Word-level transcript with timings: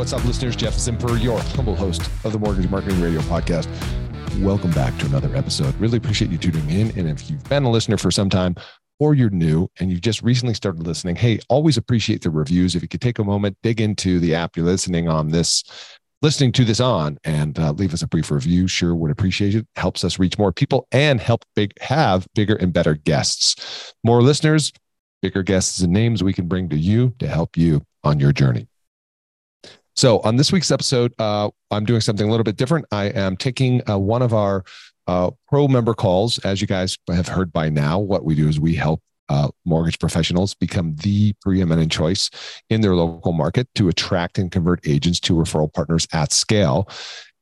What's 0.00 0.14
up, 0.14 0.24
listeners? 0.24 0.56
Jeff 0.56 0.76
Zimper, 0.76 1.22
your 1.22 1.38
humble 1.38 1.76
host 1.76 2.00
of 2.24 2.32
the 2.32 2.38
Mortgage 2.38 2.70
Marketing 2.70 3.02
Radio 3.02 3.20
podcast. 3.20 3.68
Welcome 4.40 4.70
back 4.70 4.96
to 4.96 5.04
another 5.04 5.36
episode. 5.36 5.74
Really 5.78 5.98
appreciate 5.98 6.30
you 6.30 6.38
tuning 6.38 6.70
in. 6.70 6.98
And 6.98 7.06
if 7.06 7.30
you've 7.30 7.44
been 7.50 7.64
a 7.64 7.70
listener 7.70 7.98
for 7.98 8.10
some 8.10 8.30
time 8.30 8.54
or 8.98 9.12
you're 9.12 9.28
new 9.28 9.68
and 9.78 9.90
you've 9.90 10.00
just 10.00 10.22
recently 10.22 10.54
started 10.54 10.86
listening, 10.86 11.16
hey, 11.16 11.38
always 11.50 11.76
appreciate 11.76 12.22
the 12.22 12.30
reviews. 12.30 12.74
If 12.74 12.80
you 12.80 12.88
could 12.88 13.02
take 13.02 13.18
a 13.18 13.24
moment, 13.24 13.58
dig 13.62 13.78
into 13.78 14.18
the 14.20 14.34
app 14.34 14.56
you're 14.56 14.64
listening 14.64 15.06
on 15.06 15.28
this, 15.28 15.64
listening 16.22 16.52
to 16.52 16.64
this 16.64 16.80
on, 16.80 17.18
and 17.24 17.58
uh, 17.58 17.72
leave 17.72 17.92
us 17.92 18.00
a 18.00 18.08
brief 18.08 18.30
review, 18.30 18.68
sure 18.68 18.94
would 18.94 19.10
appreciate 19.10 19.54
it. 19.54 19.66
Helps 19.76 20.02
us 20.02 20.18
reach 20.18 20.38
more 20.38 20.50
people 20.50 20.88
and 20.92 21.20
help 21.20 21.44
big 21.54 21.78
have 21.78 22.26
bigger 22.34 22.56
and 22.56 22.72
better 22.72 22.94
guests. 22.94 23.92
More 24.02 24.22
listeners, 24.22 24.72
bigger 25.20 25.42
guests 25.42 25.80
and 25.80 25.92
names 25.92 26.22
we 26.22 26.32
can 26.32 26.48
bring 26.48 26.70
to 26.70 26.76
you 26.78 27.14
to 27.18 27.28
help 27.28 27.58
you 27.58 27.82
on 28.02 28.18
your 28.18 28.32
journey. 28.32 28.69
So, 30.00 30.20
on 30.20 30.36
this 30.36 30.50
week's 30.50 30.70
episode, 30.70 31.12
uh, 31.18 31.50
I'm 31.70 31.84
doing 31.84 32.00
something 32.00 32.26
a 32.26 32.30
little 32.30 32.42
bit 32.42 32.56
different. 32.56 32.86
I 32.90 33.08
am 33.08 33.36
taking 33.36 33.82
uh, 33.86 33.98
one 33.98 34.22
of 34.22 34.32
our 34.32 34.64
uh, 35.06 35.30
pro 35.46 35.68
member 35.68 35.92
calls. 35.92 36.38
As 36.38 36.62
you 36.62 36.66
guys 36.66 36.96
have 37.10 37.28
heard 37.28 37.52
by 37.52 37.68
now, 37.68 37.98
what 37.98 38.24
we 38.24 38.34
do 38.34 38.48
is 38.48 38.58
we 38.58 38.74
help 38.74 39.02
uh, 39.28 39.48
mortgage 39.66 39.98
professionals 39.98 40.54
become 40.54 40.96
the 41.02 41.34
preeminent 41.42 41.92
choice 41.92 42.30
in 42.70 42.80
their 42.80 42.94
local 42.94 43.32
market 43.32 43.68
to 43.74 43.90
attract 43.90 44.38
and 44.38 44.50
convert 44.50 44.88
agents 44.88 45.20
to 45.20 45.34
referral 45.34 45.70
partners 45.70 46.08
at 46.14 46.32
scale. 46.32 46.88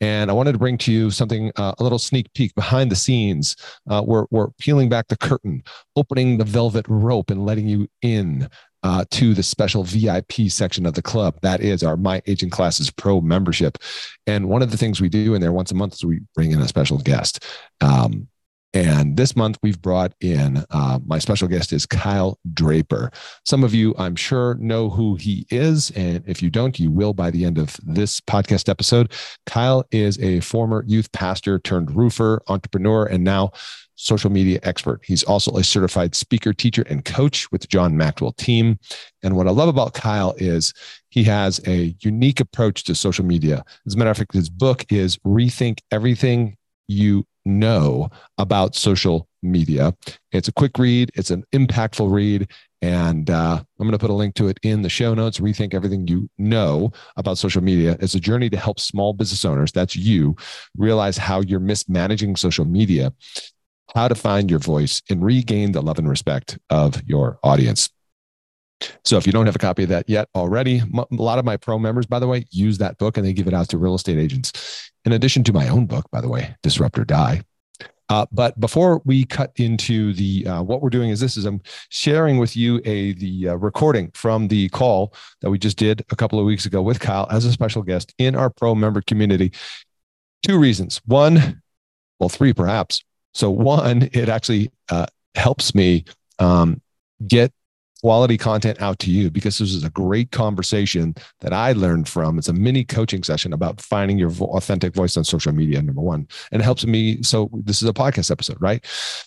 And 0.00 0.28
I 0.28 0.34
wanted 0.34 0.52
to 0.52 0.58
bring 0.58 0.78
to 0.78 0.92
you 0.92 1.12
something, 1.12 1.52
uh, 1.54 1.74
a 1.78 1.82
little 1.84 1.98
sneak 2.00 2.32
peek 2.34 2.54
behind 2.56 2.90
the 2.90 2.96
scenes. 2.96 3.54
Uh, 3.88 4.02
we're, 4.04 4.26
we're 4.32 4.48
peeling 4.58 4.88
back 4.88 5.06
the 5.06 5.16
curtain, 5.16 5.62
opening 5.94 6.38
the 6.38 6.44
velvet 6.44 6.86
rope, 6.88 7.30
and 7.30 7.46
letting 7.46 7.68
you 7.68 7.86
in 8.02 8.48
uh, 8.82 9.04
to 9.10 9.34
the 9.34 9.42
special 9.42 9.84
VIP 9.84 10.48
section 10.48 10.86
of 10.86 10.94
the 10.94 11.02
club. 11.02 11.38
That 11.42 11.60
is 11.60 11.82
our 11.82 11.96
My 11.96 12.22
Agent 12.26 12.52
Classes 12.52 12.90
Pro 12.90 13.20
membership. 13.20 13.78
And 14.26 14.48
one 14.48 14.62
of 14.62 14.70
the 14.70 14.76
things 14.76 15.00
we 15.00 15.08
do 15.08 15.34
in 15.34 15.40
there 15.40 15.52
once 15.52 15.70
a 15.70 15.74
month 15.74 15.94
is 15.94 16.04
we 16.04 16.20
bring 16.34 16.52
in 16.52 16.60
a 16.60 16.68
special 16.68 16.98
guest. 16.98 17.44
Um, 17.80 18.28
and 18.74 19.16
this 19.16 19.34
month 19.34 19.58
we've 19.62 19.80
brought 19.80 20.12
in 20.20 20.64
uh, 20.70 20.98
my 21.06 21.18
special 21.18 21.48
guest 21.48 21.72
is 21.72 21.86
Kyle 21.86 22.38
Draper. 22.52 23.10
Some 23.46 23.64
of 23.64 23.74
you, 23.74 23.94
I'm 23.98 24.14
sure, 24.14 24.56
know 24.60 24.90
who 24.90 25.14
he 25.16 25.46
is. 25.50 25.90
And 25.92 26.22
if 26.26 26.42
you 26.42 26.50
don't, 26.50 26.78
you 26.78 26.90
will 26.90 27.14
by 27.14 27.30
the 27.30 27.46
end 27.46 27.56
of 27.56 27.76
this 27.82 28.20
podcast 28.20 28.68
episode. 28.68 29.12
Kyle 29.46 29.84
is 29.90 30.18
a 30.18 30.40
former 30.40 30.84
youth 30.86 31.10
pastor 31.12 31.58
turned 31.58 31.96
roofer, 31.96 32.42
entrepreneur, 32.48 33.06
and 33.06 33.24
now 33.24 33.52
social 33.98 34.30
media 34.30 34.60
expert. 34.62 35.00
He's 35.04 35.24
also 35.24 35.56
a 35.56 35.64
certified 35.64 36.14
speaker, 36.14 36.52
teacher, 36.52 36.84
and 36.88 37.04
coach 37.04 37.50
with 37.50 37.62
the 37.62 37.66
John 37.66 37.96
Maxwell 37.96 38.32
team. 38.32 38.78
And 39.24 39.36
what 39.36 39.48
I 39.48 39.50
love 39.50 39.68
about 39.68 39.92
Kyle 39.92 40.34
is 40.38 40.72
he 41.10 41.24
has 41.24 41.60
a 41.66 41.96
unique 42.00 42.38
approach 42.38 42.84
to 42.84 42.94
social 42.94 43.24
media. 43.24 43.64
As 43.86 43.94
a 43.94 43.98
matter 43.98 44.10
of 44.10 44.16
fact, 44.16 44.34
his 44.34 44.48
book 44.48 44.84
is 44.88 45.18
Rethink 45.18 45.80
Everything 45.90 46.56
You 46.86 47.26
Know 47.44 48.08
About 48.38 48.76
Social 48.76 49.28
Media. 49.42 49.92
It's 50.30 50.46
a 50.46 50.52
quick 50.52 50.78
read, 50.78 51.10
it's 51.14 51.32
an 51.32 51.42
impactful 51.52 52.10
read. 52.10 52.50
And 52.80 53.28
uh, 53.28 53.56
I'm 53.56 53.86
going 53.88 53.90
to 53.90 53.98
put 53.98 54.10
a 54.10 54.14
link 54.14 54.36
to 54.36 54.46
it 54.46 54.60
in 54.62 54.82
the 54.82 54.88
show 54.88 55.12
notes. 55.12 55.40
Rethink 55.40 55.74
everything 55.74 56.06
you 56.06 56.30
know 56.38 56.92
about 57.16 57.36
social 57.36 57.60
media. 57.60 57.96
It's 57.98 58.14
a 58.14 58.20
journey 58.20 58.48
to 58.50 58.56
help 58.56 58.78
small 58.78 59.12
business 59.12 59.44
owners, 59.44 59.72
that's 59.72 59.96
you, 59.96 60.36
realize 60.76 61.18
how 61.18 61.40
you're 61.40 61.58
mismanaging 61.58 62.36
social 62.36 62.64
media 62.64 63.12
how 63.94 64.08
to 64.08 64.14
find 64.14 64.50
your 64.50 64.58
voice 64.58 65.02
and 65.08 65.24
regain 65.24 65.72
the 65.72 65.82
love 65.82 65.98
and 65.98 66.08
respect 66.08 66.58
of 66.70 67.02
your 67.06 67.38
audience. 67.42 67.90
So 69.04 69.16
if 69.16 69.26
you 69.26 69.32
don't 69.32 69.46
have 69.46 69.56
a 69.56 69.60
copy 69.60 69.82
of 69.82 69.88
that 69.88 70.08
yet 70.08 70.28
already, 70.34 70.82
a 70.94 71.06
lot 71.10 71.38
of 71.38 71.44
my 71.44 71.56
pro 71.56 71.78
members, 71.78 72.06
by 72.06 72.18
the 72.18 72.28
way, 72.28 72.46
use 72.50 72.78
that 72.78 72.98
book 72.98 73.16
and 73.16 73.26
they 73.26 73.32
give 73.32 73.48
it 73.48 73.54
out 73.54 73.68
to 73.70 73.78
real 73.78 73.94
estate 73.94 74.18
agents. 74.18 74.90
In 75.04 75.12
addition 75.12 75.42
to 75.44 75.52
my 75.52 75.68
own 75.68 75.86
book, 75.86 76.08
by 76.10 76.20
the 76.20 76.28
way, 76.28 76.54
Disrupt 76.62 76.98
or 76.98 77.04
Die. 77.04 77.42
Uh, 78.10 78.24
but 78.32 78.58
before 78.58 79.02
we 79.04 79.24
cut 79.24 79.52
into 79.56 80.14
the 80.14 80.46
uh, 80.46 80.62
what 80.62 80.80
we're 80.80 80.88
doing 80.88 81.10
is 81.10 81.20
this 81.20 81.36
is 81.36 81.44
I'm 81.44 81.60
sharing 81.90 82.38
with 82.38 82.56
you 82.56 82.80
a 82.86 83.12
the 83.12 83.48
uh, 83.48 83.54
recording 83.56 84.10
from 84.14 84.48
the 84.48 84.70
call 84.70 85.12
that 85.42 85.50
we 85.50 85.58
just 85.58 85.76
did 85.76 86.02
a 86.10 86.16
couple 86.16 86.38
of 86.38 86.46
weeks 86.46 86.64
ago 86.64 86.80
with 86.80 87.00
Kyle 87.00 87.26
as 87.30 87.44
a 87.44 87.52
special 87.52 87.82
guest 87.82 88.14
in 88.16 88.34
our 88.34 88.48
pro 88.48 88.74
member 88.74 89.02
community. 89.02 89.52
Two 90.42 90.58
reasons. 90.58 91.02
One, 91.04 91.60
well, 92.18 92.30
three 92.30 92.54
perhaps. 92.54 93.04
So 93.34 93.50
one, 93.50 94.08
it 94.12 94.28
actually 94.28 94.70
uh, 94.88 95.06
helps 95.34 95.74
me 95.74 96.04
um, 96.38 96.80
get 97.26 97.52
quality 98.00 98.38
content 98.38 98.80
out 98.80 98.98
to 99.00 99.10
you 99.10 99.30
because 99.30 99.58
this 99.58 99.74
is 99.74 99.84
a 99.84 99.90
great 99.90 100.30
conversation 100.30 101.14
that 101.40 101.52
I 101.52 101.72
learned 101.72 102.08
from. 102.08 102.38
It's 102.38 102.48
a 102.48 102.52
mini 102.52 102.84
coaching 102.84 103.24
session 103.24 103.52
about 103.52 103.80
finding 103.80 104.18
your 104.18 104.30
authentic 104.30 104.94
voice 104.94 105.16
on 105.16 105.24
social 105.24 105.52
media, 105.52 105.82
number 105.82 106.00
one. 106.00 106.28
And 106.52 106.62
it 106.62 106.64
helps 106.64 106.86
me. 106.86 107.22
So 107.22 107.50
this 107.52 107.82
is 107.82 107.88
a 107.88 107.92
podcast 107.92 108.30
episode, 108.30 108.58
right? 108.60 108.84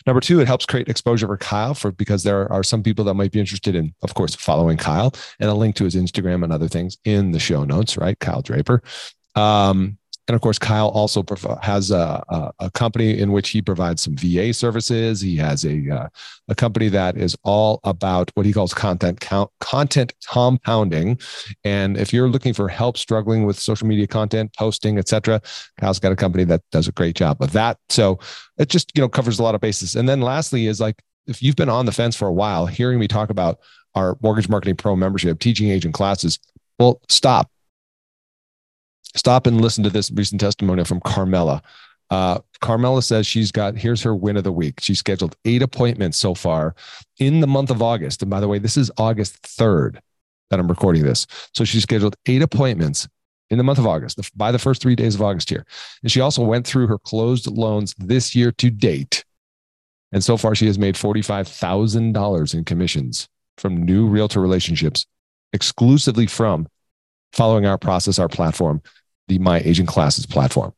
Number 0.08 0.22
two, 0.22 0.40
it 0.40 0.48
helps 0.48 0.66
create 0.66 0.88
exposure 0.88 1.28
for 1.28 1.38
Kyle 1.38 1.74
for 1.74 1.92
because 1.92 2.24
there 2.24 2.52
are 2.52 2.64
some 2.64 2.84
people 2.84 3.06
that 3.06 3.16
might 3.16 3.32
be 3.32 3.40
interested 3.40 3.76
in, 3.76 3.94
of 4.04 4.14
course, 4.14 4.36
following 4.36 4.78
Kyle 4.78 5.14
and 5.40 5.50
a 5.50 5.54
link 5.54 5.76
to 5.76 5.84
his 5.84 5.96
Instagram 5.96 6.44
and 6.44 6.54
other 6.54 6.68
things 6.68 6.98
in 7.04 7.32
the 7.32 7.40
show 7.40 7.64
notes, 7.64 7.98
right? 7.98 8.18
Kyle 8.20 8.42
Draper. 8.42 8.82
Um, 9.36 9.98
and 10.32 10.36
of 10.38 10.42
course, 10.42 10.58
Kyle 10.58 10.88
also 10.88 11.26
has 11.62 11.92
a, 11.92 12.24
a, 12.30 12.52
a, 12.60 12.72
company 12.72 13.20
in 13.20 13.34
which 13.34 13.50
he 13.50 13.62
provides 13.62 14.02
some 14.02 14.16
VA 14.16 14.54
services. 14.54 15.20
He 15.20 15.36
has 15.36 15.66
a 15.66 15.90
uh, 15.94 16.08
a 16.48 16.56
company 16.56 16.88
that 16.88 17.18
is 17.18 17.36
all 17.44 17.82
about 17.84 18.32
what 18.36 18.46
he 18.46 18.54
calls 18.54 18.74
content 18.74 19.20
count, 19.20 19.52
content 19.60 20.14
compounding. 20.26 21.20
And 21.66 21.98
if 21.98 22.14
you're 22.14 22.30
looking 22.30 22.54
for 22.54 22.70
help 22.70 22.96
struggling 22.96 23.46
with 23.46 23.60
social 23.60 23.86
media 23.86 24.08
content, 24.08 24.54
posting, 24.58 24.98
etc., 24.98 25.42
Kyle's 25.82 26.00
got 26.00 26.14
a 26.14 26.16
company 26.16 26.46
that 26.46 26.62
does 26.72 26.88
a 26.88 26.94
great 26.94 27.18
job 27.18 27.42
of 27.42 27.52
that. 27.52 27.78
So 27.90 28.18
it 28.58 28.70
just 28.70 28.94
you 28.96 29.02
know 29.02 29.10
covers 29.10 29.38
a 29.38 29.44
lot 29.44 29.54
of 29.54 29.60
bases. 29.60 29.98
And 29.98 30.08
then 30.08 30.22
lastly 30.22 30.68
is 30.68 30.80
like 30.80 31.04
if 31.28 31.44
you've 31.44 31.58
been 31.58 31.68
on 31.68 31.86
the 31.86 31.92
fence 31.92 32.16
for 32.16 32.30
a 32.30 32.34
while, 32.34 32.68
hearing 32.68 33.00
me 33.00 33.10
talk 33.10 33.30
about 33.30 33.60
our 33.96 34.18
mortgage 34.22 34.48
marketing 34.48 34.78
pro 34.78 34.96
membership, 34.96 35.40
teaching 35.40 35.72
agent 35.72 35.94
classes, 35.94 36.40
well, 36.80 37.02
stop 37.10 37.52
stop 39.16 39.48
and 39.48 39.62
listen 39.62 39.84
to 39.84 39.90
this 39.90 40.12
recent 40.12 40.42
testimonial 40.42 40.86
from 40.86 41.02
Carmela. 41.02 41.62
Uh, 42.10 42.40
Carmela 42.60 43.02
says 43.02 43.26
she's 43.26 43.52
got, 43.52 43.78
here's 43.78 44.04
her 44.04 44.14
win 44.14 44.38
of 44.38 44.44
the 44.44 44.52
week. 44.52 44.80
She 44.82 44.96
scheduled 44.96 45.36
eight 45.46 45.62
appointments 45.62 46.18
so 46.18 46.36
far 46.36 46.76
in 47.20 47.40
the 47.40 47.48
month 47.48 47.70
of 47.70 47.82
August. 47.82 48.22
And 48.22 48.30
by 48.30 48.42
the 48.42 48.48
way, 48.48 48.60
this 48.60 48.76
is 48.76 48.92
August 48.98 49.42
3rd 49.44 50.00
that 50.50 50.60
I'm 50.60 50.68
recording 50.68 51.04
this. 51.04 51.26
So 51.54 51.64
she 51.64 51.80
scheduled 51.80 52.16
eight 52.26 52.42
appointments 52.42 53.08
in 53.50 53.58
the 53.58 53.64
month 53.64 53.80
of 53.80 53.88
August, 53.88 54.20
by 54.38 54.52
the 54.52 54.60
first 54.60 54.82
three 54.82 54.96
days 54.96 55.16
of 55.16 55.22
August 55.22 55.50
here. 55.50 55.66
And 56.02 56.12
she 56.12 56.22
also 56.22 56.44
went 56.44 56.66
through 56.66 56.88
her 56.88 56.98
closed 56.98 57.48
loans 57.48 57.94
this 57.98 58.34
year 58.34 58.52
to 58.54 58.70
date. 58.70 59.26
And 60.14 60.24
so 60.24 60.38
far, 60.38 60.56
she 60.56 60.68
has 60.68 60.80
made 60.80 60.96
$45,000 60.96 62.54
in 62.54 62.64
commissions 62.64 63.28
from 63.58 63.84
new 63.84 64.08
realtor 64.08 64.40
relationships 64.40 65.06
exclusively 65.54 66.28
from 66.28 66.68
following 67.34 67.66
our 67.66 67.78
process, 67.78 68.20
our 68.20 68.30
platform, 68.30 68.82
the 69.32 69.40
My 69.40 69.60
Agent 69.60 69.88
Classes 69.88 70.26
platform. 70.26 70.74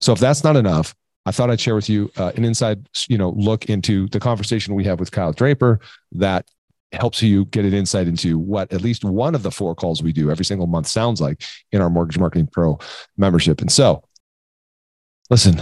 So 0.00 0.12
if 0.12 0.18
that's 0.18 0.42
not 0.42 0.56
enough, 0.56 0.94
I 1.26 1.32
thought 1.32 1.50
I'd 1.50 1.60
share 1.60 1.74
with 1.74 1.90
you 1.90 2.10
uh, 2.16 2.32
an 2.36 2.44
inside, 2.44 2.88
you 3.08 3.18
know, 3.18 3.30
look 3.30 3.66
into 3.66 4.08
the 4.08 4.20
conversation 4.20 4.74
we 4.74 4.84
have 4.84 4.98
with 4.98 5.10
Kyle 5.10 5.32
Draper 5.32 5.80
that 6.12 6.46
helps 6.92 7.22
you 7.22 7.44
get 7.46 7.66
an 7.66 7.74
insight 7.74 8.08
into 8.08 8.38
what 8.38 8.72
at 8.72 8.80
least 8.80 9.04
one 9.04 9.34
of 9.34 9.42
the 9.42 9.50
four 9.50 9.74
calls 9.74 10.02
we 10.02 10.10
do 10.10 10.30
every 10.30 10.46
single 10.46 10.66
month 10.66 10.86
sounds 10.86 11.20
like 11.20 11.42
in 11.70 11.82
our 11.82 11.90
Mortgage 11.90 12.18
Marketing 12.18 12.46
Pro 12.46 12.78
membership. 13.18 13.60
And 13.60 13.70
so, 13.70 14.02
listen, 15.28 15.60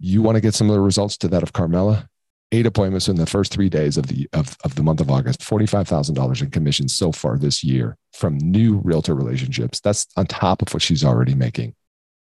you 0.00 0.20
want 0.20 0.34
to 0.34 0.40
get 0.40 0.54
similar 0.54 0.82
results 0.82 1.16
to 1.18 1.28
that 1.28 1.44
of 1.44 1.52
Carmela? 1.52 2.08
Eight 2.54 2.66
appointments 2.66 3.08
in 3.08 3.16
the 3.16 3.26
first 3.26 3.52
three 3.52 3.68
days 3.68 3.96
of 3.96 4.06
the 4.06 4.28
of, 4.32 4.56
of 4.64 4.74
the 4.76 4.82
month 4.82 5.00
of 5.00 5.10
August, 5.10 5.40
$45,000 5.40 6.42
in 6.42 6.50
commissions 6.50 6.94
so 6.94 7.12
far 7.12 7.36
this 7.36 7.64
year 7.64 7.96
from 8.12 8.38
new 8.38 8.76
realtor 8.84 9.14
relationships. 9.14 9.80
That's 9.80 10.06
on 10.16 10.26
top 10.26 10.62
of 10.62 10.72
what 10.72 10.82
she's 10.82 11.04
already 11.04 11.34
making. 11.34 11.74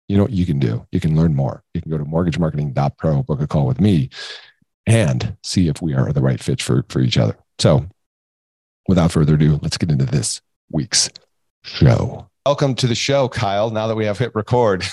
You 0.08 0.18
know 0.18 0.24
what 0.24 0.32
you 0.32 0.46
can 0.46 0.60
do? 0.60 0.86
You 0.92 1.00
can 1.00 1.16
learn 1.16 1.36
more. 1.36 1.64
You 1.74 1.82
can 1.82 1.92
go 1.92 1.98
to 1.98 2.06
mortgagemarketing.pro, 2.06 3.24
book 3.24 3.42
a 3.42 3.48
call 3.48 3.66
with 3.66 3.82
me, 3.82 4.10
and 4.86 5.36
see 5.44 5.68
if 5.68 5.82
we 5.82 5.94
are 5.94 6.14
the 6.14 6.22
right 6.22 6.40
fit 6.40 6.62
for, 6.62 6.86
for 6.90 7.00
each 7.00 7.18
other. 7.18 7.38
So 7.60 7.86
without 8.88 9.12
further 9.12 9.36
ado, 9.36 9.60
let's 9.62 9.78
get 9.78 9.92
into 9.92 10.06
this 10.06 10.42
week's 10.72 11.10
show. 11.64 12.30
Welcome 12.46 12.76
to 12.76 12.88
the 12.88 12.96
show, 12.96 13.28
Kyle. 13.28 13.70
Now 13.70 13.88
that 13.88 13.96
we 13.96 14.06
have 14.06 14.18
hit 14.18 14.34
record. 14.34 14.86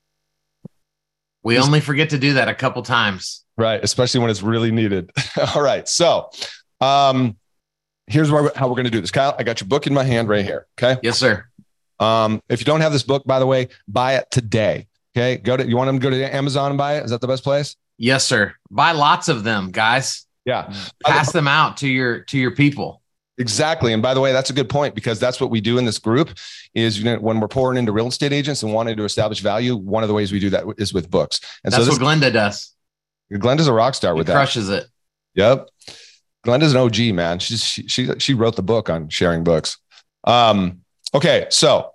we 1.42 1.58
only 1.58 1.80
forget 1.80 2.10
to 2.10 2.18
do 2.18 2.34
that 2.34 2.48
a 2.48 2.54
couple 2.54 2.82
times. 2.82 3.44
Right, 3.58 3.82
especially 3.82 4.20
when 4.20 4.30
it's 4.30 4.42
really 4.42 4.70
needed. 4.70 5.10
All 5.54 5.62
right, 5.62 5.88
so 5.88 6.30
um, 6.80 7.36
here's 8.06 8.30
where, 8.30 8.50
how 8.54 8.68
we're 8.68 8.74
going 8.74 8.84
to 8.84 8.90
do 8.90 9.00
this. 9.00 9.10
Kyle, 9.10 9.34
I 9.38 9.42
got 9.42 9.60
your 9.60 9.68
book 9.68 9.86
in 9.86 9.94
my 9.94 10.04
hand 10.04 10.28
right 10.28 10.44
here. 10.44 10.66
Okay. 10.78 11.00
Yes, 11.02 11.18
sir. 11.18 11.46
Um, 11.98 12.42
if 12.48 12.60
you 12.60 12.66
don't 12.66 12.80
have 12.80 12.92
this 12.92 13.02
book, 13.02 13.24
by 13.24 13.38
the 13.38 13.46
way, 13.46 13.68
buy 13.88 14.16
it 14.16 14.30
today. 14.30 14.86
Okay. 15.16 15.38
Go 15.38 15.56
to, 15.56 15.66
you 15.66 15.76
want 15.76 15.88
them 15.88 15.98
to 15.98 16.02
go 16.02 16.10
to 16.10 16.34
Amazon 16.34 16.72
and 16.72 16.78
buy 16.78 16.98
it? 16.98 17.04
Is 17.04 17.10
that 17.10 17.20
the 17.20 17.26
best 17.26 17.42
place? 17.42 17.76
Yes, 17.98 18.26
sir. 18.26 18.54
Buy 18.70 18.92
lots 18.92 19.28
of 19.28 19.44
them, 19.44 19.70
guys. 19.70 20.26
Yeah. 20.44 20.72
Pass 21.04 21.32
them 21.32 21.48
out 21.48 21.78
to 21.78 21.88
your, 21.88 22.20
to 22.24 22.38
your 22.38 22.54
people. 22.54 23.00
Exactly. 23.38 23.92
And 23.92 24.02
by 24.02 24.14
the 24.14 24.20
way, 24.20 24.32
that's 24.32 24.50
a 24.50 24.52
good 24.52 24.68
point 24.68 24.94
because 24.94 25.18
that's 25.18 25.40
what 25.40 25.50
we 25.50 25.60
do 25.60 25.78
in 25.78 25.84
this 25.84 25.98
group 25.98 26.30
is 26.74 26.98
you 26.98 27.04
know, 27.04 27.16
when 27.16 27.40
we're 27.40 27.48
pouring 27.48 27.78
into 27.78 27.92
real 27.92 28.06
estate 28.06 28.32
agents 28.32 28.62
and 28.62 28.72
wanting 28.72 28.96
to 28.96 29.04
establish 29.04 29.40
value, 29.40 29.76
one 29.76 30.02
of 30.02 30.08
the 30.08 30.14
ways 30.14 30.32
we 30.32 30.38
do 30.38 30.50
that 30.50 30.64
is 30.78 30.94
with 30.94 31.10
books. 31.10 31.40
And 31.64 31.72
that's 31.72 31.84
so 31.84 31.92
what 31.92 32.00
Glenda 32.00 32.32
does. 32.32 32.75
Glenda's 33.32 33.68
a 33.68 33.72
rock 33.72 33.94
star 33.94 34.14
with 34.14 34.26
he 34.26 34.32
that. 34.32 34.38
Crushes 34.38 34.68
it. 34.68 34.86
Yep. 35.34 35.68
Glenda's 36.44 36.72
an 36.72 36.78
OG, 36.78 37.14
man. 37.14 37.38
She's, 37.38 37.62
she, 37.62 37.86
she, 37.88 38.08
she 38.18 38.34
wrote 38.34 38.56
the 38.56 38.62
book 38.62 38.88
on 38.88 39.08
sharing 39.08 39.42
books. 39.42 39.78
Um, 40.24 40.82
okay. 41.12 41.46
So 41.50 41.92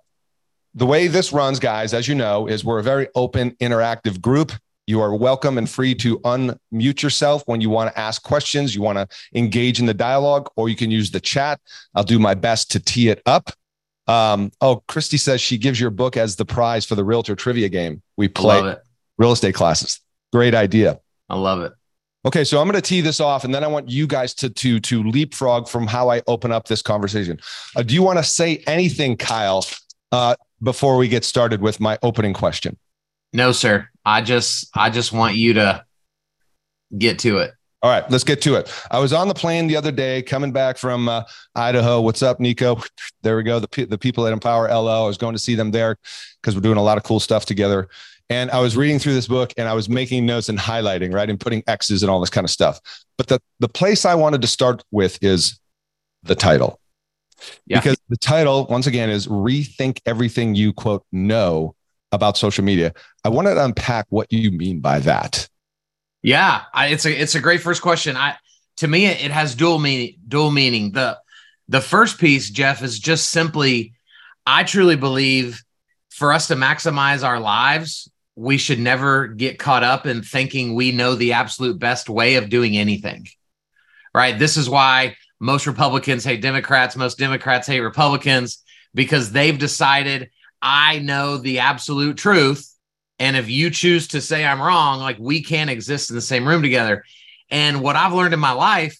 the 0.74 0.86
way 0.86 1.06
this 1.06 1.32
runs, 1.32 1.58
guys, 1.58 1.94
as 1.94 2.06
you 2.06 2.14
know, 2.14 2.46
is 2.46 2.64
we're 2.64 2.78
a 2.78 2.82
very 2.82 3.08
open, 3.14 3.52
interactive 3.52 4.20
group. 4.20 4.52
You 4.86 5.00
are 5.00 5.14
welcome 5.14 5.58
and 5.58 5.68
free 5.68 5.94
to 5.96 6.18
unmute 6.20 7.02
yourself 7.02 7.44
when 7.46 7.60
you 7.60 7.70
want 7.70 7.92
to 7.92 7.98
ask 7.98 8.22
questions, 8.22 8.74
you 8.74 8.82
want 8.82 8.98
to 8.98 9.06
engage 9.34 9.80
in 9.80 9.86
the 9.86 9.94
dialogue, 9.94 10.50
or 10.56 10.68
you 10.68 10.76
can 10.76 10.90
use 10.90 11.10
the 11.10 11.20
chat. 11.20 11.60
I'll 11.94 12.04
do 12.04 12.18
my 12.18 12.34
best 12.34 12.70
to 12.72 12.80
tee 12.80 13.08
it 13.08 13.22
up. 13.24 13.50
Um, 14.08 14.50
oh, 14.60 14.82
Christy 14.88 15.16
says 15.16 15.40
she 15.40 15.56
gives 15.56 15.78
your 15.78 15.90
book 15.90 16.16
as 16.16 16.36
the 16.36 16.44
prize 16.44 16.84
for 16.84 16.96
the 16.96 17.04
realtor 17.04 17.36
trivia 17.36 17.68
game. 17.68 18.02
We 18.16 18.28
play 18.28 18.76
real 19.18 19.32
estate 19.32 19.54
classes. 19.54 20.00
Great 20.32 20.54
idea. 20.54 20.98
I 21.32 21.36
love 21.36 21.62
it. 21.62 21.72
Okay, 22.24 22.44
so 22.44 22.60
I'm 22.60 22.68
going 22.68 22.80
to 22.80 22.86
tee 22.86 23.00
this 23.00 23.18
off, 23.18 23.42
and 23.42 23.52
then 23.52 23.64
I 23.64 23.66
want 23.66 23.90
you 23.90 24.06
guys 24.06 24.32
to 24.34 24.50
to 24.50 24.78
to 24.78 25.02
leapfrog 25.02 25.66
from 25.66 25.88
how 25.88 26.08
I 26.08 26.22
open 26.28 26.52
up 26.52 26.68
this 26.68 26.82
conversation. 26.82 27.40
Uh, 27.74 27.82
do 27.82 27.94
you 27.94 28.02
want 28.02 28.18
to 28.18 28.22
say 28.22 28.62
anything, 28.66 29.16
Kyle, 29.16 29.66
uh, 30.12 30.36
before 30.62 30.96
we 30.98 31.08
get 31.08 31.24
started 31.24 31.60
with 31.60 31.80
my 31.80 31.98
opening 32.02 32.34
question? 32.34 32.76
No, 33.32 33.50
sir. 33.50 33.88
I 34.04 34.20
just 34.20 34.68
I 34.76 34.90
just 34.90 35.12
want 35.12 35.34
you 35.34 35.54
to 35.54 35.84
get 36.96 37.18
to 37.20 37.38
it. 37.38 37.54
All 37.82 37.90
right, 37.90 38.08
let's 38.08 38.22
get 38.22 38.40
to 38.42 38.54
it. 38.54 38.72
I 38.92 39.00
was 39.00 39.12
on 39.12 39.26
the 39.26 39.34
plane 39.34 39.66
the 39.66 39.76
other 39.76 39.90
day 39.90 40.22
coming 40.22 40.52
back 40.52 40.78
from 40.78 41.08
uh, 41.08 41.24
Idaho. 41.56 42.00
What's 42.00 42.22
up, 42.22 42.38
Nico? 42.38 42.80
There 43.22 43.36
we 43.36 43.42
go. 43.42 43.58
The, 43.58 43.86
the 43.86 43.98
people 43.98 44.24
at 44.26 44.32
Empower 44.32 44.68
LO. 44.68 45.04
I 45.04 45.06
was 45.06 45.18
going 45.18 45.32
to 45.32 45.40
see 45.40 45.56
them 45.56 45.72
there 45.72 45.96
because 46.40 46.54
we're 46.54 46.60
doing 46.60 46.78
a 46.78 46.82
lot 46.82 46.98
of 46.98 47.02
cool 47.02 47.18
stuff 47.18 47.46
together. 47.46 47.88
And 48.32 48.50
I 48.50 48.60
was 48.60 48.78
reading 48.78 48.98
through 48.98 49.12
this 49.12 49.26
book 49.26 49.52
and 49.58 49.68
I 49.68 49.74
was 49.74 49.90
making 49.90 50.24
notes 50.24 50.48
and 50.48 50.58
highlighting, 50.58 51.12
right? 51.12 51.28
And 51.28 51.38
putting 51.38 51.62
X's 51.66 52.02
and 52.02 52.08
all 52.08 52.18
this 52.18 52.30
kind 52.30 52.46
of 52.46 52.50
stuff. 52.50 52.80
But 53.18 53.26
the, 53.26 53.40
the 53.60 53.68
place 53.68 54.06
I 54.06 54.14
wanted 54.14 54.40
to 54.40 54.48
start 54.48 54.82
with 54.90 55.22
is 55.22 55.60
the 56.22 56.34
title. 56.34 56.80
Yeah. 57.66 57.80
Because 57.80 57.98
the 58.08 58.16
title, 58.16 58.66
once 58.70 58.86
again, 58.86 59.10
is 59.10 59.26
Rethink 59.26 59.98
Everything 60.06 60.54
You 60.54 60.72
Quote 60.72 61.04
Know 61.12 61.74
about 62.10 62.38
social 62.38 62.64
media. 62.64 62.94
I 63.22 63.28
want 63.28 63.48
to 63.48 63.64
unpack 63.64 64.06
what 64.08 64.32
you 64.32 64.50
mean 64.50 64.80
by 64.80 65.00
that. 65.00 65.46
Yeah, 66.22 66.62
I, 66.72 66.86
it's 66.88 67.04
a 67.04 67.12
it's 67.12 67.34
a 67.34 67.40
great 67.40 67.60
first 67.60 67.82
question. 67.82 68.16
I 68.16 68.36
to 68.76 68.88
me 68.88 69.06
it, 69.06 69.24
it 69.24 69.30
has 69.30 69.54
dual 69.54 69.78
meaning. 69.78 70.14
Dual 70.26 70.52
meaning. 70.52 70.92
The 70.92 71.18
the 71.68 71.80
first 71.80 72.18
piece, 72.18 72.48
Jeff, 72.48 72.82
is 72.82 72.98
just 72.98 73.30
simply, 73.30 73.94
I 74.46 74.62
truly 74.62 74.96
believe, 74.96 75.64
for 76.10 76.32
us 76.32 76.46
to 76.48 76.54
maximize 76.54 77.26
our 77.26 77.40
lives, 77.40 78.08
we 78.34 78.56
should 78.56 78.78
never 78.78 79.26
get 79.26 79.58
caught 79.58 79.82
up 79.82 80.06
in 80.06 80.22
thinking 80.22 80.74
we 80.74 80.92
know 80.92 81.14
the 81.14 81.34
absolute 81.34 81.78
best 81.78 82.08
way 82.08 82.36
of 82.36 82.48
doing 82.48 82.76
anything. 82.76 83.26
Right. 84.14 84.38
This 84.38 84.56
is 84.56 84.68
why 84.68 85.16
most 85.40 85.66
Republicans 85.66 86.24
hate 86.24 86.42
Democrats. 86.42 86.96
Most 86.96 87.18
Democrats 87.18 87.66
hate 87.66 87.80
Republicans 87.80 88.62
because 88.94 89.32
they've 89.32 89.58
decided 89.58 90.30
I 90.60 90.98
know 91.00 91.38
the 91.38 91.60
absolute 91.60 92.16
truth. 92.16 92.68
And 93.18 93.36
if 93.36 93.48
you 93.48 93.70
choose 93.70 94.08
to 94.08 94.20
say 94.20 94.44
I'm 94.44 94.60
wrong, 94.60 95.00
like 95.00 95.18
we 95.18 95.42
can't 95.42 95.70
exist 95.70 96.10
in 96.10 96.16
the 96.16 96.22
same 96.22 96.46
room 96.46 96.62
together. 96.62 97.04
And 97.50 97.82
what 97.82 97.96
I've 97.96 98.12
learned 98.12 98.34
in 98.34 98.40
my 98.40 98.52
life 98.52 98.98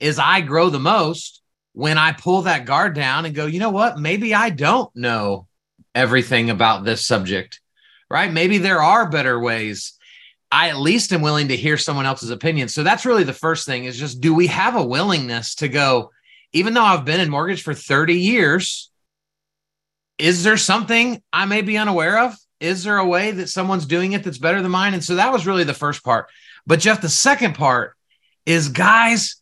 is 0.00 0.18
I 0.18 0.40
grow 0.40 0.70
the 0.70 0.80
most 0.80 1.42
when 1.72 1.98
I 1.98 2.12
pull 2.12 2.42
that 2.42 2.66
guard 2.66 2.94
down 2.94 3.24
and 3.24 3.34
go, 3.34 3.46
you 3.46 3.60
know 3.60 3.70
what? 3.70 3.98
Maybe 3.98 4.34
I 4.34 4.50
don't 4.50 4.94
know 4.94 5.46
everything 5.94 6.50
about 6.50 6.84
this 6.84 7.06
subject, 7.06 7.60
right? 8.12 8.30
Maybe 8.30 8.58
there 8.58 8.82
are 8.82 9.08
better 9.08 9.40
ways. 9.40 9.94
I 10.50 10.68
at 10.68 10.76
least 10.76 11.14
am 11.14 11.22
willing 11.22 11.48
to 11.48 11.56
hear 11.56 11.78
someone 11.78 12.04
else's 12.04 12.28
opinion. 12.28 12.68
So 12.68 12.82
that's 12.82 13.06
really 13.06 13.24
the 13.24 13.32
first 13.32 13.64
thing 13.64 13.86
is 13.86 13.98
just 13.98 14.20
do 14.20 14.34
we 14.34 14.48
have 14.48 14.76
a 14.76 14.84
willingness 14.84 15.54
to 15.56 15.68
go, 15.68 16.10
even 16.52 16.74
though 16.74 16.84
I've 16.84 17.06
been 17.06 17.20
in 17.20 17.30
mortgage 17.30 17.62
for 17.62 17.72
30 17.72 18.18
years, 18.18 18.90
is 20.18 20.44
there 20.44 20.58
something 20.58 21.22
I 21.32 21.46
may 21.46 21.62
be 21.62 21.78
unaware 21.78 22.18
of? 22.18 22.36
Is 22.60 22.84
there 22.84 22.98
a 22.98 23.06
way 23.06 23.30
that 23.30 23.48
someone's 23.48 23.86
doing 23.86 24.12
it 24.12 24.24
that's 24.24 24.36
better 24.36 24.60
than 24.60 24.70
mine? 24.70 24.92
And 24.92 25.02
so 25.02 25.14
that 25.14 25.32
was 25.32 25.46
really 25.46 25.64
the 25.64 25.72
first 25.72 26.04
part. 26.04 26.28
But 26.66 26.80
Jeff, 26.80 27.00
the 27.00 27.08
second 27.08 27.54
part 27.54 27.96
is 28.44 28.68
guys, 28.68 29.36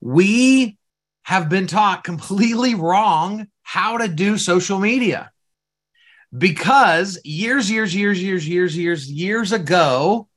we 0.00 0.78
have 1.24 1.48
been 1.48 1.66
taught 1.66 2.04
completely 2.04 2.76
wrong 2.76 3.48
how 3.62 3.98
to 3.98 4.06
do 4.06 4.38
social 4.38 4.78
media 4.78 5.29
because 6.36 7.18
years, 7.24 7.70
years, 7.70 7.94
years, 7.94 8.22
years, 8.22 8.46
years, 8.46 8.76
years, 8.76 9.10
years 9.10 9.52
ago, 9.52 10.28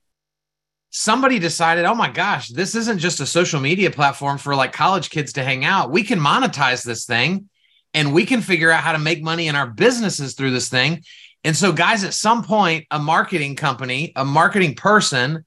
somebody 0.90 1.38
decided, 1.38 1.84
oh 1.84 1.94
my 1.94 2.10
gosh, 2.10 2.48
this 2.48 2.74
isn't 2.74 2.98
just 2.98 3.20
a 3.20 3.26
social 3.26 3.60
media 3.60 3.90
platform 3.90 4.38
for 4.38 4.54
like 4.54 4.72
college 4.72 5.10
kids 5.10 5.32
to 5.34 5.44
hang 5.44 5.64
out. 5.64 5.90
We 5.90 6.02
can 6.02 6.18
monetize 6.18 6.84
this 6.84 7.04
thing 7.04 7.48
and 7.92 8.12
we 8.12 8.26
can 8.26 8.40
figure 8.40 8.70
out 8.70 8.82
how 8.82 8.92
to 8.92 8.98
make 8.98 9.22
money 9.22 9.48
in 9.48 9.56
our 9.56 9.66
businesses 9.66 10.34
through 10.34 10.50
this 10.50 10.68
thing. 10.68 11.04
And 11.44 11.56
so, 11.56 11.72
guys, 11.72 12.04
at 12.04 12.14
some 12.14 12.42
point, 12.42 12.86
a 12.90 12.98
marketing 12.98 13.54
company, 13.54 14.12
a 14.16 14.24
marketing 14.24 14.74
person 14.74 15.44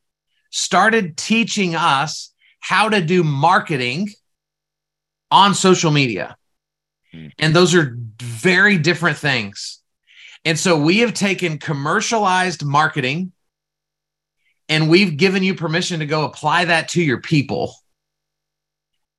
started 0.51 1.17
teaching 1.17 1.75
us 1.75 2.33
how 2.59 2.89
to 2.89 3.01
do 3.01 3.23
marketing 3.23 4.09
on 5.31 5.53
social 5.53 5.91
media. 5.91 6.37
Hmm. 7.11 7.27
And 7.39 7.55
those 7.55 7.73
are 7.73 7.97
very 8.21 8.77
different 8.77 9.17
things. 9.17 9.76
And 10.47 10.57
so 10.57 10.77
we 10.77 10.99
have 10.99 11.13
taken 11.13 11.57
commercialized 11.57 12.63
marketing 12.63 13.33
and 14.69 14.89
we've 14.89 15.17
given 15.17 15.43
you 15.43 15.53
permission 15.55 15.99
to 15.99 16.05
go 16.05 16.23
apply 16.23 16.63
that 16.63 16.87
to 16.89 17.03
your 17.03 17.19
people. 17.19 17.75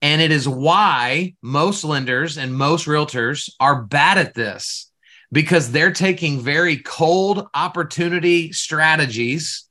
And 0.01 0.23
it 0.23 0.31
is 0.31 0.49
why 0.49 1.35
most 1.43 1.85
lenders 1.85 2.39
and 2.39 2.55
most 2.55 2.87
realtors 2.87 3.51
are 3.61 3.83
bad 3.83 4.17
at 4.17 4.33
this 4.33 4.91
because 5.31 5.71
they're 5.71 5.93
taking 5.93 6.41
very 6.41 6.79
cold 6.79 7.47
opportunity 7.53 8.51
strategies 8.53 9.69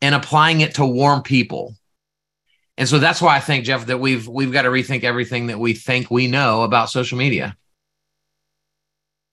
and 0.00 0.14
applying 0.14 0.62
it 0.62 0.76
to 0.76 0.86
warm 0.86 1.22
people. 1.22 1.74
And 2.78 2.88
so 2.88 2.98
that's 2.98 3.20
why 3.20 3.36
I 3.36 3.40
think 3.40 3.66
Jeff 3.66 3.84
that 3.88 4.00
we've 4.00 4.26
we've 4.26 4.52
got 4.52 4.62
to 4.62 4.70
rethink 4.70 5.04
everything 5.04 5.48
that 5.48 5.58
we 5.58 5.74
think 5.74 6.10
we 6.10 6.28
know 6.28 6.62
about 6.62 6.88
social 6.88 7.18
media. 7.18 7.58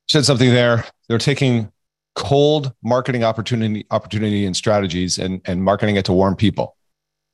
Said 0.10 0.26
something 0.26 0.50
there. 0.50 0.84
They're 1.12 1.18
taking 1.18 1.70
cold 2.16 2.74
marketing 2.82 3.26
opportunity 3.26 3.86
opportunity 3.92 4.46
and 4.46 4.56
strategies 4.56 5.18
and 5.18 5.42
and 5.44 5.62
marketing 5.62 5.98
it 5.98 6.06
to 6.06 6.14
warm 6.14 6.38
people. 6.38 6.78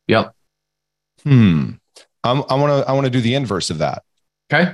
Yep. 0.08 0.34
Hmm. 1.22 1.74
I'm, 2.24 2.44
I 2.50 2.56
want 2.56 2.84
to 2.84 2.90
I 2.90 2.94
want 2.94 3.06
to 3.06 3.12
do 3.12 3.22
the 3.22 3.36
inverse 3.36 3.70
of 3.70 3.78
that. 3.78 4.02
Okay. 4.52 4.74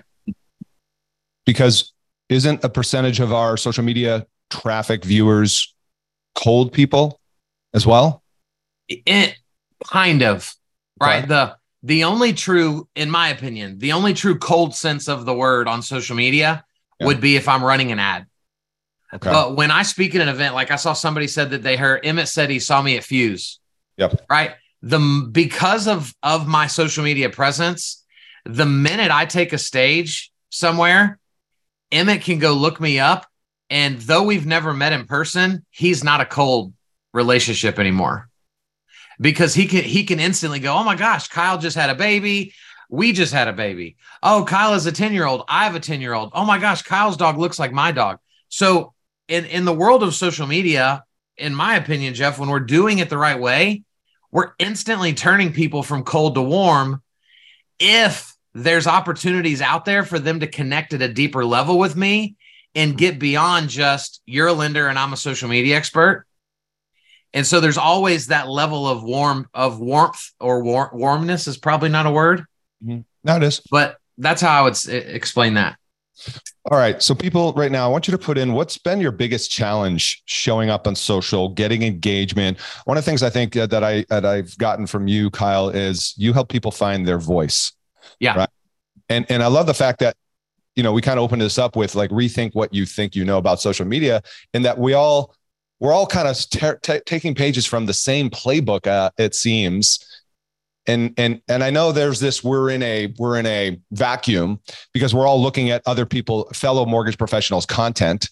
Because 1.45 1.91
isn't 2.29 2.63
a 2.63 2.69
percentage 2.69 3.19
of 3.19 3.33
our 3.33 3.57
social 3.57 3.83
media 3.83 4.25
traffic 4.49 5.03
viewers 5.03 5.75
cold 6.33 6.71
people 6.71 7.19
as 7.73 7.85
well? 7.85 8.23
It 8.87 9.35
kind 9.83 10.21
of 10.21 10.55
right. 10.97 11.27
The 11.27 11.57
the 11.81 12.05
only 12.05 12.31
true, 12.31 12.87
in 12.95 13.11
my 13.11 13.27
opinion, 13.27 13.79
the 13.79 13.91
only 13.91 14.13
true 14.13 14.39
cold 14.39 14.73
sense 14.73 15.09
of 15.09 15.25
the 15.25 15.33
word 15.33 15.67
on 15.67 15.81
social 15.81 16.15
media 16.15 16.63
yeah. 17.01 17.07
would 17.07 17.19
be 17.19 17.35
if 17.35 17.49
I'm 17.49 17.65
running 17.65 17.91
an 17.91 17.99
ad. 17.99 18.27
Okay. 19.13 19.29
But 19.29 19.55
when 19.55 19.69
I 19.69 19.83
speak 19.83 20.15
at 20.15 20.21
an 20.21 20.29
event, 20.29 20.55
like 20.55 20.71
I 20.71 20.75
saw 20.75 20.93
somebody 20.93 21.27
said 21.27 21.51
that 21.51 21.61
they 21.61 21.75
heard 21.75 22.05
Emmett 22.05 22.27
said 22.27 22.49
he 22.49 22.59
saw 22.59 22.81
me 22.81 22.97
at 22.97 23.03
Fuse. 23.03 23.59
Yep. 23.97 24.25
Right 24.29 24.53
the 24.83 25.29
because 25.31 25.87
of 25.87 26.13
of 26.21 26.45
my 26.45 26.67
social 26.67 27.03
media 27.03 27.29
presence, 27.29 28.03
the 28.45 28.65
minute 28.65 29.09
I 29.09 29.25
take 29.25 29.53
a 29.53 29.57
stage 29.57 30.31
somewhere, 30.49 31.17
Emmett 31.91 32.21
can 32.21 32.37
go 32.37 32.53
look 32.53 32.79
me 32.79 32.99
up. 32.99 33.25
And 33.69 33.97
though 33.99 34.23
we've 34.23 34.45
never 34.45 34.73
met 34.73 34.93
in 34.93 35.05
person, 35.05 35.65
he's 35.71 36.03
not 36.03 36.21
a 36.21 36.25
cold 36.25 36.73
relationship 37.13 37.79
anymore 37.79 38.29
because 39.19 39.53
he 39.53 39.67
can 39.67 39.83
he 39.85 40.03
can 40.03 40.19
instantly 40.19 40.59
go, 40.59 40.75
oh 40.75 40.83
my 40.83 40.95
gosh, 40.95 41.29
Kyle 41.29 41.57
just 41.57 41.77
had 41.77 41.89
a 41.89 41.95
baby. 41.95 42.53
We 42.89 43.13
just 43.13 43.33
had 43.33 43.47
a 43.47 43.53
baby. 43.53 43.95
Oh, 44.21 44.45
Kyle 44.45 44.73
is 44.73 44.85
a 44.85 44.91
10 44.91 45.13
year 45.13 45.25
old. 45.25 45.45
I 45.47 45.63
have 45.63 45.75
a 45.75 45.79
10 45.79 46.01
year 46.01 46.13
old. 46.13 46.31
Oh 46.35 46.45
my 46.45 46.59
gosh, 46.59 46.81
Kyle's 46.81 47.17
dog 47.17 47.37
looks 47.37 47.57
like 47.57 47.71
my 47.71 47.93
dog. 47.93 48.19
So 48.49 48.92
in, 49.33 49.45
in 49.45 49.65
the 49.65 49.73
world 49.73 50.03
of 50.03 50.13
social 50.13 50.45
media, 50.45 51.03
in 51.37 51.55
my 51.55 51.75
opinion, 51.75 52.13
Jeff, 52.13 52.37
when 52.37 52.49
we're 52.49 52.59
doing 52.59 52.99
it 52.99 53.09
the 53.09 53.17
right 53.17 53.39
way, 53.39 53.81
we're 54.31 54.51
instantly 54.59 55.13
turning 55.13 55.51
people 55.51 55.81
from 55.81 56.03
cold 56.03 56.35
to 56.35 56.41
warm 56.43 57.01
if 57.79 58.35
there's 58.53 58.85
opportunities 58.85 59.59
out 59.59 59.85
there 59.85 60.03
for 60.03 60.19
them 60.19 60.41
to 60.41 60.47
connect 60.47 60.93
at 60.93 61.01
a 61.01 61.11
deeper 61.11 61.43
level 61.43 61.79
with 61.79 61.95
me 61.95 62.35
and 62.75 62.95
get 62.95 63.17
beyond 63.17 63.69
just 63.69 64.21
you're 64.27 64.49
a 64.49 64.53
lender 64.53 64.87
and 64.87 64.99
I'm 64.99 65.13
a 65.13 65.17
social 65.17 65.49
media 65.49 65.75
expert. 65.75 66.27
And 67.33 67.45
so 67.47 67.59
there's 67.59 67.79
always 67.79 68.27
that 68.27 68.47
level 68.47 68.87
of 68.87 69.03
warm 69.03 69.49
of 69.51 69.79
warmth 69.79 70.31
or 70.39 70.61
war- 70.61 70.91
warmness 70.93 71.47
is 71.47 71.57
probably 71.57 71.89
not 71.89 72.05
a 72.05 72.11
word. 72.11 72.45
Mm-hmm. 72.85 73.01
No, 73.23 73.35
it 73.37 73.43
is. 73.43 73.61
But 73.71 73.97
that's 74.19 74.43
how 74.43 74.59
I 74.59 74.61
would 74.61 74.73
s- 74.73 74.87
explain 74.87 75.55
that. 75.55 75.75
All 76.71 76.77
right. 76.77 77.01
So, 77.01 77.13
people, 77.13 77.53
right 77.53 77.71
now, 77.71 77.85
I 77.85 77.91
want 77.91 78.07
you 78.07 78.11
to 78.13 78.17
put 78.17 78.37
in 78.37 78.53
what's 78.53 78.77
been 78.77 79.01
your 79.01 79.11
biggest 79.11 79.51
challenge 79.51 80.21
showing 80.25 80.69
up 80.69 80.87
on 80.87 80.95
social, 80.95 81.49
getting 81.49 81.83
engagement. 81.83 82.59
One 82.85 82.97
of 82.97 83.03
the 83.03 83.09
things 83.09 83.23
I 83.23 83.29
think 83.29 83.55
uh, 83.57 83.65
that 83.67 83.83
I 83.83 84.05
that 84.09 84.25
I've 84.25 84.57
gotten 84.57 84.87
from 84.87 85.07
you, 85.07 85.29
Kyle, 85.29 85.69
is 85.69 86.13
you 86.17 86.33
help 86.33 86.49
people 86.49 86.71
find 86.71 87.07
their 87.07 87.19
voice. 87.19 87.73
Yeah. 88.19 88.37
Right. 88.37 88.49
And 89.09 89.25
and 89.29 89.43
I 89.43 89.47
love 89.47 89.67
the 89.67 89.73
fact 89.73 89.99
that 89.99 90.15
you 90.75 90.83
know 90.83 90.93
we 90.93 91.01
kind 91.01 91.19
of 91.19 91.23
opened 91.23 91.41
this 91.41 91.57
up 91.57 91.75
with 91.75 91.95
like 91.95 92.09
rethink 92.11 92.51
what 92.53 92.73
you 92.73 92.85
think 92.85 93.15
you 93.15 93.25
know 93.25 93.37
about 93.37 93.59
social 93.59 93.85
media, 93.85 94.21
and 94.53 94.63
that 94.63 94.77
we 94.77 94.93
all 94.93 95.35
we're 95.79 95.91
all 95.91 96.07
kind 96.07 96.29
of 96.29 96.37
t- 96.81 96.99
taking 97.05 97.35
pages 97.35 97.65
from 97.65 97.85
the 97.85 97.93
same 97.93 98.29
playbook. 98.29 98.87
Uh, 98.87 99.09
it 99.17 99.35
seems 99.35 100.12
and 100.87 101.13
and 101.17 101.41
and 101.47 101.63
I 101.63 101.69
know 101.69 101.91
there's 101.91 102.19
this 102.19 102.43
we're 102.43 102.69
in 102.69 102.83
a 102.83 103.13
we're 103.17 103.37
in 103.39 103.45
a 103.45 103.79
vacuum 103.91 104.59
because 104.93 105.13
we're 105.13 105.27
all 105.27 105.41
looking 105.41 105.69
at 105.69 105.81
other 105.85 106.05
people 106.05 106.49
fellow 106.53 106.85
mortgage 106.85 107.17
professionals 107.17 107.65
content 107.65 108.29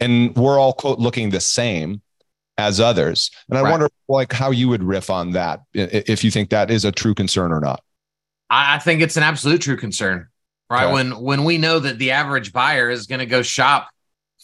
and 0.00 0.34
we're 0.36 0.58
all 0.58 0.72
quote 0.72 0.98
looking 0.98 1.30
the 1.30 1.40
same 1.40 2.02
as 2.58 2.80
others 2.80 3.30
and 3.48 3.58
I 3.58 3.62
Right. 3.62 3.70
wonder 3.70 3.88
like 4.08 4.32
how 4.32 4.50
you 4.50 4.68
would 4.68 4.82
riff 4.82 5.10
on 5.10 5.32
that 5.32 5.60
if 5.74 6.22
you 6.22 6.30
think 6.30 6.50
that 6.50 6.70
is 6.70 6.84
a 6.84 6.92
true 6.92 7.14
concern 7.14 7.52
or 7.52 7.60
not 7.60 7.82
I, 8.48 8.78
think 8.78 9.02
it's 9.02 9.16
an 9.16 9.22
absolute 9.22 9.60
true 9.60 9.76
concern, 9.76 10.28
right? 10.70 10.84
Okay. 10.84 10.92
When 10.92 11.20
when 11.20 11.44
we 11.44 11.58
know 11.58 11.80
that 11.80 11.98
the 11.98 12.12
average 12.12 12.52
buyer 12.52 12.88
is 12.88 13.06
going 13.06 13.18
to 13.18 13.26
go 13.26 13.42
shop 13.42 13.88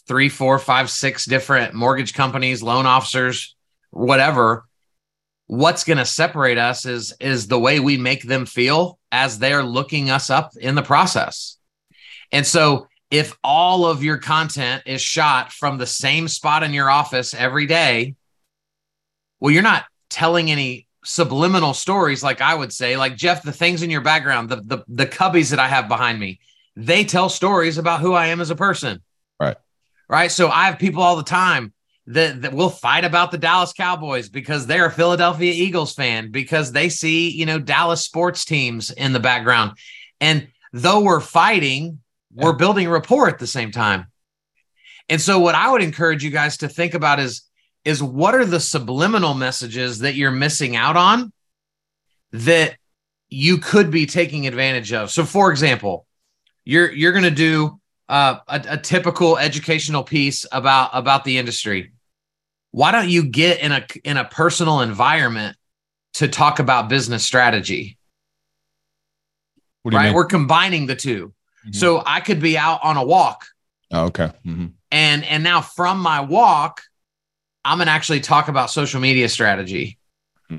three, 0.08 0.28
four, 0.28 0.58
five, 0.58 0.90
six 0.90 1.24
different 1.24 1.74
mortgage 1.74 2.12
companies, 2.14 2.62
loan 2.62 2.86
officers, 2.86 3.54
whatever. 3.90 4.64
What's 5.52 5.84
going 5.84 5.98
to 5.98 6.06
separate 6.06 6.56
us 6.56 6.86
is 6.86 7.12
is 7.20 7.46
the 7.46 7.58
way 7.58 7.78
we 7.78 7.98
make 7.98 8.22
them 8.22 8.46
feel 8.46 8.98
as 9.12 9.38
they're 9.38 9.62
looking 9.62 10.08
us 10.08 10.30
up 10.30 10.56
in 10.56 10.74
the 10.74 10.82
process. 10.82 11.58
And 12.32 12.46
so 12.46 12.86
if 13.10 13.36
all 13.44 13.84
of 13.84 14.02
your 14.02 14.16
content 14.16 14.84
is 14.86 15.02
shot 15.02 15.52
from 15.52 15.76
the 15.76 15.86
same 15.86 16.26
spot 16.26 16.62
in 16.62 16.72
your 16.72 16.88
office 16.88 17.34
every 17.34 17.66
day, 17.66 18.14
well, 19.40 19.50
you're 19.50 19.62
not 19.62 19.84
telling 20.08 20.50
any 20.50 20.86
subliminal 21.04 21.74
stories, 21.74 22.22
like 22.22 22.40
I 22.40 22.54
would 22.54 22.72
say, 22.72 22.96
like 22.96 23.16
Jeff, 23.16 23.42
the 23.42 23.52
things 23.52 23.82
in 23.82 23.90
your 23.90 24.00
background, 24.00 24.48
the 24.48 24.56
the 24.56 24.84
the 24.88 25.06
cubbies 25.06 25.50
that 25.50 25.58
I 25.58 25.68
have 25.68 25.86
behind 25.86 26.18
me, 26.18 26.40
they 26.76 27.04
tell 27.04 27.28
stories 27.28 27.76
about 27.76 28.00
who 28.00 28.14
I 28.14 28.28
am 28.28 28.40
as 28.40 28.48
a 28.48 28.56
person. 28.56 29.02
Right. 29.38 29.58
Right. 30.08 30.32
So 30.32 30.48
I 30.48 30.64
have 30.64 30.78
people 30.78 31.02
all 31.02 31.16
the 31.16 31.24
time 31.24 31.74
that, 32.06 32.42
that 32.42 32.52
will 32.52 32.70
fight 32.70 33.04
about 33.04 33.30
the 33.30 33.38
Dallas 33.38 33.72
Cowboys 33.72 34.28
because 34.28 34.66
they're 34.66 34.86
a 34.86 34.92
Philadelphia 34.92 35.52
Eagles 35.52 35.94
fan, 35.94 36.30
because 36.30 36.72
they 36.72 36.88
see, 36.88 37.30
you 37.30 37.46
know, 37.46 37.58
Dallas 37.58 38.04
sports 38.04 38.44
teams 38.44 38.90
in 38.90 39.12
the 39.12 39.20
background. 39.20 39.78
And 40.20 40.48
though 40.72 41.00
we're 41.00 41.20
fighting, 41.20 42.00
we're 42.34 42.54
building 42.54 42.88
rapport 42.88 43.28
at 43.28 43.38
the 43.38 43.46
same 43.46 43.70
time. 43.70 44.06
And 45.08 45.20
so 45.20 45.38
what 45.38 45.54
I 45.54 45.70
would 45.70 45.82
encourage 45.82 46.24
you 46.24 46.30
guys 46.30 46.58
to 46.58 46.68
think 46.68 46.94
about 46.94 47.20
is 47.20 47.42
is 47.84 48.02
what 48.02 48.34
are 48.34 48.44
the 48.44 48.60
subliminal 48.60 49.34
messages 49.34 49.98
that 49.98 50.14
you're 50.14 50.30
missing 50.30 50.76
out 50.76 50.96
on 50.96 51.32
that 52.30 52.76
you 53.28 53.58
could 53.58 53.90
be 53.90 54.06
taking 54.06 54.46
advantage 54.46 54.92
of. 54.92 55.10
So 55.10 55.24
for 55.24 55.50
example, 55.50 56.06
you're 56.64 56.90
you're 56.90 57.12
going 57.12 57.24
to 57.24 57.30
do 57.30 57.80
uh, 58.08 58.38
a, 58.48 58.64
a 58.70 58.76
typical 58.78 59.38
educational 59.38 60.02
piece 60.04 60.44
about 60.52 60.90
about 60.92 61.24
the 61.24 61.38
industry. 61.38 61.92
Why 62.72 62.90
don't 62.92 63.08
you 63.08 63.24
get 63.24 63.60
in 63.60 63.72
a 63.72 63.86
in 64.04 64.16
a 64.16 64.24
personal 64.24 64.80
environment 64.80 65.56
to 66.14 66.28
talk 66.28 66.58
about 66.58 66.88
business 66.88 67.24
strategy? 67.24 67.98
what 69.82 69.90
do 69.90 69.96
you 69.96 69.98
Right? 70.00 70.06
mean 70.06 70.14
We're 70.14 70.26
combining 70.26 70.86
the 70.86 70.94
2 70.96 71.32
Mhm. 71.66 71.74
So 71.74 72.02
I 72.06 72.20
could 72.20 72.40
be 72.40 72.56
out 72.58 72.80
on 72.84 72.96
a 72.96 73.04
walk 73.04 73.46
oh, 73.92 74.04
okay 74.06 74.30
Mhm. 74.46 74.72
and 74.90 75.24
and 75.24 75.42
now 75.44 75.60
from 75.60 75.98
my 76.00 76.20
walk 76.20 76.82
i'm 77.64 77.78
going 77.78 77.86
to 77.86 77.92
actually 77.92 78.20
talk 78.20 78.48
about 78.48 78.70
social 78.70 79.00
media 79.00 79.28
strategy 79.28 79.98
Hmm. 80.48 80.56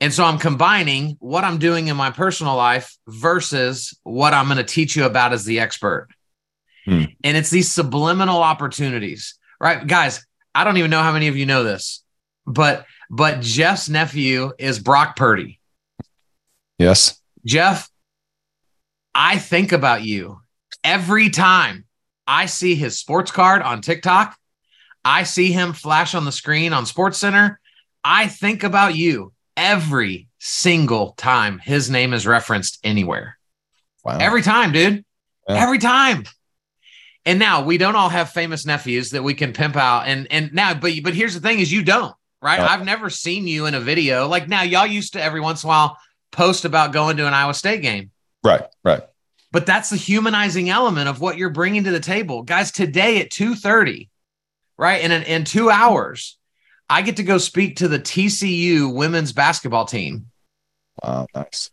and 0.00 0.12
so 0.12 0.24
i'm 0.24 0.38
combining 0.38 1.16
what 1.20 1.44
i'm 1.44 1.58
doing 1.58 1.88
in 1.88 1.96
my 1.96 2.10
personal 2.10 2.54
life 2.56 2.96
versus 3.08 3.98
what 4.04 4.32
i'm 4.34 4.46
going 4.46 4.58
to 4.58 4.64
teach 4.64 4.96
you 4.96 5.04
about 5.04 5.32
as 5.32 5.44
the 5.44 5.60
expert 5.60 6.08
Hmm. 6.86 7.04
and 7.22 7.36
it's 7.36 7.50
these 7.50 7.70
subliminal 7.70 8.42
opportunities 8.42 9.34
right 9.60 9.86
guys 9.86 10.24
i 10.54 10.64
don't 10.64 10.76
even 10.76 10.90
know 10.90 11.02
how 11.02 11.12
many 11.12 11.28
of 11.28 11.36
you 11.36 11.44
know 11.44 11.64
this 11.64 12.02
but 12.46 12.86
but 13.10 13.40
jeff's 13.40 13.88
nephew 13.88 14.52
is 14.58 14.78
brock 14.78 15.16
purdy 15.16 15.60
yes 16.78 17.20
Jeff, 17.46 17.88
I 19.14 19.38
think 19.38 19.70
about 19.70 20.02
you 20.02 20.40
every 20.82 21.30
time 21.30 21.84
I 22.26 22.46
see 22.46 22.74
his 22.74 22.98
sports 22.98 23.30
card 23.30 23.62
on 23.62 23.80
TikTok. 23.80 24.36
I 25.04 25.22
see 25.22 25.52
him 25.52 25.72
flash 25.72 26.16
on 26.16 26.24
the 26.24 26.32
screen 26.32 26.72
on 26.72 26.86
Sports 26.86 27.18
Center. 27.18 27.60
I 28.02 28.26
think 28.26 28.64
about 28.64 28.96
you 28.96 29.32
every 29.56 30.26
single 30.40 31.12
time 31.12 31.60
his 31.60 31.88
name 31.88 32.12
is 32.12 32.26
referenced 32.26 32.80
anywhere. 32.82 33.38
wow 34.04 34.18
Every 34.18 34.42
time, 34.42 34.72
dude. 34.72 35.04
Yeah. 35.48 35.62
Every 35.62 35.78
time. 35.78 36.24
And 37.26 37.40
now 37.40 37.64
we 37.64 37.76
don't 37.76 37.96
all 37.96 38.08
have 38.08 38.30
famous 38.30 38.64
nephews 38.64 39.10
that 39.10 39.22
we 39.24 39.34
can 39.34 39.52
pimp 39.52 39.76
out. 39.76 40.06
And 40.06 40.28
and 40.30 40.54
now, 40.54 40.72
but 40.74 40.92
but 41.02 41.12
here's 41.12 41.34
the 41.34 41.40
thing: 41.40 41.58
is 41.58 41.72
you 41.72 41.82
don't, 41.82 42.14
right? 42.40 42.60
Yeah. 42.60 42.66
I've 42.68 42.84
never 42.84 43.10
seen 43.10 43.48
you 43.48 43.66
in 43.66 43.74
a 43.74 43.80
video. 43.80 44.28
Like 44.28 44.48
now, 44.48 44.62
y'all 44.62 44.86
used 44.86 45.14
to 45.14 45.22
every 45.22 45.40
once 45.40 45.64
in 45.64 45.66
a 45.66 45.70
while 45.70 45.98
post 46.30 46.64
about 46.64 46.92
going 46.92 47.16
to 47.16 47.26
an 47.26 47.34
Iowa 47.34 47.52
State 47.52 47.82
game. 47.82 48.12
right 48.44 48.62
right 48.84 49.02
But 49.50 49.66
that's 49.66 49.90
the 49.90 49.96
humanizing 49.96 50.70
element 50.70 51.08
of 51.08 51.20
what 51.20 51.36
you're 51.36 51.50
bringing 51.50 51.84
to 51.84 51.90
the 51.90 52.00
table. 52.00 52.42
Guys, 52.42 52.70
today 52.70 53.20
at 53.20 53.30
2:30, 53.30 54.08
right? 54.78 55.02
In, 55.02 55.10
in 55.10 55.44
two 55.44 55.68
hours, 55.68 56.38
I 56.88 57.02
get 57.02 57.16
to 57.16 57.24
go 57.24 57.38
speak 57.38 57.76
to 57.76 57.88
the 57.88 57.98
TCU 57.98 58.94
women's 58.94 59.32
basketball 59.32 59.86
team. 59.86 60.26
wow 61.02 61.26
nice 61.34 61.70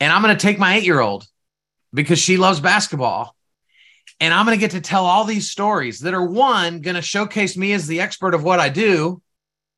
And 0.00 0.10
I'm 0.10 0.22
going 0.22 0.34
to 0.34 0.42
take 0.42 0.58
my 0.58 0.76
eight-year-old 0.76 1.26
because 1.92 2.18
she 2.18 2.38
loves 2.38 2.60
basketball. 2.60 3.35
And 4.20 4.32
I'm 4.32 4.46
going 4.46 4.56
to 4.56 4.60
get 4.60 4.70
to 4.72 4.80
tell 4.80 5.04
all 5.04 5.24
these 5.24 5.50
stories 5.50 6.00
that 6.00 6.14
are 6.14 6.24
one 6.24 6.80
going 6.80 6.94
to 6.94 7.02
showcase 7.02 7.56
me 7.56 7.72
as 7.72 7.86
the 7.86 8.00
expert 8.00 8.34
of 8.34 8.42
what 8.42 8.60
I 8.60 8.68
do, 8.68 9.20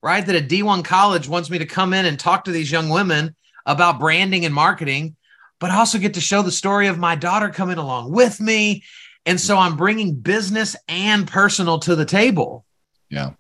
right? 0.03 0.25
That 0.25 0.37
a 0.37 0.47
D1 0.47 0.85
college 0.85 1.29
wants 1.29 1.51
me 1.51 1.59
to 1.59 1.67
come 1.67 1.93
in 1.93 2.07
and 2.07 2.19
talk 2.19 2.45
to 2.45 2.53
these 2.53 2.71
young 2.71 2.89
women 2.89 3.35
about 3.67 3.99
branding 3.99 4.45
and 4.45 4.55
marketing, 4.55 5.17
but 5.59 5.71
I 5.71 5.77
also 5.77 5.99
get 5.99 6.15
to 6.15 6.21
show 6.21 6.43
the 6.43 6.53
story 6.53 6.87
of 6.87 6.99
my 6.99 7.17
daughter 7.17 7.49
coming 7.49 7.79
along 7.79 8.13
with 8.13 8.41
me. 8.41 8.85
And 9.27 9.41
so 9.41 9.59
I'm 9.59 9.77
bringing 9.77 10.15
business 10.15 10.77
and 10.87 11.27
personal 11.27 11.81
to 11.81 11.97
the 11.97 12.05
table. 12.05 12.65
Yeah. 13.11 13.33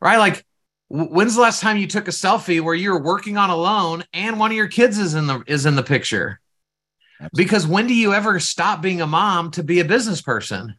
Right? 0.00 0.18
Like 0.18 0.44
when's 0.88 1.34
the 1.34 1.40
last 1.40 1.60
time 1.60 1.76
you 1.76 1.86
took 1.86 2.08
a 2.08 2.12
selfie 2.12 2.60
where 2.60 2.74
you're 2.74 3.02
working 3.02 3.36
on 3.36 3.50
a 3.50 3.56
loan 3.56 4.04
and 4.12 4.38
one 4.38 4.50
of 4.50 4.56
your 4.56 4.68
kids 4.68 4.98
is 4.98 5.14
in 5.14 5.26
the 5.26 5.42
is 5.46 5.66
in 5.66 5.74
the 5.74 5.82
picture? 5.82 6.40
Because 7.34 7.66
when 7.66 7.86
do 7.86 7.94
you 7.94 8.12
ever 8.12 8.40
stop 8.40 8.82
being 8.82 9.00
a 9.00 9.06
mom 9.06 9.50
to 9.52 9.62
be 9.62 9.80
a 9.80 9.84
business 9.84 10.20
person? 10.20 10.74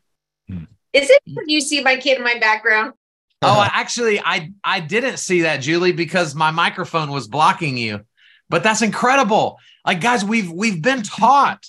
Hmm. 0.47 0.65
Is 0.93 1.09
it 1.09 1.21
when 1.25 1.49
you 1.49 1.61
see 1.61 1.81
my 1.81 1.97
kid 1.97 2.17
in 2.17 2.23
my 2.23 2.39
background? 2.39 2.93
Oh, 3.41 3.59
uh-huh. 3.59 3.69
actually, 3.73 4.19
I 4.19 4.51
I 4.63 4.79
didn't 4.79 5.17
see 5.17 5.41
that, 5.41 5.57
Julie, 5.57 5.91
because 5.91 6.35
my 6.35 6.51
microphone 6.51 7.11
was 7.11 7.27
blocking 7.27 7.77
you. 7.77 8.01
But 8.49 8.63
that's 8.63 8.81
incredible. 8.81 9.59
Like, 9.85 10.01
guys, 10.01 10.23
we've 10.23 10.51
we've 10.51 10.81
been 10.81 11.03
taught 11.03 11.65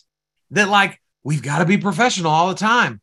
that 0.50 0.68
like 0.68 1.00
we've 1.22 1.42
got 1.42 1.58
to 1.58 1.64
be 1.64 1.78
professional 1.78 2.30
all 2.30 2.48
the 2.48 2.54
time 2.54 3.00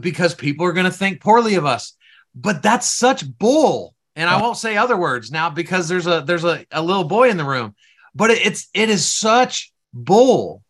because 0.00 0.34
people 0.34 0.66
are 0.66 0.72
going 0.72 0.86
to 0.86 0.92
think 0.92 1.20
poorly 1.20 1.56
of 1.56 1.66
us. 1.66 1.94
But 2.34 2.62
that's 2.62 2.86
such 2.88 3.26
bull. 3.38 3.94
And 4.14 4.30
I 4.30 4.34
uh-huh. 4.34 4.44
won't 4.44 4.56
say 4.56 4.76
other 4.76 4.96
words 4.96 5.30
now 5.30 5.50
because 5.50 5.88
there's 5.88 6.06
a 6.06 6.22
there's 6.26 6.44
a, 6.44 6.64
a 6.70 6.82
little 6.82 7.04
boy 7.04 7.28
in 7.28 7.36
the 7.36 7.44
room. 7.44 7.74
But 8.14 8.30
it, 8.30 8.46
it's 8.46 8.68
it 8.72 8.88
is 8.88 9.06
such 9.06 9.72
bull 9.92 10.62
Yeah. 10.62 10.65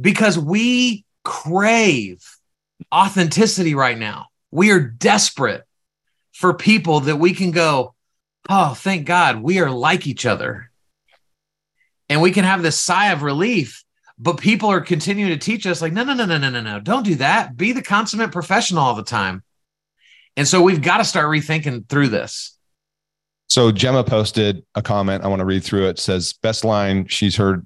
Because 0.00 0.38
we 0.38 1.04
crave 1.24 2.24
authenticity 2.92 3.74
right 3.74 3.98
now. 3.98 4.26
We 4.50 4.70
are 4.70 4.80
desperate 4.80 5.64
for 6.32 6.54
people 6.54 7.00
that 7.00 7.16
we 7.16 7.34
can 7.34 7.50
go, 7.50 7.94
oh, 8.48 8.74
thank 8.74 9.06
God 9.06 9.42
we 9.42 9.58
are 9.58 9.70
like 9.70 10.06
each 10.06 10.24
other. 10.24 10.70
And 12.08 12.22
we 12.22 12.30
can 12.30 12.44
have 12.44 12.62
this 12.62 12.80
sigh 12.80 13.12
of 13.12 13.22
relief. 13.22 13.84
But 14.20 14.38
people 14.38 14.68
are 14.70 14.80
continuing 14.80 15.30
to 15.30 15.36
teach 15.38 15.64
us, 15.64 15.80
like, 15.80 15.92
no, 15.92 16.02
no, 16.02 16.12
no, 16.12 16.24
no, 16.24 16.38
no, 16.38 16.50
no, 16.50 16.60
no. 16.60 16.80
Don't 16.80 17.04
do 17.04 17.14
that. 17.16 17.56
Be 17.56 17.70
the 17.70 17.82
consummate 17.82 18.32
professional 18.32 18.82
all 18.82 18.94
the 18.94 19.04
time. 19.04 19.44
And 20.36 20.48
so 20.48 20.60
we've 20.60 20.82
got 20.82 20.96
to 20.96 21.04
start 21.04 21.26
rethinking 21.26 21.88
through 21.88 22.08
this. 22.08 22.58
So 23.48 23.70
Gemma 23.70 24.02
posted 24.02 24.64
a 24.74 24.82
comment. 24.82 25.22
I 25.22 25.28
want 25.28 25.40
to 25.40 25.44
read 25.44 25.62
through 25.62 25.86
it. 25.86 25.90
it. 25.90 25.98
Says 26.00 26.32
best 26.32 26.64
line 26.64 27.06
she's 27.06 27.36
heard 27.36 27.64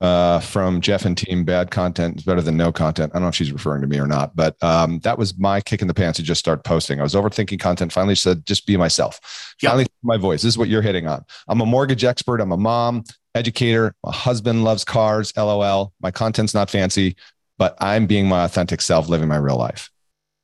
uh, 0.00 0.40
from 0.40 0.80
Jeff 0.80 1.04
and 1.04 1.16
team. 1.16 1.44
Bad 1.44 1.70
content 1.70 2.18
is 2.18 2.24
better 2.24 2.40
than 2.40 2.56
no 2.56 2.72
content. 2.72 3.12
I 3.12 3.16
don't 3.16 3.22
know 3.22 3.28
if 3.28 3.34
she's 3.34 3.52
referring 3.52 3.82
to 3.82 3.86
me 3.86 3.98
or 3.98 4.06
not, 4.06 4.34
but 4.34 4.56
um, 4.62 5.00
that 5.00 5.18
was 5.18 5.36
my 5.38 5.60
kick 5.60 5.82
in 5.82 5.88
the 5.88 5.94
pants 5.94 6.16
to 6.16 6.22
just 6.22 6.38
start 6.38 6.64
posting. 6.64 7.00
I 7.00 7.02
was 7.02 7.14
overthinking 7.14 7.60
content. 7.60 7.92
Finally 7.92 8.14
said, 8.14 8.46
just 8.46 8.66
be 8.66 8.76
myself. 8.76 9.20
Yep. 9.62 9.70
Finally, 9.70 9.86
my 10.02 10.16
voice. 10.16 10.42
This 10.42 10.54
is 10.54 10.58
what 10.58 10.68
you're 10.68 10.82
hitting 10.82 11.06
on. 11.06 11.24
I'm 11.48 11.60
a 11.60 11.66
mortgage 11.66 12.04
expert. 12.04 12.40
I'm 12.40 12.52
a 12.52 12.56
mom, 12.56 13.04
educator. 13.34 13.94
My 14.04 14.12
husband 14.12 14.64
loves 14.64 14.84
cars. 14.84 15.36
LOL. 15.36 15.92
My 16.00 16.10
content's 16.10 16.54
not 16.54 16.70
fancy, 16.70 17.16
but 17.58 17.76
I'm 17.80 18.06
being 18.06 18.26
my 18.26 18.44
authentic 18.44 18.80
self, 18.80 19.08
living 19.08 19.28
my 19.28 19.36
real 19.36 19.56
life. 19.56 19.90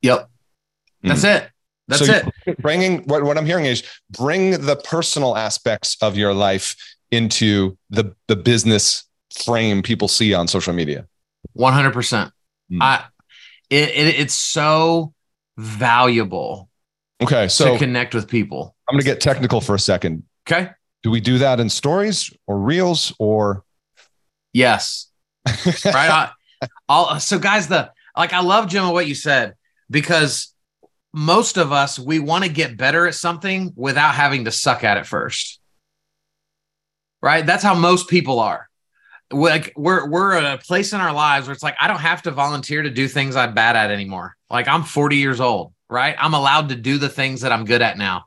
Yep. 0.02 0.28
That's 1.02 1.24
mm. 1.24 1.36
it. 1.36 1.50
That's 1.88 2.06
so 2.06 2.20
it. 2.46 2.58
Bringing 2.60 3.04
what, 3.04 3.22
what 3.22 3.38
I'm 3.38 3.46
hearing 3.46 3.64
is 3.64 3.84
bring 4.10 4.50
the 4.50 4.76
personal 4.76 5.36
aspects 5.36 5.96
of 6.02 6.16
your 6.16 6.34
life 6.34 6.76
into 7.12 7.78
the 7.90 8.14
the 8.26 8.34
business 8.34 9.05
frame 9.44 9.82
people 9.82 10.08
see 10.08 10.34
on 10.34 10.48
social 10.48 10.72
media. 10.72 11.06
100%. 11.56 12.30
Mm. 12.72 12.78
I 12.80 13.04
it, 13.68 13.88
it, 13.88 14.20
it's 14.20 14.34
so 14.34 15.12
valuable. 15.56 16.68
Okay, 17.22 17.48
so 17.48 17.72
to 17.72 17.78
connect 17.78 18.14
with 18.14 18.28
people. 18.28 18.76
I'm 18.88 18.94
going 18.94 19.02
to 19.02 19.06
get 19.06 19.20
technical 19.20 19.60
for 19.60 19.74
a 19.74 19.78
second. 19.78 20.22
Okay. 20.48 20.70
Do 21.02 21.10
we 21.10 21.20
do 21.20 21.38
that 21.38 21.60
in 21.60 21.68
stories 21.68 22.32
or 22.46 22.58
reels 22.58 23.14
or 23.18 23.64
Yes. 24.56 25.08
right. 25.84 25.84
I, 25.84 26.30
I'll, 26.88 27.20
so 27.20 27.38
guys, 27.38 27.68
the 27.68 27.92
like 28.16 28.32
I 28.32 28.40
love 28.40 28.68
Jim 28.68 28.88
what 28.88 29.06
you 29.06 29.14
said 29.14 29.54
because 29.90 30.54
most 31.12 31.58
of 31.58 31.72
us 31.72 31.98
we 31.98 32.20
want 32.20 32.44
to 32.44 32.50
get 32.50 32.78
better 32.78 33.06
at 33.06 33.14
something 33.14 33.74
without 33.76 34.14
having 34.14 34.46
to 34.46 34.50
suck 34.50 34.82
at 34.82 34.96
it 34.96 35.04
first. 35.04 35.60
Right? 37.20 37.44
That's 37.44 37.62
how 37.62 37.74
most 37.74 38.08
people 38.08 38.40
are. 38.40 38.65
Like 39.30 39.72
we're 39.76 40.08
we're 40.08 40.34
at 40.34 40.54
a 40.60 40.62
place 40.62 40.92
in 40.92 41.00
our 41.00 41.12
lives 41.12 41.46
where 41.46 41.52
it's 41.52 41.62
like 41.62 41.76
I 41.80 41.88
don't 41.88 42.00
have 42.00 42.22
to 42.22 42.30
volunteer 42.30 42.82
to 42.82 42.90
do 42.90 43.08
things 43.08 43.34
I'm 43.34 43.54
bad 43.54 43.76
at 43.76 43.90
anymore. 43.90 44.36
Like 44.48 44.68
I'm 44.68 44.84
40 44.84 45.16
years 45.16 45.40
old, 45.40 45.72
right? 45.88 46.14
I'm 46.18 46.34
allowed 46.34 46.68
to 46.68 46.76
do 46.76 46.98
the 46.98 47.08
things 47.08 47.40
that 47.40 47.52
I'm 47.52 47.64
good 47.64 47.82
at 47.82 47.98
now. 47.98 48.26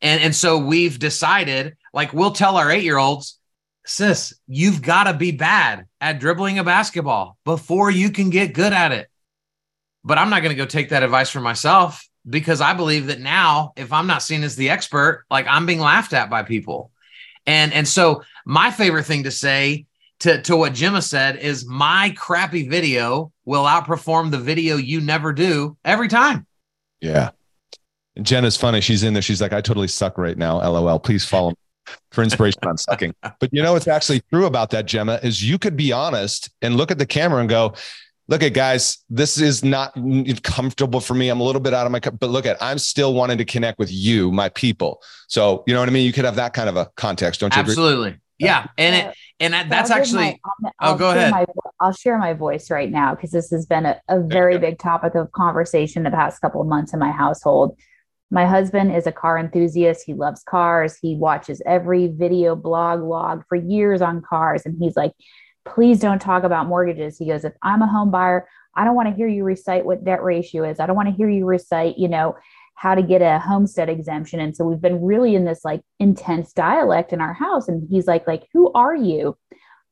And 0.00 0.20
and 0.22 0.34
so 0.34 0.58
we've 0.58 0.98
decided 0.98 1.76
like 1.92 2.12
we'll 2.12 2.30
tell 2.30 2.56
our 2.56 2.68
8-year-olds, 2.68 3.38
sis, 3.84 4.34
you've 4.46 4.82
got 4.82 5.04
to 5.04 5.14
be 5.14 5.32
bad 5.32 5.86
at 6.00 6.20
dribbling 6.20 6.58
a 6.58 6.64
basketball 6.64 7.36
before 7.44 7.90
you 7.90 8.10
can 8.10 8.30
get 8.30 8.54
good 8.54 8.72
at 8.72 8.92
it. 8.92 9.08
But 10.04 10.18
I'm 10.18 10.30
not 10.30 10.42
going 10.42 10.54
to 10.54 10.62
go 10.62 10.66
take 10.66 10.90
that 10.90 11.02
advice 11.02 11.28
for 11.28 11.40
myself 11.40 12.08
because 12.28 12.60
I 12.60 12.74
believe 12.74 13.06
that 13.06 13.20
now, 13.20 13.72
if 13.76 13.92
I'm 13.92 14.06
not 14.06 14.22
seen 14.22 14.44
as 14.44 14.56
the 14.56 14.70
expert, 14.70 15.24
like 15.30 15.46
I'm 15.48 15.66
being 15.66 15.80
laughed 15.80 16.12
at 16.12 16.30
by 16.30 16.42
people. 16.42 16.90
And 17.46 17.72
and 17.72 17.88
so 17.88 18.22
my 18.44 18.70
favorite 18.70 19.04
thing 19.04 19.24
to 19.24 19.30
say 19.30 19.86
to, 20.20 20.40
to 20.42 20.56
what 20.56 20.74
Gemma 20.74 21.02
said 21.02 21.36
is 21.36 21.66
my 21.66 22.14
crappy 22.16 22.68
video 22.68 23.32
will 23.44 23.64
outperform 23.64 24.30
the 24.30 24.38
video 24.38 24.76
you 24.76 25.00
never 25.00 25.32
do 25.32 25.76
every 25.84 26.08
time. 26.08 26.46
Yeah. 27.00 27.30
And 28.16 28.26
Jenna's 28.26 28.56
funny. 28.56 28.80
She's 28.80 29.02
in 29.02 29.14
there. 29.14 29.22
She's 29.22 29.40
like, 29.40 29.52
I 29.52 29.60
totally 29.60 29.88
suck 29.88 30.18
right 30.18 30.36
now. 30.36 30.58
LOL. 30.58 30.98
Please 30.98 31.24
follow 31.24 31.50
me 31.50 31.56
for 32.12 32.22
inspiration 32.22 32.60
on 32.66 32.76
sucking. 32.76 33.14
But 33.40 33.48
you 33.52 33.62
know 33.62 33.72
what's 33.72 33.88
actually 33.88 34.20
true 34.32 34.44
about 34.44 34.70
that, 34.70 34.86
Gemma, 34.86 35.18
is 35.22 35.42
you 35.42 35.58
could 35.58 35.76
be 35.76 35.92
honest 35.92 36.50
and 36.60 36.76
look 36.76 36.90
at 36.90 36.98
the 36.98 37.06
camera 37.06 37.40
and 37.40 37.48
go, 37.48 37.74
look 38.28 38.42
at 38.42 38.52
guys, 38.52 38.98
this 39.08 39.40
is 39.40 39.64
not 39.64 39.94
comfortable 40.42 41.00
for 41.00 41.14
me. 41.14 41.30
I'm 41.30 41.40
a 41.40 41.42
little 41.42 41.60
bit 41.60 41.72
out 41.72 41.86
of 41.86 41.92
my, 41.92 42.00
cup, 42.00 42.18
but 42.20 42.28
look 42.28 42.44
at, 42.44 42.58
I'm 42.60 42.78
still 42.78 43.14
wanting 43.14 43.38
to 43.38 43.44
connect 43.44 43.78
with 43.78 43.90
you, 43.90 44.30
my 44.30 44.50
people. 44.50 45.02
So, 45.28 45.64
you 45.66 45.72
know 45.72 45.80
what 45.80 45.88
I 45.88 45.92
mean? 45.92 46.04
You 46.04 46.12
could 46.12 46.26
have 46.26 46.36
that 46.36 46.52
kind 46.52 46.68
of 46.68 46.76
a 46.76 46.90
context, 46.96 47.40
don't 47.40 47.54
you? 47.54 47.60
Absolutely. 47.60 48.08
Agree? 48.08 48.20
Yeah. 48.40 48.66
And 48.78 48.94
it, 48.94 49.16
and 49.38 49.54
that, 49.54 49.68
that's 49.68 49.90
actually, 49.90 50.40
my, 50.60 50.70
oh, 50.80 50.96
go 50.96 51.10
ahead. 51.10 51.30
My, 51.30 51.46
I'll 51.80 51.92
share 51.92 52.18
my 52.18 52.34
voice 52.34 52.70
right 52.70 52.90
now 52.90 53.14
because 53.14 53.30
this 53.30 53.50
has 53.50 53.64
been 53.64 53.86
a, 53.86 54.00
a 54.08 54.20
very 54.20 54.58
big 54.58 54.78
topic 54.78 55.14
of 55.14 55.32
conversation 55.32 56.02
the 56.02 56.10
past 56.10 56.40
couple 56.40 56.60
of 56.60 56.66
months 56.66 56.92
in 56.92 56.98
my 56.98 57.10
household. 57.10 57.78
My 58.30 58.46
husband 58.46 58.94
is 58.94 59.06
a 59.06 59.12
car 59.12 59.38
enthusiast. 59.38 60.04
He 60.06 60.14
loves 60.14 60.42
cars. 60.42 60.96
He 61.00 61.16
watches 61.16 61.62
every 61.66 62.08
video, 62.08 62.54
blog, 62.54 63.02
log 63.02 63.44
for 63.48 63.56
years 63.56 64.02
on 64.02 64.22
cars. 64.22 64.62
And 64.66 64.76
he's 64.78 64.96
like, 64.96 65.12
please 65.64 66.00
don't 66.00 66.20
talk 66.20 66.42
about 66.42 66.66
mortgages. 66.66 67.18
He 67.18 67.26
goes, 67.26 67.44
if 67.44 67.54
I'm 67.62 67.82
a 67.82 67.86
home 67.86 68.10
buyer, 68.10 68.46
I 68.74 68.84
don't 68.84 68.94
want 68.94 69.08
to 69.08 69.14
hear 69.14 69.26
you 69.26 69.44
recite 69.44 69.84
what 69.84 70.04
debt 70.04 70.22
ratio 70.22 70.64
is. 70.64 70.80
I 70.80 70.86
don't 70.86 70.96
want 70.96 71.08
to 71.08 71.14
hear 71.14 71.28
you 71.28 71.44
recite, 71.44 71.98
you 71.98 72.08
know, 72.08 72.36
how 72.80 72.94
to 72.94 73.02
get 73.02 73.20
a 73.20 73.38
homestead 73.38 73.90
exemption. 73.90 74.40
And 74.40 74.56
so 74.56 74.64
we've 74.64 74.80
been 74.80 75.04
really 75.04 75.34
in 75.34 75.44
this 75.44 75.66
like 75.66 75.82
intense 75.98 76.54
dialect 76.54 77.12
in 77.12 77.20
our 77.20 77.34
house. 77.34 77.68
And 77.68 77.86
he's 77.90 78.06
like, 78.06 78.26
like, 78.26 78.44
who 78.54 78.72
are 78.72 78.96
you? 78.96 79.36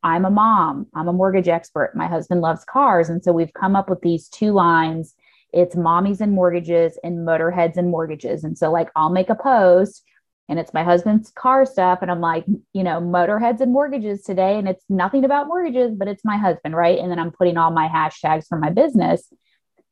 I'm 0.03 0.25
a 0.25 0.31
mom. 0.31 0.87
I'm 0.95 1.07
a 1.07 1.13
mortgage 1.13 1.49
expert. 1.49 1.93
My 1.95 2.07
husband 2.07 2.41
loves 2.41 2.65
cars. 2.65 3.11
And 3.11 3.23
so 3.23 3.31
we've 3.31 3.53
come 3.53 3.77
up 3.77 3.91
with 3.91 4.01
these 4.01 4.31
two 4.31 4.53
lines. 4.53 5.15
It's 5.53 5.77
mommies 5.77 6.23
and 6.23 6.33
mortgages 6.33 6.99
and 7.05 7.29
motorheads 7.29 7.77
and 7.77 7.91
mortgages. 7.91 8.43
And 8.43 8.57
so 8.57 8.73
like 8.73 8.89
I'll 8.97 9.11
make 9.11 9.29
a 9.29 9.35
post 9.35 10.03
and 10.49 10.59
it's 10.59 10.73
my 10.73 10.83
husband's 10.83 11.31
car 11.33 11.67
stuff 11.67 11.99
and 12.01 12.11
i'm 12.11 12.23
like 12.23 12.47
you 12.73 12.83
know 12.83 13.03
motorheads 13.03 13.61
and 13.61 13.71
mortgages 13.71 14.23
today 14.23 14.57
and 14.59 14.67
it's 14.67 14.83
nothing 14.89 15.27
about 15.27 15.47
mortgages 15.47 15.95
but 15.95 16.09
it's 16.09 16.25
my 16.25 16.39
husband 16.39 16.75
right 16.75 16.99
and 16.99 17.11
then 17.11 17.19
i'm 17.19 17.31
putting 17.31 17.59
all 17.59 17.71
my 17.71 17.87
hashtags 17.87 18.47
for 18.49 18.59
my 18.59 18.71
business 18.71 19.31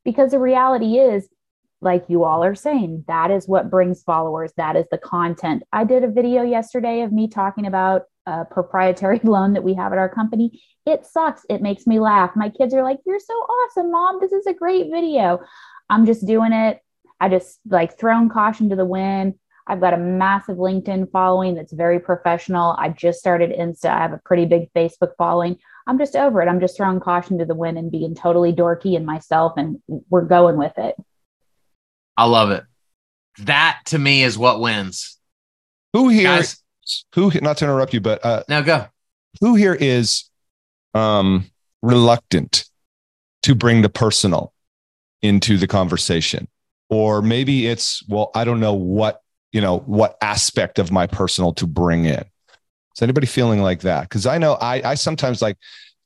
because 0.03 0.31
the 0.31 0.39
reality 0.39 0.97
is 0.97 1.29
like 1.87 2.05
you 2.09 2.25
all 2.25 2.43
are 2.43 2.55
saying 2.55 3.05
that 3.07 3.31
is 3.31 3.47
what 3.47 3.71
brings 3.71 4.03
followers 4.03 4.53
that 4.57 4.77
is 4.77 4.85
the 4.91 4.99
content 4.99 5.63
i 5.73 5.85
did 5.85 6.03
a 6.05 6.11
video 6.11 6.43
yesterday 6.43 7.01
of 7.01 7.13
me 7.13 7.29
talking 7.29 7.67
about 7.67 8.03
a 8.27 8.45
proprietary 8.45 9.21
loan 9.25 9.55
that 9.55 9.65
we 9.65 9.73
have 9.73 9.93
at 9.93 9.99
our 9.99 10.09
company 10.09 10.61
it 10.85 11.07
sucks 11.07 11.47
it 11.49 11.63
makes 11.63 11.87
me 11.87 12.01
laugh 12.01 12.33
my 12.37 12.51
kids 12.51 12.75
are 12.75 12.83
like 12.83 12.99
you're 13.07 13.21
so 13.21 13.35
awesome 13.35 13.91
mom 13.91 14.19
this 14.21 14.33
is 14.33 14.47
a 14.47 14.53
great 14.53 14.91
video 14.91 15.41
i'm 15.89 16.05
just 16.05 16.27
doing 16.27 16.53
it 16.53 16.81
i 17.21 17.29
just 17.29 17.61
like 17.69 17.97
thrown 17.99 18.29
caution 18.29 18.69
to 18.69 18.77
the 18.77 18.85
wind 18.85 19.35
I've 19.69 19.81
got 19.81 19.95
a 19.95 19.99
massive 19.99 20.59
LinkedIn 20.59 21.11
following 21.11 21.55
that's 21.55 21.73
very 21.73 21.99
professional. 21.99 22.77
I 22.79 22.91
just 22.91 23.19
started 23.19 23.51
Insta. 23.51 23.91
I 23.91 23.99
have 23.99 24.13
a 24.13 24.21
pretty 24.25 24.45
big 24.45 24.73
Facebook 24.75 25.17
following. 25.19 25.59
I'm 25.89 25.99
just 25.99 26.15
over 26.15 26.41
it. 26.41 26.49
I'm 26.49 26.61
just 26.61 26.77
throwing 26.77 27.01
caution 27.01 27.39
to 27.39 27.45
the 27.45 27.55
wind 27.55 27.79
and 27.79 27.91
being 27.91 28.15
totally 28.15 28.53
dorky 28.53 28.97
and 28.97 29.05
myself, 29.05 29.55
and 29.57 29.79
we're 30.09 30.25
going 30.25 30.57
with 30.57 30.77
it. 30.79 30.95
I 32.17 32.25
love 32.25 32.51
it. 32.51 32.65
That 33.39 33.81
to 33.87 33.99
me 33.99 34.23
is 34.23 34.39
what 34.39 34.61
wins. 34.61 35.19
Who 35.93 36.09
here? 36.09 36.25
Guys, 36.25 36.63
who? 37.15 37.31
Not 37.41 37.59
to 37.59 37.65
interrupt 37.65 37.93
you, 37.95 38.01
but 38.01 38.25
uh, 38.25 38.43
now 38.49 38.63
go. 38.63 38.87
Who 39.41 39.55
here 39.55 39.75
is 39.75 40.31
um, 40.95 41.45
reluctant 41.83 42.65
to 43.43 43.55
bring 43.55 43.83
the 43.83 43.89
personal 43.89 44.53
into 45.23 45.59
the 45.59 45.67
conversation? 45.67 46.49
Or 46.89 47.21
maybe 47.21 47.67
it's, 47.67 48.03
well, 48.09 48.31
I 48.35 48.45
don't 48.45 48.61
know 48.61 48.75
what 48.75 49.21
you 49.57 49.63
know, 49.63 49.79
what 49.87 50.19
aspect 50.21 50.79
of 50.79 50.93
my 50.93 51.07
personal 51.07 51.51
to 51.55 51.67
bring 51.67 52.05
in. 52.05 52.23
Is 52.95 53.01
anybody 53.01 53.27
feeling 53.27 53.63
like 53.63 53.81
that? 53.81 54.03
Because 54.03 54.27
I 54.27 54.37
know 54.37 54.53
I, 54.61 54.91
I 54.91 54.95
sometimes 54.97 55.41
like 55.41 55.57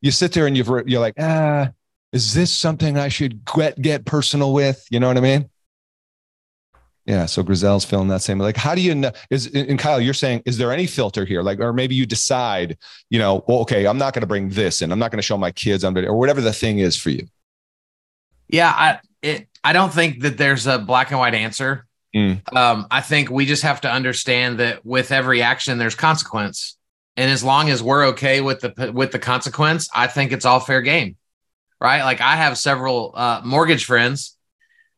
you 0.00 0.12
sit 0.12 0.32
there 0.32 0.46
and 0.46 0.56
you've, 0.56 0.68
you're 0.86 1.00
like, 1.00 1.14
ah, 1.18 1.70
is 2.12 2.32
this 2.32 2.52
something 2.52 2.96
I 2.96 3.08
should 3.08 3.44
get, 3.44 3.82
get 3.82 4.04
personal 4.04 4.52
with? 4.52 4.86
You 4.88 5.00
know 5.00 5.08
what 5.08 5.16
I 5.16 5.20
mean? 5.20 5.50
Yeah. 7.10 7.26
So 7.26 7.42
Grizel's 7.42 7.84
feeling 7.84 8.06
that 8.06 8.22
same. 8.22 8.38
Like, 8.38 8.56
how 8.56 8.72
do 8.72 8.80
you 8.80 8.94
know? 8.94 9.10
Is 9.30 9.48
and 9.48 9.80
Kyle, 9.80 10.00
you're 10.00 10.14
saying, 10.14 10.44
is 10.46 10.58
there 10.58 10.70
any 10.70 10.86
filter 10.86 11.24
here? 11.24 11.42
Like, 11.42 11.58
or 11.58 11.72
maybe 11.72 11.96
you 11.96 12.06
decide, 12.06 12.78
you 13.08 13.18
know, 13.18 13.44
well, 13.48 13.58
okay, 13.62 13.84
I'm 13.88 13.98
not 13.98 14.14
going 14.14 14.20
to 14.20 14.28
bring 14.28 14.50
this 14.50 14.80
in. 14.80 14.92
I'm 14.92 15.00
not 15.00 15.10
going 15.10 15.18
to 15.18 15.26
show 15.26 15.36
my 15.36 15.50
kids 15.50 15.82
on 15.82 15.92
video 15.92 16.10
or 16.10 16.18
whatever 16.20 16.40
the 16.40 16.52
thing 16.52 16.78
is 16.78 16.96
for 16.96 17.10
you. 17.10 17.26
Yeah, 18.46 18.70
I 18.70 19.00
it, 19.22 19.48
I 19.64 19.72
don't 19.72 19.92
think 19.92 20.20
that 20.20 20.38
there's 20.38 20.68
a 20.68 20.78
black 20.78 21.10
and 21.10 21.18
white 21.18 21.34
answer. 21.34 21.84
Mm. 22.14 22.40
Um, 22.56 22.86
I 22.92 23.00
think 23.00 23.28
we 23.28 23.44
just 23.44 23.64
have 23.64 23.80
to 23.80 23.90
understand 23.90 24.60
that 24.60 24.86
with 24.86 25.10
every 25.10 25.42
action, 25.42 25.78
there's 25.78 25.96
consequence, 25.96 26.78
and 27.16 27.28
as 27.28 27.42
long 27.42 27.70
as 27.70 27.82
we're 27.82 28.06
okay 28.10 28.40
with 28.40 28.60
the 28.60 28.92
with 28.94 29.10
the 29.10 29.18
consequence, 29.18 29.88
I 29.92 30.06
think 30.06 30.30
it's 30.30 30.44
all 30.44 30.60
fair 30.60 30.80
game, 30.80 31.16
right? 31.80 32.04
Like 32.04 32.20
I 32.20 32.36
have 32.36 32.56
several 32.56 33.14
uh, 33.16 33.40
mortgage 33.44 33.84
friends 33.84 34.36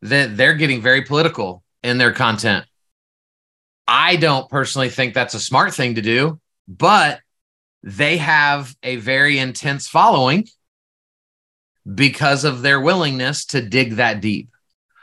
that 0.03 0.37
they're 0.37 0.55
getting 0.55 0.83
very 0.83 1.01
political 1.01 1.63
in 1.83 1.99
their 1.99 2.13
content. 2.13 2.65
I 3.87 4.17
don't 4.17 4.49
personally 4.49 4.89
think 4.89 5.15
that's 5.15 5.35
a 5.35 5.41
smart 5.41 5.75
thing 5.75 5.97
to 5.97 6.03
do, 6.03 6.41
but 6.69 7.21
they 7.83 8.17
have 8.19 8.75
a 8.83 8.97
very 8.97 9.39
intense 9.39 9.89
following 9.89 10.47
because 11.93 12.45
of 12.45 12.63
their 12.63 12.81
willingness 12.81 13.47
to 13.47 13.61
dig 13.61 13.97
that 13.97 14.21
deep. 14.21 14.51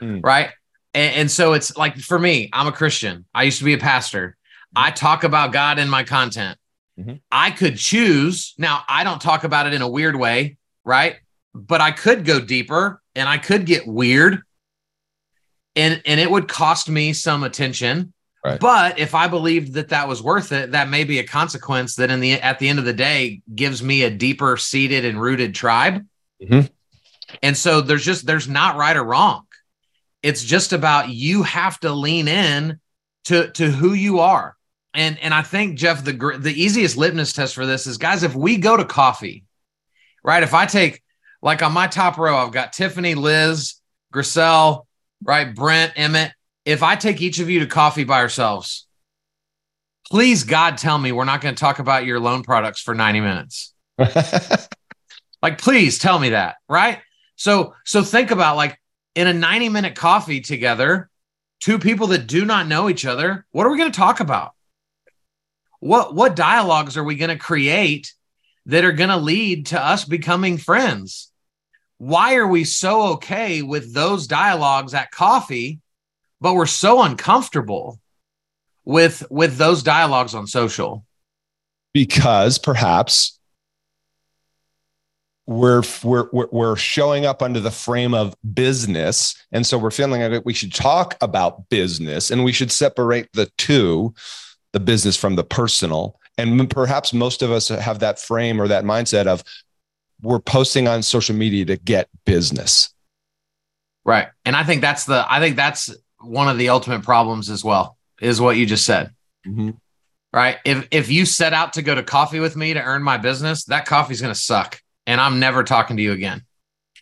Mm. 0.01 0.23
Right. 0.23 0.51
And, 0.93 1.15
and, 1.15 1.31
so 1.31 1.53
it's 1.53 1.75
like 1.75 1.97
for 1.97 2.17
me, 2.17 2.49
I'm 2.53 2.67
a 2.67 2.71
Christian. 2.71 3.25
I 3.33 3.43
used 3.43 3.59
to 3.59 3.65
be 3.65 3.73
a 3.73 3.77
pastor. 3.77 4.37
I 4.75 4.91
talk 4.91 5.23
about 5.23 5.51
God 5.51 5.77
in 5.77 5.89
my 5.89 6.03
content. 6.03 6.57
Mm-hmm. 6.97 7.15
I 7.31 7.51
could 7.51 7.77
choose. 7.77 8.53
Now, 8.57 8.83
I 8.87 9.03
don't 9.03 9.21
talk 9.21 9.43
about 9.43 9.67
it 9.67 9.73
in 9.73 9.81
a 9.81 9.89
weird 9.89 10.15
way, 10.15 10.57
right? 10.83 11.17
But 11.53 11.81
I 11.81 11.91
could 11.91 12.25
go 12.25 12.39
deeper 12.39 13.01
and 13.15 13.27
I 13.27 13.37
could 13.37 13.65
get 13.65 13.87
weird. 13.87 14.41
And, 15.79 16.01
and 16.05 16.19
it 16.19 16.29
would 16.29 16.47
cost 16.47 16.89
me 16.89 17.13
some 17.13 17.43
attention, 17.43 18.13
Right. 18.43 18.59
But 18.59 18.99
if 18.99 19.15
I 19.15 19.27
believed 19.27 19.73
that 19.73 19.89
that 19.89 20.07
was 20.07 20.23
worth 20.23 20.53
it, 20.53 20.71
that 20.71 20.87
may 20.89 21.03
be 21.03 21.19
a 21.19 21.27
consequence 21.27 21.95
that 21.95 22.09
in 22.09 22.21
the 22.21 22.33
at 22.33 22.57
the 22.59 22.69
end 22.69 22.79
of 22.79 22.85
the 22.85 22.93
day 22.93 23.41
gives 23.53 23.83
me 23.83 24.03
a 24.03 24.09
deeper 24.09 24.55
seated 24.55 25.03
and 25.03 25.21
rooted 25.21 25.53
tribe. 25.53 26.05
Mhm. 26.41 26.69
And 27.43 27.57
so 27.57 27.81
there's 27.81 28.05
just 28.05 28.25
there's 28.25 28.47
not 28.47 28.77
right 28.77 28.95
or 28.95 29.03
wrong. 29.03 29.45
It's 30.23 30.43
just 30.43 30.71
about 30.71 31.09
you 31.09 31.43
have 31.43 31.79
to 31.81 31.91
lean 31.91 32.29
in 32.29 32.79
to 33.25 33.51
to 33.51 33.69
who 33.69 33.93
you 33.93 34.19
are. 34.19 34.55
And 34.93 35.19
and 35.19 35.33
I 35.33 35.41
think 35.41 35.77
Jeff 35.77 36.05
the 36.05 36.13
the 36.39 36.53
easiest 36.53 36.95
litmus 36.95 37.33
test 37.33 37.55
for 37.55 37.65
this 37.65 37.87
is 37.87 37.97
guys 37.97 38.23
if 38.23 38.35
we 38.35 38.55
go 38.55 38.77
to 38.77 38.85
coffee, 38.85 39.43
right? 40.23 40.43
If 40.43 40.53
I 40.53 40.65
take 40.65 41.03
like 41.41 41.61
on 41.61 41.73
my 41.73 41.87
top 41.87 42.17
row 42.17 42.37
I've 42.37 42.53
got 42.53 42.71
Tiffany, 42.71 43.15
Liz, 43.15 43.75
Griselle, 44.13 44.87
right? 45.23 45.53
Brent, 45.53 45.93
Emmett. 45.95 46.34
If 46.65 46.84
I 46.84 46.95
take 46.95 47.21
each 47.21 47.39
of 47.39 47.49
you 47.49 47.62
to 47.62 47.67
coffee 47.67 48.03
by 48.03 48.19
ourselves, 48.19 48.88
please 50.10 50.43
God 50.43 50.77
tell 50.77 50.97
me 50.97 51.12
we're 51.12 51.25
not 51.25 51.41
going 51.41 51.55
to 51.55 51.60
talk 51.60 51.79
about 51.79 52.05
your 52.05 52.19
loan 52.19 52.43
products 52.43 52.82
for 52.82 52.93
90 52.93 53.21
minutes. 53.21 53.73
Like, 55.41 55.60
please 55.60 55.97
tell 55.99 56.19
me 56.19 56.29
that, 56.29 56.58
right? 56.67 56.99
So, 57.36 57.75
so 57.86 58.03
think 58.03 58.32
about 58.32 58.58
like 58.58 58.79
in 59.15 59.27
a 59.27 59.34
90 59.34 59.69
minute 59.69 59.95
coffee 59.95 60.41
together, 60.41 61.10
two 61.60 61.79
people 61.79 62.08
that 62.08 62.27
do 62.27 62.45
not 62.45 62.67
know 62.67 62.89
each 62.89 63.05
other, 63.05 63.45
what 63.51 63.65
are 63.65 63.71
we 63.71 63.77
going 63.77 63.91
to 63.91 63.97
talk 63.97 64.19
about? 64.19 64.53
What 65.79 66.13
what 66.13 66.36
dialogues 66.36 66.97
are 66.97 67.03
we 67.03 67.15
going 67.15 67.29
to 67.29 67.38
create 67.38 68.13
that 68.65 68.84
are 68.84 68.91
going 68.91 69.10
to 69.10 69.17
lead 69.17 69.67
to 69.67 69.82
us 69.82 70.03
becoming 70.03 70.58
friends? 70.58 71.32
Why 71.99 72.35
are 72.35 72.47
we 72.47 72.63
so 72.63 73.03
okay 73.13 73.62
with 73.62 73.93
those 73.93 74.25
dialogues 74.25 74.93
at 74.93 75.12
coffee, 75.12 75.79
but 76.41 76.55
we're 76.55 76.65
so 76.65 77.03
uncomfortable 77.03 77.99
with 78.83 79.23
with 79.29 79.57
those 79.57 79.83
dialogues 79.83 80.33
on 80.33 80.47
social? 80.47 81.05
because 81.93 82.57
perhaps 82.57 83.39
we're, 85.45 85.81
we're 86.03 86.29
we're 86.31 86.75
showing 86.75 87.25
up 87.25 87.41
under 87.41 87.59
the 87.59 87.71
frame 87.71 88.13
of 88.13 88.35
business 88.53 89.35
and 89.51 89.65
so 89.65 89.79
we're 89.79 89.89
feeling 89.89 90.21
like 90.21 90.45
we 90.45 90.53
should 90.53 90.73
talk 90.73 91.17
about 91.21 91.69
business 91.69 92.29
and 92.29 92.43
we 92.43 92.51
should 92.51 92.71
separate 92.71 93.27
the 93.33 93.51
two 93.57 94.13
the 94.73 94.79
business 94.79 95.17
from 95.17 95.35
the 95.35 95.43
personal 95.43 96.19
and 96.38 96.69
perhaps 96.69 97.13
most 97.13 97.41
of 97.41 97.51
us 97.51 97.69
have 97.69 97.99
that 97.99 98.19
frame 98.19 98.62
or 98.62 98.67
that 98.67 98.83
mindset 98.83 99.25
of 99.25 99.43
we're 100.21 100.39
posting 100.39 100.88
on 100.88 101.01
social 101.01 101.36
media 101.36 101.65
to 101.65 101.77
get 101.77 102.10
business 102.25 102.93
Right. 104.10 104.29
And 104.43 104.55
I 104.55 104.63
think 104.63 104.82
that's 104.82 105.05
the 105.05 105.23
I 105.29 105.39
think 105.39 105.55
that's 105.55 105.95
one 106.19 106.47
of 106.49 106.58
the 106.58 106.69
ultimate 106.69 107.03
problems 107.03 107.49
as 107.49 107.63
well, 107.63 107.95
is 108.19 108.41
what 108.41 108.58
you 108.58 108.65
just 108.65 108.84
said. 108.84 109.13
Right. 110.34 110.58
If 110.65 110.88
if 110.89 111.12
you 111.12 111.25
set 111.25 111.53
out 111.53 111.73
to 111.73 111.84
go 111.84 111.93
to 111.93 112.01
coffee 112.01 112.39
with 112.39 112.55
me 112.55 112.73
to 112.73 112.82
earn 112.82 113.03
my 113.03 113.17
business, 113.17 113.65
that 113.65 113.86
coffee's 113.86 114.19
gonna 114.19 114.34
suck. 114.34 114.82
And 115.05 115.21
I'm 115.21 115.39
never 115.39 115.63
talking 115.63 115.97
to 115.97 116.01
you 116.01 116.12
again. 116.12 116.43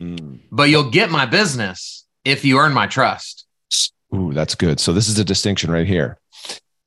Mm. 0.02 0.40
But 0.52 0.64
you'll 0.70 0.90
get 0.90 1.10
my 1.10 1.26
business 1.26 2.06
if 2.26 2.44
you 2.44 2.58
earn 2.58 2.74
my 2.74 2.88
trust. 2.88 3.46
Ooh, 4.14 4.34
that's 4.34 4.56
good. 4.56 4.80
So 4.80 4.92
this 4.92 5.08
is 5.08 5.18
a 5.18 5.24
distinction 5.24 5.72
right 5.72 5.88
here. 5.88 6.18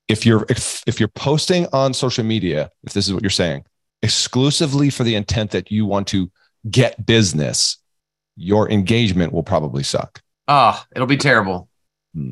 If 0.07 0.25
you're 0.25 0.45
if, 0.49 0.83
if 0.85 0.99
you're 0.99 1.09
posting 1.09 1.67
on 1.73 1.95
social 1.95 2.23
media, 2.23 2.69
if 2.83 2.93
this 2.93 3.07
is 3.07 3.13
what 3.13 3.23
you're 3.23 3.31
saying, 3.31 3.63
exclusively 4.03 4.89
for 4.89 5.03
the 5.03 5.15
intent 5.15 5.51
that 5.51 5.71
you 5.71 5.85
want 5.85 6.07
to 6.07 6.31
get 6.69 7.05
business, 7.05 7.77
your 8.35 8.69
engagement 8.69 9.33
will 9.33 9.43
probably 9.43 9.83
suck. 9.83 10.21
Oh, 10.47 10.83
it'll 10.95 11.07
be 11.07 11.17
terrible. 11.17 11.69
Hmm. 12.13 12.31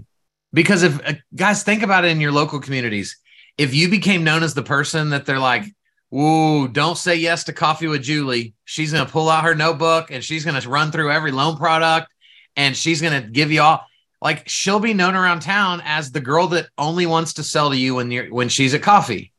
Because 0.52 0.84
if 0.84 1.00
uh, 1.08 1.14
guys 1.36 1.64
think 1.64 1.84
about 1.84 2.06
it 2.06 2.12
in 2.12 2.22
your 2.22 2.32
local 2.32 2.60
communities, 2.60 3.18
if 3.58 3.74
you 3.74 3.90
became 3.90 4.24
known 4.24 4.42
as 4.44 4.54
the 4.54 4.64
person 4.64 5.12
that 5.12 5.26
they're 5.26 5.40
like, 5.40 5.64
"Ooh, 6.14 6.68
don't 6.68 6.98
say 6.98 7.16
yes 7.16 7.44
to 7.46 7.54
coffee 7.54 7.88
with 7.88 8.02
Julie. 8.02 8.56
She's 8.66 8.92
going 8.92 9.06
to 9.06 9.12
pull 9.12 9.30
out 9.30 9.44
her 9.44 9.54
notebook 9.54 10.10
and 10.12 10.24
she's 10.24 10.44
going 10.44 10.60
to 10.60 10.70
run 10.70 10.92
through 10.92 11.12
every 11.12 11.32
loan 11.32 11.56
product 11.58 12.12
and 12.56 12.76
she's 12.76 13.02
going 13.02 13.22
to 13.22 13.30
give 13.30 13.52
you 13.52 13.62
all 13.62 13.86
like 14.22 14.50
she'll 14.50 14.80
be 14.80 14.94
known 14.94 15.16
around 15.16 15.42
town 15.42 15.82
as 15.86 16.12
the 16.12 16.20
girl 16.20 16.48
that 16.48 16.68
only 16.78 17.06
wants 17.06 17.34
to 17.34 17.44
sell 17.44 17.70
to 17.70 17.78
you 17.78 17.96
when 17.96 18.10
you're 18.10 18.34
when 18.34 18.50
she's 18.50 18.74
at 18.74 18.82
coffee." 18.82 19.32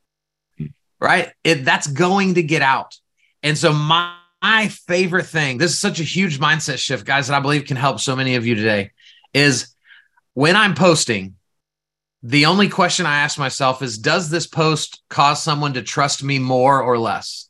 Right? 1.01 1.31
It 1.43 1.65
that's 1.65 1.87
going 1.87 2.35
to 2.35 2.43
get 2.43 2.61
out. 2.61 2.95
And 3.43 3.57
so 3.57 3.73
my 3.73 4.15
my 4.41 4.69
favorite 4.69 5.27
thing, 5.27 5.57
this 5.57 5.71
is 5.71 5.79
such 5.79 5.99
a 5.99 6.03
huge 6.03 6.39
mindset 6.39 6.79
shift, 6.79 7.05
guys, 7.05 7.27
that 7.27 7.35
I 7.35 7.39
believe 7.39 7.65
can 7.65 7.77
help 7.77 7.99
so 7.99 8.15
many 8.15 8.35
of 8.35 8.45
you 8.45 8.55
today, 8.55 8.91
is 9.33 9.75
when 10.33 10.55
I'm 10.55 10.73
posting, 10.73 11.35
the 12.23 12.47
only 12.47 12.67
question 12.69 13.05
I 13.05 13.19
ask 13.19 13.37
myself 13.37 13.81
is 13.81 13.97
Does 13.97 14.29
this 14.29 14.47
post 14.47 15.01
cause 15.09 15.41
someone 15.43 15.73
to 15.73 15.81
trust 15.81 16.23
me 16.23 16.39
more 16.39 16.81
or 16.81 16.97
less? 16.97 17.49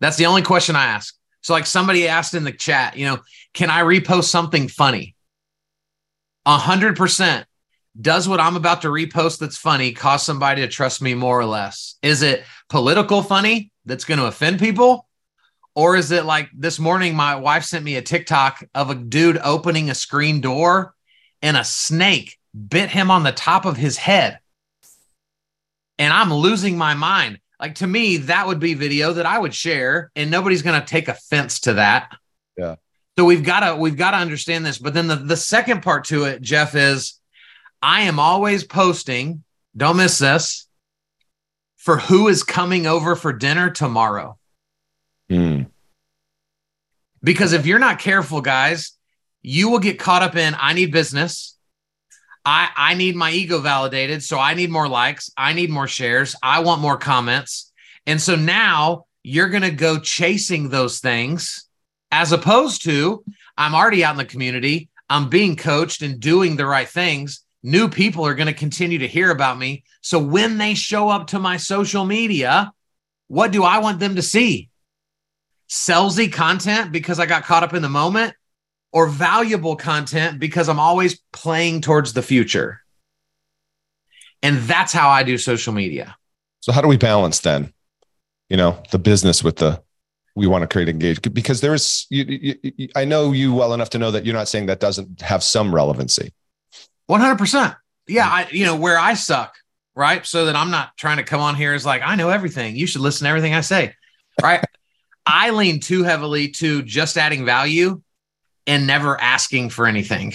That's 0.00 0.16
the 0.16 0.26
only 0.26 0.42
question 0.42 0.76
I 0.76 0.86
ask. 0.86 1.14
So, 1.42 1.52
like 1.52 1.66
somebody 1.66 2.08
asked 2.08 2.34
in 2.34 2.44
the 2.44 2.52
chat, 2.52 2.96
you 2.96 3.06
know, 3.06 3.20
can 3.54 3.70
I 3.70 3.82
repost 3.82 4.24
something 4.24 4.68
funny? 4.68 5.14
A 6.46 6.56
hundred 6.56 6.96
percent. 6.96 7.46
Does 7.98 8.28
what 8.28 8.40
I'm 8.40 8.56
about 8.56 8.82
to 8.82 8.88
repost 8.88 9.38
that's 9.38 9.56
funny 9.56 9.92
cause 9.92 10.22
somebody 10.22 10.62
to 10.62 10.68
trust 10.68 11.02
me 11.02 11.14
more 11.14 11.38
or 11.38 11.46
less? 11.46 11.96
Is 12.02 12.22
it 12.22 12.44
political 12.68 13.22
funny 13.22 13.72
that's 13.84 14.04
going 14.04 14.18
to 14.18 14.26
offend 14.26 14.58
people? 14.58 15.08
Or 15.74 15.96
is 15.96 16.10
it 16.10 16.24
like 16.24 16.50
this 16.54 16.78
morning, 16.78 17.14
my 17.14 17.36
wife 17.36 17.64
sent 17.64 17.84
me 17.84 17.96
a 17.96 18.02
TikTok 18.02 18.64
of 18.74 18.90
a 18.90 18.94
dude 18.94 19.38
opening 19.42 19.90
a 19.90 19.94
screen 19.94 20.40
door 20.40 20.94
and 21.42 21.56
a 21.56 21.64
snake 21.64 22.38
bit 22.68 22.90
him 22.90 23.10
on 23.10 23.22
the 23.22 23.32
top 23.32 23.64
of 23.64 23.76
his 23.76 23.96
head. 23.96 24.38
And 25.98 26.12
I'm 26.12 26.32
losing 26.32 26.78
my 26.78 26.94
mind. 26.94 27.38
Like 27.60 27.76
to 27.76 27.86
me, 27.86 28.18
that 28.18 28.46
would 28.46 28.58
be 28.58 28.74
video 28.74 29.12
that 29.12 29.26
I 29.26 29.38
would 29.38 29.54
share, 29.54 30.10
and 30.16 30.30
nobody's 30.30 30.62
going 30.62 30.80
to 30.80 30.86
take 30.86 31.08
offense 31.08 31.60
to 31.60 31.74
that. 31.74 32.16
Yeah. 32.56 32.76
So 33.18 33.26
we've 33.26 33.44
got 33.44 33.60
to 33.60 33.76
we've 33.76 33.98
got 33.98 34.12
to 34.12 34.16
understand 34.16 34.64
this. 34.64 34.78
But 34.78 34.94
then 34.94 35.08
the, 35.08 35.16
the 35.16 35.36
second 35.36 35.82
part 35.82 36.06
to 36.06 36.24
it, 36.24 36.40
Jeff, 36.40 36.74
is 36.74 37.19
I 37.82 38.02
am 38.02 38.18
always 38.18 38.64
posting, 38.64 39.44
don't 39.76 39.96
miss 39.96 40.18
this, 40.18 40.66
for 41.76 41.96
who 41.96 42.28
is 42.28 42.42
coming 42.42 42.86
over 42.86 43.16
for 43.16 43.32
dinner 43.32 43.70
tomorrow. 43.70 44.38
Mm. 45.30 45.68
Because 47.22 47.52
if 47.52 47.66
you're 47.66 47.78
not 47.78 47.98
careful, 47.98 48.40
guys, 48.40 48.92
you 49.42 49.70
will 49.70 49.78
get 49.78 49.98
caught 49.98 50.22
up 50.22 50.36
in 50.36 50.54
I 50.58 50.74
need 50.74 50.92
business. 50.92 51.56
I 52.44 52.68
I 52.76 52.94
need 52.94 53.16
my 53.16 53.30
ego 53.30 53.60
validated, 53.60 54.22
so 54.22 54.38
I 54.38 54.54
need 54.54 54.70
more 54.70 54.88
likes, 54.88 55.30
I 55.36 55.52
need 55.52 55.70
more 55.70 55.88
shares, 55.88 56.34
I 56.42 56.60
want 56.60 56.80
more 56.80 56.96
comments. 56.96 57.72
And 58.06 58.20
so 58.20 58.34
now 58.36 59.04
you're 59.22 59.48
going 59.48 59.62
to 59.62 59.70
go 59.70 59.98
chasing 59.98 60.68
those 60.68 61.00
things 61.00 61.66
as 62.10 62.32
opposed 62.32 62.82
to 62.84 63.22
I'm 63.56 63.74
already 63.74 64.04
out 64.04 64.12
in 64.12 64.18
the 64.18 64.24
community, 64.24 64.88
I'm 65.08 65.28
being 65.28 65.56
coached 65.56 66.02
and 66.02 66.18
doing 66.18 66.56
the 66.56 66.66
right 66.66 66.88
things. 66.88 67.44
New 67.62 67.88
people 67.88 68.26
are 68.26 68.34
going 68.34 68.46
to 68.46 68.54
continue 68.54 68.98
to 68.98 69.08
hear 69.08 69.30
about 69.30 69.58
me. 69.58 69.84
So 70.00 70.18
when 70.18 70.58
they 70.58 70.74
show 70.74 71.08
up 71.08 71.28
to 71.28 71.38
my 71.38 71.58
social 71.58 72.04
media, 72.04 72.72
what 73.28 73.52
do 73.52 73.64
I 73.64 73.78
want 73.78 74.00
them 74.00 74.16
to 74.16 74.22
see? 74.22 74.70
salesy 75.70 76.30
content 76.30 76.90
because 76.90 77.20
I 77.20 77.26
got 77.26 77.44
caught 77.44 77.62
up 77.62 77.72
in 77.72 77.80
the 77.80 77.88
moment 77.88 78.34
or 78.92 79.06
valuable 79.06 79.76
content 79.76 80.40
because 80.40 80.68
I'm 80.68 80.80
always 80.80 81.20
playing 81.32 81.80
towards 81.80 82.12
the 82.12 82.22
future. 82.22 82.80
And 84.42 84.58
that's 84.58 84.92
how 84.92 85.08
I 85.08 85.22
do 85.22 85.38
social 85.38 85.72
media. 85.72 86.16
So 86.60 86.72
how 86.72 86.82
do 86.82 86.88
we 86.88 86.96
balance 86.96 87.40
then? 87.40 87.72
You 88.48 88.56
know, 88.56 88.82
the 88.90 88.98
business 88.98 89.44
with 89.44 89.56
the 89.56 89.80
we 90.34 90.46
want 90.46 90.62
to 90.62 90.68
create 90.68 90.88
engage 90.88 91.20
because 91.22 91.60
there 91.60 91.74
is. 91.74 92.06
You, 92.10 92.24
you, 92.24 92.54
you, 92.62 92.88
I 92.96 93.04
know 93.04 93.32
you 93.32 93.52
well 93.52 93.74
enough 93.74 93.90
to 93.90 93.98
know 93.98 94.10
that 94.10 94.24
you're 94.24 94.34
not 94.34 94.48
saying 94.48 94.66
that 94.66 94.80
doesn't 94.80 95.20
have 95.20 95.42
some 95.42 95.74
relevancy. 95.74 96.32
100%. 97.10 97.76
Yeah, 98.06 98.28
I 98.28 98.48
you 98.50 98.64
know 98.64 98.76
where 98.76 98.98
I 98.98 99.14
suck, 99.14 99.54
right? 99.94 100.24
So 100.24 100.46
that 100.46 100.56
I'm 100.56 100.70
not 100.70 100.96
trying 100.96 101.18
to 101.18 101.24
come 101.24 101.40
on 101.40 101.54
here 101.54 101.74
as 101.74 101.84
like 101.84 102.02
I 102.04 102.14
know 102.14 102.30
everything. 102.30 102.76
You 102.76 102.86
should 102.86 103.02
listen 103.02 103.24
to 103.24 103.28
everything 103.28 103.54
I 103.54 103.60
say. 103.60 103.94
Right? 104.40 104.64
I 105.26 105.50
lean 105.50 105.80
too 105.80 106.02
heavily 106.02 106.48
to 106.48 106.82
just 106.82 107.18
adding 107.18 107.44
value 107.44 108.00
and 108.66 108.86
never 108.86 109.20
asking 109.20 109.70
for 109.70 109.86
anything. 109.86 110.32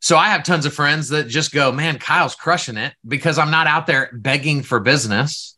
So 0.00 0.16
I 0.16 0.28
have 0.28 0.42
tons 0.42 0.66
of 0.66 0.74
friends 0.74 1.08
that 1.08 1.28
just 1.28 1.52
go, 1.52 1.72
man, 1.72 1.98
Kyle's 1.98 2.34
crushing 2.34 2.76
it 2.76 2.92
because 3.06 3.38
I'm 3.38 3.50
not 3.50 3.66
out 3.66 3.86
there 3.86 4.10
begging 4.12 4.62
for 4.62 4.78
business. 4.78 5.56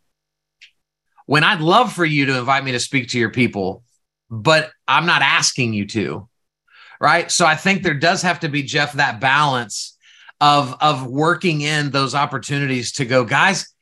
When 1.26 1.42
I'd 1.42 1.60
love 1.60 1.92
for 1.92 2.04
you 2.04 2.26
to 2.26 2.38
invite 2.38 2.62
me 2.62 2.72
to 2.72 2.80
speak 2.80 3.08
to 3.08 3.18
your 3.18 3.30
people, 3.30 3.82
but 4.30 4.70
I'm 4.86 5.06
not 5.06 5.22
asking 5.22 5.74
you 5.74 5.86
to. 5.88 6.28
Right. 7.00 7.30
So 7.30 7.44
I 7.46 7.54
think 7.56 7.82
there 7.82 7.94
does 7.94 8.22
have 8.22 8.40
to 8.40 8.48
be, 8.48 8.62
Jeff, 8.62 8.94
that 8.94 9.20
balance 9.20 9.96
of, 10.40 10.74
of 10.80 11.06
working 11.06 11.60
in 11.60 11.90
those 11.90 12.14
opportunities 12.14 12.92
to 12.92 13.04
go, 13.04 13.24
guys, 13.24 13.72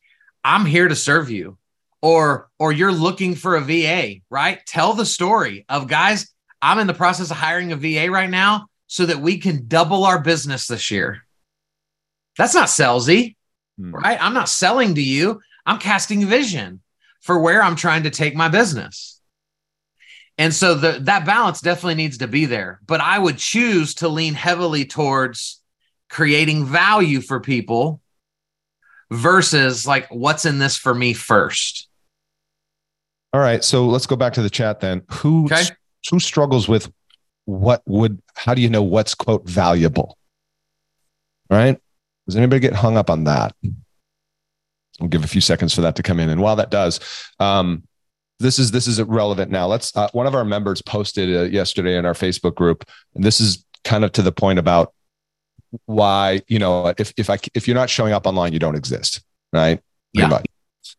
I'm 0.43 0.65
here 0.67 0.89
to 0.89 0.97
serve 0.97 1.31
you. 1.31 1.59
Or, 2.03 2.51
or 2.59 2.71
you're 2.71 2.93
looking 2.93 3.35
for 3.35 3.57
a 3.57 3.63
VA, 3.63 4.17
right? 4.29 4.61
Tell 4.67 4.93
the 4.93 5.07
story 5.07 5.65
of 5.71 5.89
guys, 5.89 6.31
I'm 6.61 6.79
in 6.79 6.87
the 6.87 6.93
process 6.93 7.31
of 7.31 7.39
hiring 7.39 7.73
a 7.73 7.77
VA 7.77 8.11
right 8.11 8.29
now 8.29 8.67
so 8.87 9.07
that 9.07 9.21
we 9.21 9.39
can 9.39 9.67
double 9.69 10.05
our 10.05 10.21
business 10.21 10.67
this 10.67 10.91
year. 10.91 11.25
That's 12.37 12.55
not 12.55 12.69
salesy, 12.69 13.37
Hmm. 13.79 13.95
right? 13.95 14.23
I'm 14.23 14.35
not 14.35 14.49
selling 14.49 14.95
to 14.97 15.03
you. 15.03 15.41
I'm 15.67 15.79
casting 15.79 16.27
vision 16.27 16.81
for 17.23 17.39
where 17.41 17.63
I'm 17.63 17.75
trying 17.77 18.03
to 18.03 18.11
take 18.11 18.37
my 18.37 18.49
business. 18.49 19.14
And 20.37 20.53
so 20.53 20.75
the, 20.75 20.99
that 21.03 21.25
balance 21.25 21.61
definitely 21.61 21.95
needs 21.95 22.19
to 22.19 22.27
be 22.27 22.47
there. 22.47 22.81
But 22.87 23.01
I 23.01 23.19
would 23.19 23.39
choose 23.39 23.95
to 23.97 24.09
lean 24.09 24.35
heavily 24.35 24.85
towards 24.85 25.61
creating 26.11 26.65
value 26.65 27.21
for 27.21 27.41
people 27.41 28.01
versus 29.11 29.87
like, 29.87 30.09
what's 30.11 30.45
in 30.45 30.59
this 30.59 30.77
for 30.77 30.95
me 30.95 31.13
first? 31.13 31.89
All 33.33 33.41
right. 33.41 33.63
So 33.63 33.87
let's 33.87 34.07
go 34.07 34.17
back 34.17 34.33
to 34.35 34.43
the 34.43 34.51
chat 34.51 34.81
then. 34.81 35.03
Who 35.11 35.47
Okay. 35.47 35.63
who 36.11 36.21
struggles 36.21 36.69
with 36.69 36.91
what 37.47 37.83
would 37.87 38.21
how 38.37 38.55
do 38.55 38.63
you 38.63 38.69
know 38.71 38.83
what's 38.83 39.15
quote 39.15 39.49
valuable? 39.49 40.19
All 41.51 41.59
right. 41.59 41.79
Does 42.27 42.37
anybody 42.37 42.61
get 42.61 42.73
hung 42.75 42.97
up 42.97 43.11
on 43.11 43.25
that? 43.25 43.55
We'll 45.01 45.09
give 45.09 45.25
a 45.25 45.29
few 45.29 45.41
seconds 45.41 45.75
for 45.75 45.81
that 45.83 45.97
to 45.97 46.03
come 46.03 46.21
in. 46.21 46.31
And 46.31 46.41
while 46.41 46.57
that 46.57 46.71
does, 46.71 47.01
um, 47.41 47.83
this 48.45 48.59
is 48.59 48.71
this 48.71 48.87
is 48.87 49.01
relevant 49.03 49.51
now. 49.51 49.67
Let's 49.67 49.97
uh, 49.97 50.09
one 50.13 50.27
of 50.27 50.35
our 50.35 50.45
members 50.45 50.83
posted 50.83 51.35
uh, 51.35 51.43
yesterday 51.45 51.97
in 51.97 52.05
our 52.05 52.13
Facebook 52.13 52.55
group, 52.55 52.85
and 53.15 53.25
this 53.25 53.41
is 53.41 53.65
kind 53.85 54.05
of 54.05 54.13
to 54.13 54.23
the 54.23 54.33
point 54.33 54.59
about 54.59 54.93
why 55.87 56.43
you 56.47 56.59
know 56.59 56.93
if 56.99 57.15
if 57.17 57.31
I 57.31 57.39
if 57.55 57.67
you're 57.67 57.75
not 57.75 57.89
showing 57.89 58.13
up 58.13 58.27
online, 58.27 58.53
you 58.53 58.59
don't 58.59 58.75
exist, 58.75 59.23
right? 59.53 59.81
Yeah. 60.13 60.29
much. 60.29 60.47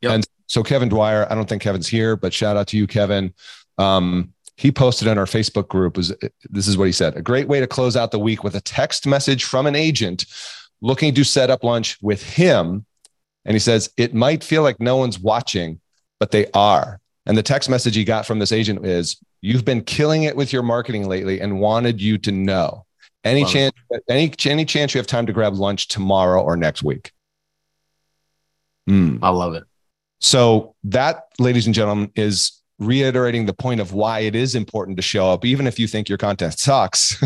Yep. 0.01 0.11
And 0.11 0.27
so 0.47 0.63
Kevin 0.63 0.89
Dwyer, 0.89 1.31
I 1.31 1.35
don't 1.35 1.47
think 1.47 1.61
Kevin's 1.61 1.87
here, 1.87 2.15
but 2.15 2.33
shout 2.33 2.57
out 2.57 2.67
to 2.69 2.77
you, 2.77 2.87
Kevin. 2.87 3.31
Um, 3.77 4.33
he 4.57 4.71
posted 4.71 5.07
in 5.07 5.17
our 5.19 5.25
Facebook 5.25 5.67
group 5.67 5.97
was 5.97 6.15
this 6.49 6.67
is 6.67 6.79
what 6.79 6.85
he 6.85 6.91
said: 6.91 7.15
a 7.15 7.21
great 7.21 7.47
way 7.47 7.59
to 7.59 7.67
close 7.67 7.95
out 7.95 8.09
the 8.09 8.19
week 8.19 8.43
with 8.43 8.55
a 8.55 8.61
text 8.61 9.05
message 9.05 9.43
from 9.43 9.67
an 9.67 9.75
agent 9.75 10.25
looking 10.81 11.13
to 11.13 11.23
set 11.23 11.51
up 11.51 11.63
lunch 11.63 11.97
with 12.01 12.23
him. 12.23 12.87
And 13.45 13.53
he 13.53 13.59
says 13.59 13.91
it 13.97 14.15
might 14.15 14.43
feel 14.43 14.63
like 14.63 14.79
no 14.79 14.97
one's 14.97 15.19
watching, 15.19 15.79
but 16.19 16.31
they 16.31 16.47
are. 16.55 16.99
And 17.25 17.37
the 17.37 17.43
text 17.43 17.69
message 17.69 17.95
he 17.95 18.03
got 18.03 18.25
from 18.25 18.39
this 18.39 18.51
agent 18.51 18.85
is, 18.85 19.17
"You've 19.41 19.65
been 19.65 19.83
killing 19.83 20.23
it 20.23 20.35
with 20.35 20.53
your 20.53 20.63
marketing 20.63 21.07
lately, 21.07 21.41
and 21.41 21.59
wanted 21.59 22.01
you 22.01 22.17
to 22.19 22.31
know. 22.31 22.85
Any 23.23 23.43
Love 23.43 23.51
chance, 23.51 23.75
any 24.09 24.31
any 24.45 24.65
chance 24.65 24.93
you 24.93 24.99
have 24.99 25.07
time 25.07 25.25
to 25.25 25.33
grab 25.33 25.55
lunch 25.55 25.87
tomorrow 25.87 26.41
or 26.41 26.55
next 26.55 26.83
week?" 26.83 27.11
Hmm. 28.87 29.17
I 29.21 29.29
love 29.29 29.55
it. 29.55 29.63
So 30.19 30.75
that, 30.85 31.25
ladies 31.39 31.65
and 31.65 31.75
gentlemen, 31.75 32.11
is 32.15 32.61
reiterating 32.79 33.45
the 33.45 33.53
point 33.53 33.79
of 33.79 33.93
why 33.93 34.19
it 34.19 34.35
is 34.35 34.55
important 34.55 34.97
to 34.97 35.01
show 35.03 35.31
up, 35.31 35.45
even 35.45 35.67
if 35.67 35.79
you 35.79 35.87
think 35.87 36.09
your 36.09 36.17
content 36.17 36.57
sucks. 36.59 37.21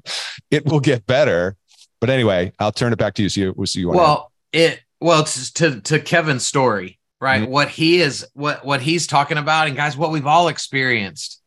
it 0.50 0.66
will 0.66 0.80
get 0.80 1.06
better. 1.06 1.56
But 2.00 2.10
anyway, 2.10 2.52
I'll 2.58 2.72
turn 2.72 2.92
it 2.92 2.98
back 2.98 3.14
to 3.14 3.22
you. 3.22 3.28
So 3.28 3.40
you, 3.40 3.66
so 3.66 3.80
you 3.80 3.88
want 3.88 3.98
Well, 3.98 4.32
it 4.52 4.80
well 5.00 5.24
to 5.24 5.54
to, 5.54 5.80
to 5.80 6.00
Kevin's 6.00 6.46
story, 6.46 6.97
right? 7.20 7.42
Mhm. 7.42 7.48
What 7.48 7.68
he 7.68 8.00
is, 8.00 8.26
what 8.34 8.64
what 8.64 8.80
he's 8.80 9.06
talking 9.06 9.38
about, 9.38 9.66
and 9.66 9.76
guys, 9.76 9.96
what 9.96 10.10
we've 10.10 10.26
all 10.26 10.48
experienced 10.48 11.40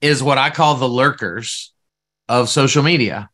is 0.00 0.22
what 0.22 0.38
I 0.38 0.50
call 0.50 0.76
the 0.76 0.88
lurkers 0.88 1.72
of 2.28 2.48
social 2.48 2.82
media. 2.82 3.28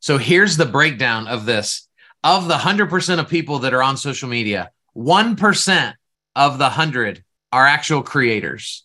So 0.00 0.18
here's 0.18 0.56
the 0.56 0.66
breakdown 0.66 1.26
of 1.26 1.44
this: 1.46 1.88
of 2.22 2.48
the 2.48 2.58
hundred 2.58 2.90
percent 2.90 3.20
of 3.20 3.28
people 3.28 3.60
that 3.60 3.74
are 3.74 3.82
on 3.82 3.96
social 3.96 4.28
media, 4.28 4.70
one 4.92 5.36
percent 5.36 5.96
of 6.34 6.58
the 6.58 6.70
hundred 6.70 7.24
are 7.52 7.66
actual 7.66 8.02
creators. 8.02 8.84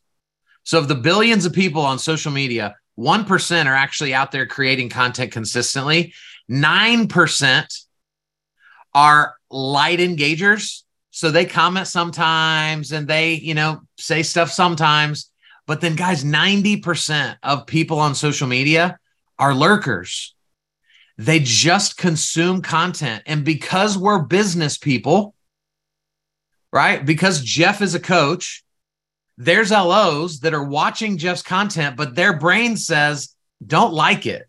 So 0.63 0.77
of 0.77 0.87
the 0.87 0.95
billions 0.95 1.45
of 1.45 1.53
people 1.53 1.83
on 1.83 1.99
social 1.99 2.31
media, 2.31 2.75
one 2.95 3.25
percent 3.25 3.67
are 3.67 3.75
actually 3.75 4.13
out 4.13 4.31
there 4.31 4.45
creating 4.45 4.89
content 4.89 5.31
consistently. 5.31 6.13
Nine 6.47 7.07
percent 7.07 7.73
are 8.93 9.35
light 9.49 9.99
engagers. 9.99 10.83
So 11.11 11.29
they 11.29 11.45
comment 11.45 11.87
sometimes 11.87 12.91
and 12.91 13.07
they, 13.07 13.33
you 13.33 13.53
know, 13.53 13.81
say 13.97 14.23
stuff 14.23 14.49
sometimes. 14.49 15.29
But 15.67 15.81
then, 15.81 15.95
guys, 15.95 16.23
90% 16.23 17.37
of 17.43 17.67
people 17.67 17.99
on 17.99 18.15
social 18.15 18.47
media 18.47 18.97
are 19.37 19.53
lurkers. 19.53 20.33
They 21.17 21.39
just 21.39 21.97
consume 21.97 22.61
content. 22.61 23.23
And 23.25 23.45
because 23.45 23.97
we're 23.97 24.23
business 24.23 24.77
people, 24.77 25.35
right? 26.73 27.05
Because 27.05 27.43
Jeff 27.43 27.81
is 27.81 27.93
a 27.93 27.99
coach, 27.99 28.63
there's 29.37 29.71
LOs 29.71 30.39
that 30.39 30.53
are 30.53 30.63
watching 30.63 31.17
Jeff's 31.17 31.43
content, 31.43 31.97
but 31.97 32.15
their 32.15 32.37
brain 32.37 32.77
says, 32.77 33.35
don't 33.65 33.93
like 33.93 34.25
it. 34.25 34.47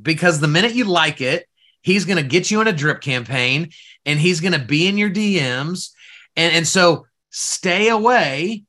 Because 0.00 0.40
the 0.40 0.48
minute 0.48 0.74
you 0.74 0.84
like 0.84 1.20
it, 1.20 1.48
he's 1.82 2.04
going 2.04 2.16
to 2.16 2.28
get 2.28 2.50
you 2.50 2.60
in 2.60 2.68
a 2.68 2.72
drip 2.72 3.00
campaign 3.00 3.70
and 4.04 4.18
he's 4.18 4.40
going 4.40 4.52
to 4.52 4.58
be 4.58 4.86
in 4.88 4.98
your 4.98 5.10
DMs. 5.10 5.90
And, 6.36 6.54
and 6.54 6.66
so 6.66 7.06
stay 7.30 7.88
away 7.88 8.64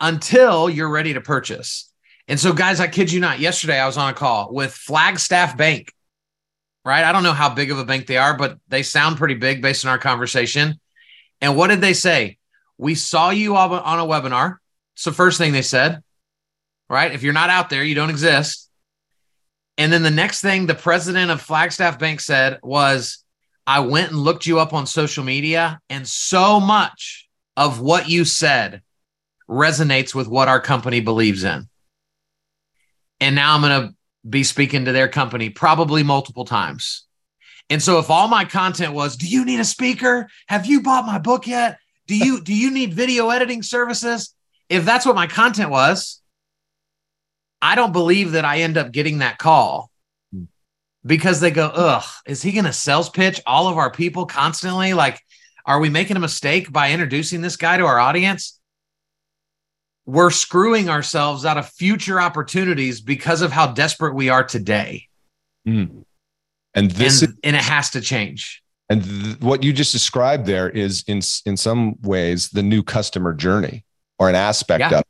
until 0.00 0.68
you're 0.68 0.90
ready 0.90 1.14
to 1.14 1.20
purchase. 1.20 1.90
And 2.28 2.38
so, 2.40 2.52
guys, 2.52 2.80
I 2.80 2.88
kid 2.88 3.12
you 3.12 3.20
not, 3.20 3.38
yesterday 3.38 3.78
I 3.78 3.86
was 3.86 3.96
on 3.96 4.10
a 4.10 4.14
call 4.14 4.52
with 4.52 4.72
Flagstaff 4.72 5.56
Bank, 5.56 5.92
right? 6.84 7.04
I 7.04 7.12
don't 7.12 7.22
know 7.22 7.32
how 7.32 7.54
big 7.54 7.70
of 7.70 7.78
a 7.78 7.84
bank 7.84 8.06
they 8.06 8.16
are, 8.16 8.36
but 8.36 8.58
they 8.68 8.82
sound 8.82 9.16
pretty 9.16 9.34
big 9.34 9.62
based 9.62 9.84
on 9.84 9.90
our 9.90 9.98
conversation. 9.98 10.80
And 11.40 11.56
what 11.56 11.68
did 11.68 11.80
they 11.80 11.92
say? 11.92 12.38
We 12.78 12.94
saw 12.94 13.30
you 13.30 13.56
on 13.56 13.98
a 13.98 14.04
webinar. 14.04 14.56
It's 14.94 15.04
the 15.04 15.12
first 15.12 15.38
thing 15.38 15.52
they 15.52 15.62
said, 15.62 16.02
right? 16.90 17.12
If 17.12 17.22
you're 17.22 17.32
not 17.32 17.50
out 17.50 17.70
there, 17.70 17.84
you 17.84 17.94
don't 17.94 18.10
exist. 18.10 18.68
And 19.78 19.92
then 19.92 20.02
the 20.02 20.10
next 20.10 20.40
thing 20.40 20.66
the 20.66 20.74
president 20.74 21.30
of 21.30 21.40
Flagstaff 21.40 21.98
Bank 21.98 22.20
said 22.20 22.58
was, 22.62 23.24
I 23.66 23.80
went 23.80 24.10
and 24.10 24.18
looked 24.18 24.46
you 24.46 24.60
up 24.60 24.72
on 24.72 24.86
social 24.86 25.24
media, 25.24 25.80
and 25.90 26.06
so 26.06 26.60
much 26.60 27.28
of 27.56 27.80
what 27.80 28.08
you 28.08 28.24
said 28.24 28.82
resonates 29.48 30.14
with 30.14 30.28
what 30.28 30.48
our 30.48 30.60
company 30.60 31.00
believes 31.00 31.42
in. 31.44 31.68
And 33.20 33.34
now 33.34 33.54
I'm 33.54 33.62
going 33.62 33.88
to 33.88 33.94
be 34.28 34.44
speaking 34.44 34.84
to 34.84 34.92
their 34.92 35.08
company 35.08 35.50
probably 35.50 36.02
multiple 36.02 36.44
times. 36.44 37.04
And 37.70 37.82
so 37.82 37.98
if 37.98 38.10
all 38.10 38.28
my 38.28 38.44
content 38.44 38.92
was, 38.92 39.16
do 39.16 39.26
you 39.26 39.44
need 39.44 39.60
a 39.60 39.64
speaker? 39.64 40.28
Have 40.46 40.66
you 40.66 40.82
bought 40.82 41.06
my 41.06 41.18
book 41.18 41.46
yet? 41.46 41.78
Do 42.06 42.16
you 42.16 42.40
do 42.40 42.54
you 42.54 42.70
need 42.70 42.94
video 42.94 43.30
editing 43.30 43.62
services? 43.62 44.32
If 44.68 44.84
that's 44.84 45.04
what 45.04 45.16
my 45.16 45.26
content 45.26 45.70
was, 45.70 46.20
I 47.60 47.74
don't 47.74 47.92
believe 47.92 48.32
that 48.32 48.44
I 48.44 48.60
end 48.60 48.76
up 48.76 48.92
getting 48.92 49.18
that 49.18 49.38
call 49.38 49.90
because 51.06 51.40
they 51.40 51.50
go, 51.52 51.66
ugh, 51.72 52.04
is 52.26 52.42
he 52.42 52.52
going 52.52 52.64
to 52.64 52.72
sales 52.72 53.08
pitch 53.08 53.40
all 53.46 53.68
of 53.68 53.78
our 53.78 53.90
people 53.90 54.26
constantly? 54.26 54.92
Like, 54.92 55.20
are 55.64 55.78
we 55.80 55.88
making 55.88 56.16
a 56.16 56.20
mistake 56.20 56.72
by 56.72 56.90
introducing 56.92 57.40
this 57.40 57.56
guy 57.56 57.76
to 57.76 57.84
our 57.86 57.98
audience? 57.98 58.58
We're 60.04 60.30
screwing 60.30 60.88
ourselves 60.88 61.44
out 61.44 61.58
of 61.58 61.68
future 61.68 62.20
opportunities 62.20 63.00
because 63.00 63.42
of 63.42 63.50
how 63.52 63.68
desperate 63.72 64.14
we 64.14 64.28
are 64.28 64.44
today. 64.44 65.08
Hmm. 65.64 66.02
And 66.74 66.90
this 66.90 67.22
and, 67.22 67.30
is, 67.32 67.38
and 67.42 67.56
it 67.56 67.62
has 67.62 67.90
to 67.90 68.00
change. 68.00 68.62
and 68.88 69.02
th- 69.02 69.40
what 69.40 69.64
you 69.64 69.72
just 69.72 69.90
described 69.92 70.46
there 70.46 70.68
is 70.70 71.02
in 71.08 71.20
in 71.44 71.56
some 71.56 71.96
ways 72.02 72.50
the 72.50 72.62
new 72.62 72.82
customer 72.84 73.32
journey 73.34 73.84
or 74.18 74.28
an 74.28 74.34
aspect 74.36 74.80
Yeah. 74.80 74.86
of 74.88 75.00
it, 75.00 75.05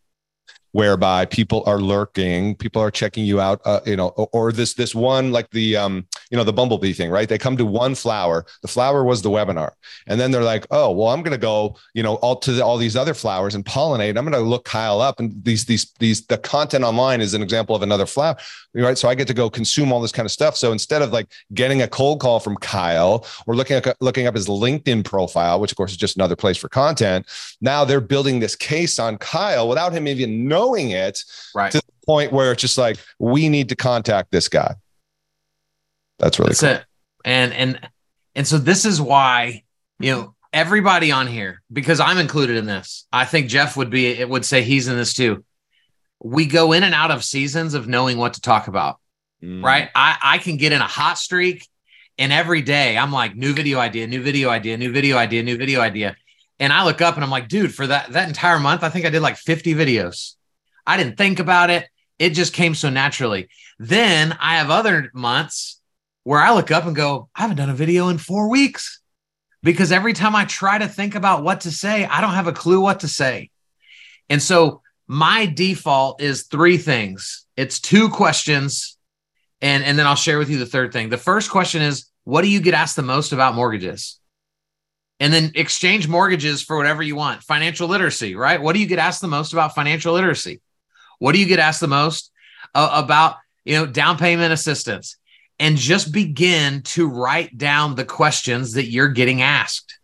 whereby 0.77 1.25
people 1.25 1.63
are 1.65 1.81
lurking, 1.81 2.55
people 2.55 2.83
are 2.83 2.91
checking 2.91 3.25
you 3.25 3.41
out, 3.41 3.63
uh, 3.65 3.81
you 3.87 3.97
know, 3.97 4.09
or, 4.09 4.29
or 4.33 4.53
this 4.53 4.75
this 4.75 4.95
one 4.95 5.33
like 5.33 5.49
the 5.53 5.75
um 5.75 6.07
you 6.31 6.37
know 6.37 6.45
the 6.45 6.53
bumblebee 6.53 6.93
thing, 6.93 7.11
right? 7.11 7.31
They 7.31 7.39
come 7.39 7.57
to 7.57 7.65
one 7.65 7.95
flower. 7.95 8.45
The 8.61 8.69
flower 8.69 9.03
was 9.03 9.23
the 9.23 9.31
webinar, 9.31 9.71
and 10.07 10.21
then 10.21 10.33
they're 10.33 10.43
like, 10.43 10.67
oh 10.71 10.91
well, 10.91 11.09
I'm 11.09 11.23
going 11.23 11.33
to 11.33 11.39
go 11.39 11.77
you 11.95 12.03
know 12.03 12.17
all 12.17 12.37
to 12.41 12.53
the, 12.53 12.63
all 12.63 12.77
these 12.77 12.95
other 12.95 13.15
flowers 13.15 13.55
and 13.55 13.65
pollinate. 13.65 14.19
I'm 14.19 14.29
going 14.29 14.33
to 14.33 14.41
look 14.41 14.67
Kyle 14.67 15.01
up, 15.01 15.19
and 15.19 15.43
these 15.43 15.65
these 15.65 15.93
these 15.99 16.27
the 16.27 16.37
content 16.37 16.85
online 16.85 17.23
is 17.23 17.33
an 17.33 17.43
example 17.43 17.75
of 17.75 17.81
another 17.81 18.05
flower, 18.05 18.37
right? 18.75 18.99
So 18.99 19.09
I 19.09 19.15
get 19.15 19.29
to 19.29 19.35
go 19.35 19.49
consume 19.49 19.95
all 19.95 20.03
this 20.03 20.13
kind 20.13 20.27
of 20.27 20.33
stuff. 20.33 20.59
So 20.59 20.73
instead 20.73 21.01
of 21.01 21.11
like 21.11 21.33
getting 21.55 21.81
a 21.81 21.89
cold 21.89 22.21
call 22.21 22.39
from 22.39 22.55
Kyle 22.59 23.27
or 23.47 23.57
looking 23.57 23.77
at 23.77 23.97
looking 24.03 24.27
up 24.27 24.35
his 24.35 24.47
LinkedIn 24.47 25.07
profile, 25.07 25.59
which 25.59 25.73
of 25.73 25.79
course 25.79 25.93
is 25.93 25.97
just 25.97 26.17
another 26.17 26.37
place 26.37 26.59
for 26.59 26.69
content, 26.69 27.25
now 27.63 27.83
they're 27.83 28.03
building 28.03 28.41
this 28.41 28.55
case 28.55 28.99
on 28.99 29.17
Kyle 29.17 29.71
without 29.71 29.95
him 29.95 30.07
even 30.07 30.47
knowing 30.47 30.66
it 30.75 31.23
Right. 31.55 31.71
to 31.73 31.79
the 31.79 32.07
point 32.07 32.33
where 32.33 32.53
it's 32.53 32.61
just 32.61 32.79
like 32.79 32.99
we 33.19 33.49
need 33.49 33.69
to 33.71 33.77
contact 33.77 34.31
this 34.33 34.49
guy. 34.49 34.75
That's 36.19 36.39
really 36.39 36.51
That's 36.51 36.61
cool. 36.61 36.71
it. 36.71 36.85
And 37.25 37.53
and 37.53 37.91
and 38.35 38.47
so 38.47 38.59
this 38.59 38.85
is 38.85 39.01
why, 39.01 39.65
you 39.99 40.13
know, 40.13 40.35
everybody 40.53 41.11
on 41.13 41.27
here, 41.27 41.63
because 41.73 42.01
I'm 42.01 42.19
included 42.19 42.57
in 42.57 42.67
this. 42.67 43.07
I 43.13 43.25
think 43.25 43.49
Jeff 43.49 43.77
would 43.77 43.91
be 43.91 44.07
it 44.07 44.29
would 44.29 44.45
say 44.45 44.63
he's 44.63 44.89
in 44.89 44.97
this 44.97 45.15
too. 45.15 45.45
We 46.23 46.47
go 46.47 46.73
in 46.73 46.83
and 46.83 46.95
out 46.95 47.11
of 47.11 47.25
seasons 47.25 47.75
of 47.75 47.89
knowing 47.89 48.17
what 48.19 48.35
to 48.35 48.41
talk 48.41 48.69
about. 48.69 48.99
Mm. 49.43 49.63
right? 49.63 49.91
I, 49.95 50.17
I 50.23 50.39
can 50.39 50.57
get 50.57 50.73
in 50.73 50.81
a 50.81 50.87
hot 50.87 51.19
streak 51.19 51.69
and 52.17 52.33
every 52.33 52.63
day 52.63 52.97
I'm 52.97 53.13
like, 53.13 53.37
new 53.37 53.53
video 53.53 53.79
idea, 53.79 54.07
new 54.07 54.23
video 54.23 54.49
idea, 54.49 54.79
new 54.79 54.91
video 54.91 55.19
idea, 55.19 55.43
new 55.43 55.59
video 55.59 55.83
idea. 55.83 56.17
And 56.59 56.73
I 56.73 56.87
look 56.87 57.03
up 57.03 57.17
and 57.17 57.23
I'm 57.25 57.31
like, 57.31 57.49
dude, 57.49 57.75
for 57.75 57.87
that 57.87 58.13
that 58.13 58.29
entire 58.29 58.59
month, 58.59 58.83
I 58.83 58.89
think 58.89 59.05
I 59.05 59.11
did 59.11 59.21
like 59.21 59.37
50 59.37 59.75
videos. 59.75 60.36
I 60.87 60.97
didn't 60.97 61.17
think 61.17 61.39
about 61.39 61.71
it. 61.71 61.89
It 62.19 62.31
just 62.31 62.53
came 62.53 62.75
so 62.75 62.91
naturally. 62.91 63.49
Then 63.79 64.37
I 64.41 64.57
have 64.57 64.71
other 64.71 65.11
months 65.13 65.81
where 66.25 66.41
I 66.41 66.55
look 66.55 66.71
up 66.71 66.87
and 66.87 66.97
go, 66.97 67.29
I 67.35 67.43
haven't 67.43 67.57
done 67.57 67.71
a 67.71 67.75
video 67.75 68.09
in 68.09 68.19
four 68.19 68.49
weeks 68.49 69.01
because 69.63 69.93
every 69.93 70.13
time 70.13 70.35
I 70.35 70.45
try 70.45 70.79
to 70.79 70.89
think 70.89 71.15
about 71.15 71.43
what 71.43 71.63
to 71.63 71.71
say, 71.71 72.05
I 72.05 72.21
don't 72.21 72.35
have 72.35 72.47
a 72.47 72.53
clue 72.53 72.81
what 72.81 73.01
to 73.01 73.09
say. 73.09 73.51
And 74.29 74.43
so 74.43 74.83
my 75.07 75.47
default 75.47 76.21
is 76.21 76.45
three 76.45 76.79
things 76.79 77.47
it's 77.57 77.81
two 77.81 78.11
questions. 78.11 78.99
And, 79.63 79.83
and 79.83 79.99
then 79.99 80.07
I'll 80.07 80.17
share 80.17 80.39
with 80.39 80.51
you 80.51 80.59
the 80.59 80.67
third 80.67 80.93
thing. 80.93 81.09
The 81.09 81.17
first 81.17 81.51
question 81.51 81.81
is, 81.81 82.11
what 82.25 82.43
do 82.43 82.49
you 82.49 82.61
get 82.61 82.75
asked 82.75 82.97
the 82.97 83.03
most 83.03 83.33
about 83.33 83.55
mortgages? 83.55 84.21
And 85.19 85.33
then 85.33 85.53
exchange 85.55 86.07
mortgages 86.07 86.63
for 86.63 86.77
whatever 86.77 87.03
you 87.03 87.17
want. 87.17 87.43
Financial 87.43 87.89
literacy, 87.89 88.37
right? 88.37 88.61
What 88.61 88.75
do 88.75 88.81
you 88.81 88.87
get 88.87 88.99
asked 88.99 89.23
the 89.23 89.29
most 89.29 89.55
about 89.55 89.75
financial 89.75 90.13
literacy? 90.13 90.61
What 91.19 91.33
do 91.33 91.39
you 91.39 91.47
get 91.47 91.59
asked 91.59 91.81
the 91.81 91.89
most 91.89 92.31
uh, 92.75 92.91
about, 92.93 93.37
you 93.65 93.75
know, 93.75 93.87
down 93.87 94.19
payment 94.19 94.53
assistance? 94.53 95.17
And 95.59 95.77
just 95.79 96.13
begin 96.13 96.83
to 96.83 97.09
write 97.09 97.57
down 97.57 97.95
the 97.95 98.05
questions 98.05 98.75
that 98.75 98.91
you're 98.91 99.09
getting 99.09 99.41
asked. 99.41 99.99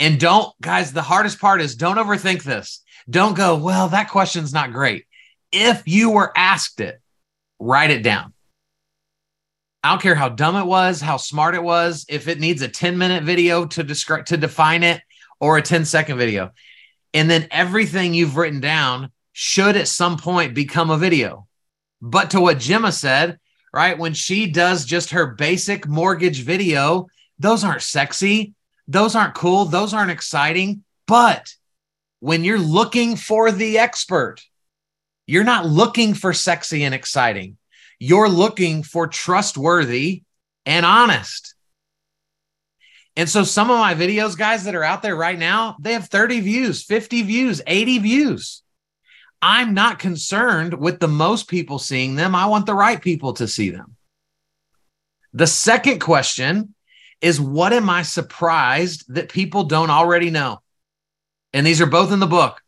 And 0.00 0.18
don't, 0.18 0.52
guys, 0.60 0.92
the 0.92 1.02
hardest 1.02 1.40
part 1.40 1.60
is 1.60 1.76
don't 1.76 1.98
overthink 1.98 2.42
this. 2.42 2.82
Don't 3.08 3.36
go, 3.36 3.56
well, 3.56 3.88
that 3.90 4.10
question's 4.10 4.52
not 4.52 4.72
great. 4.72 5.06
If 5.52 5.82
you 5.86 6.10
were 6.10 6.32
asked 6.36 6.80
it, 6.80 7.00
write 7.60 7.90
it 7.90 8.02
down. 8.02 8.32
I 9.84 9.90
don't 9.90 10.02
care 10.02 10.14
how 10.14 10.28
dumb 10.28 10.56
it 10.56 10.66
was, 10.66 11.00
how 11.00 11.16
smart 11.16 11.54
it 11.54 11.62
was, 11.62 12.06
if 12.08 12.28
it 12.28 12.40
needs 12.40 12.62
a 12.62 12.68
10 12.68 12.96
minute 12.98 13.24
video 13.24 13.66
to 13.66 13.82
describe 13.82 14.26
to 14.26 14.36
define 14.36 14.82
it 14.82 15.00
or 15.40 15.58
a 15.58 15.62
10 15.62 15.84
second 15.84 16.18
video. 16.18 16.50
And 17.14 17.28
then 17.28 17.48
everything 17.50 18.14
you've 18.14 18.36
written 18.36 18.60
down 18.60 19.10
should 19.32 19.76
at 19.76 19.88
some 19.88 20.16
point 20.16 20.54
become 20.54 20.90
a 20.90 20.98
video. 20.98 21.46
But 22.00 22.30
to 22.30 22.40
what 22.40 22.58
Gemma 22.58 22.92
said, 22.92 23.38
right? 23.72 23.98
When 23.98 24.14
she 24.14 24.50
does 24.50 24.84
just 24.84 25.10
her 25.10 25.26
basic 25.26 25.86
mortgage 25.86 26.42
video, 26.42 27.08
those 27.38 27.64
aren't 27.64 27.82
sexy. 27.82 28.54
Those 28.88 29.14
aren't 29.14 29.34
cool. 29.34 29.64
Those 29.64 29.94
aren't 29.94 30.10
exciting. 30.10 30.84
But 31.06 31.54
when 32.20 32.44
you're 32.44 32.58
looking 32.58 33.16
for 33.16 33.50
the 33.50 33.78
expert, 33.78 34.40
you're 35.26 35.44
not 35.44 35.66
looking 35.66 36.14
for 36.14 36.32
sexy 36.32 36.84
and 36.84 36.94
exciting. 36.94 37.56
You're 37.98 38.28
looking 38.28 38.82
for 38.82 39.06
trustworthy 39.06 40.22
and 40.66 40.84
honest. 40.84 41.54
And 43.16 43.28
so 43.28 43.44
some 43.44 43.70
of 43.70 43.78
my 43.78 43.94
videos, 43.94 44.36
guys, 44.36 44.64
that 44.64 44.74
are 44.74 44.84
out 44.84 45.02
there 45.02 45.14
right 45.14 45.38
now, 45.38 45.76
they 45.80 45.92
have 45.92 46.08
30 46.08 46.40
views, 46.40 46.82
50 46.82 47.22
views, 47.22 47.60
80 47.66 47.98
views. 47.98 48.61
I'm 49.42 49.74
not 49.74 49.98
concerned 49.98 50.74
with 50.74 51.00
the 51.00 51.08
most 51.08 51.48
people 51.48 51.78
seeing 51.78 52.14
them. 52.14 52.34
I 52.34 52.46
want 52.46 52.64
the 52.64 52.74
right 52.74 53.00
people 53.00 53.32
to 53.34 53.48
see 53.48 53.70
them. 53.70 53.96
The 55.34 55.46
second 55.46 55.98
question 55.98 56.74
is 57.20 57.40
what 57.40 57.72
am 57.72 57.90
I 57.90 58.02
surprised 58.02 59.04
that 59.14 59.28
people 59.28 59.64
don't 59.64 59.90
already 59.90 60.30
know? 60.30 60.62
And 61.52 61.66
these 61.66 61.80
are 61.80 61.86
both 61.86 62.12
in 62.12 62.20
the 62.20 62.26
book. 62.26 62.62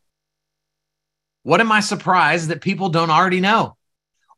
What 1.43 1.61
am 1.61 1.71
I 1.71 1.79
surprised 1.79 2.49
that 2.49 2.61
people 2.61 2.89
don't 2.89 3.09
already 3.09 3.39
know? 3.39 3.77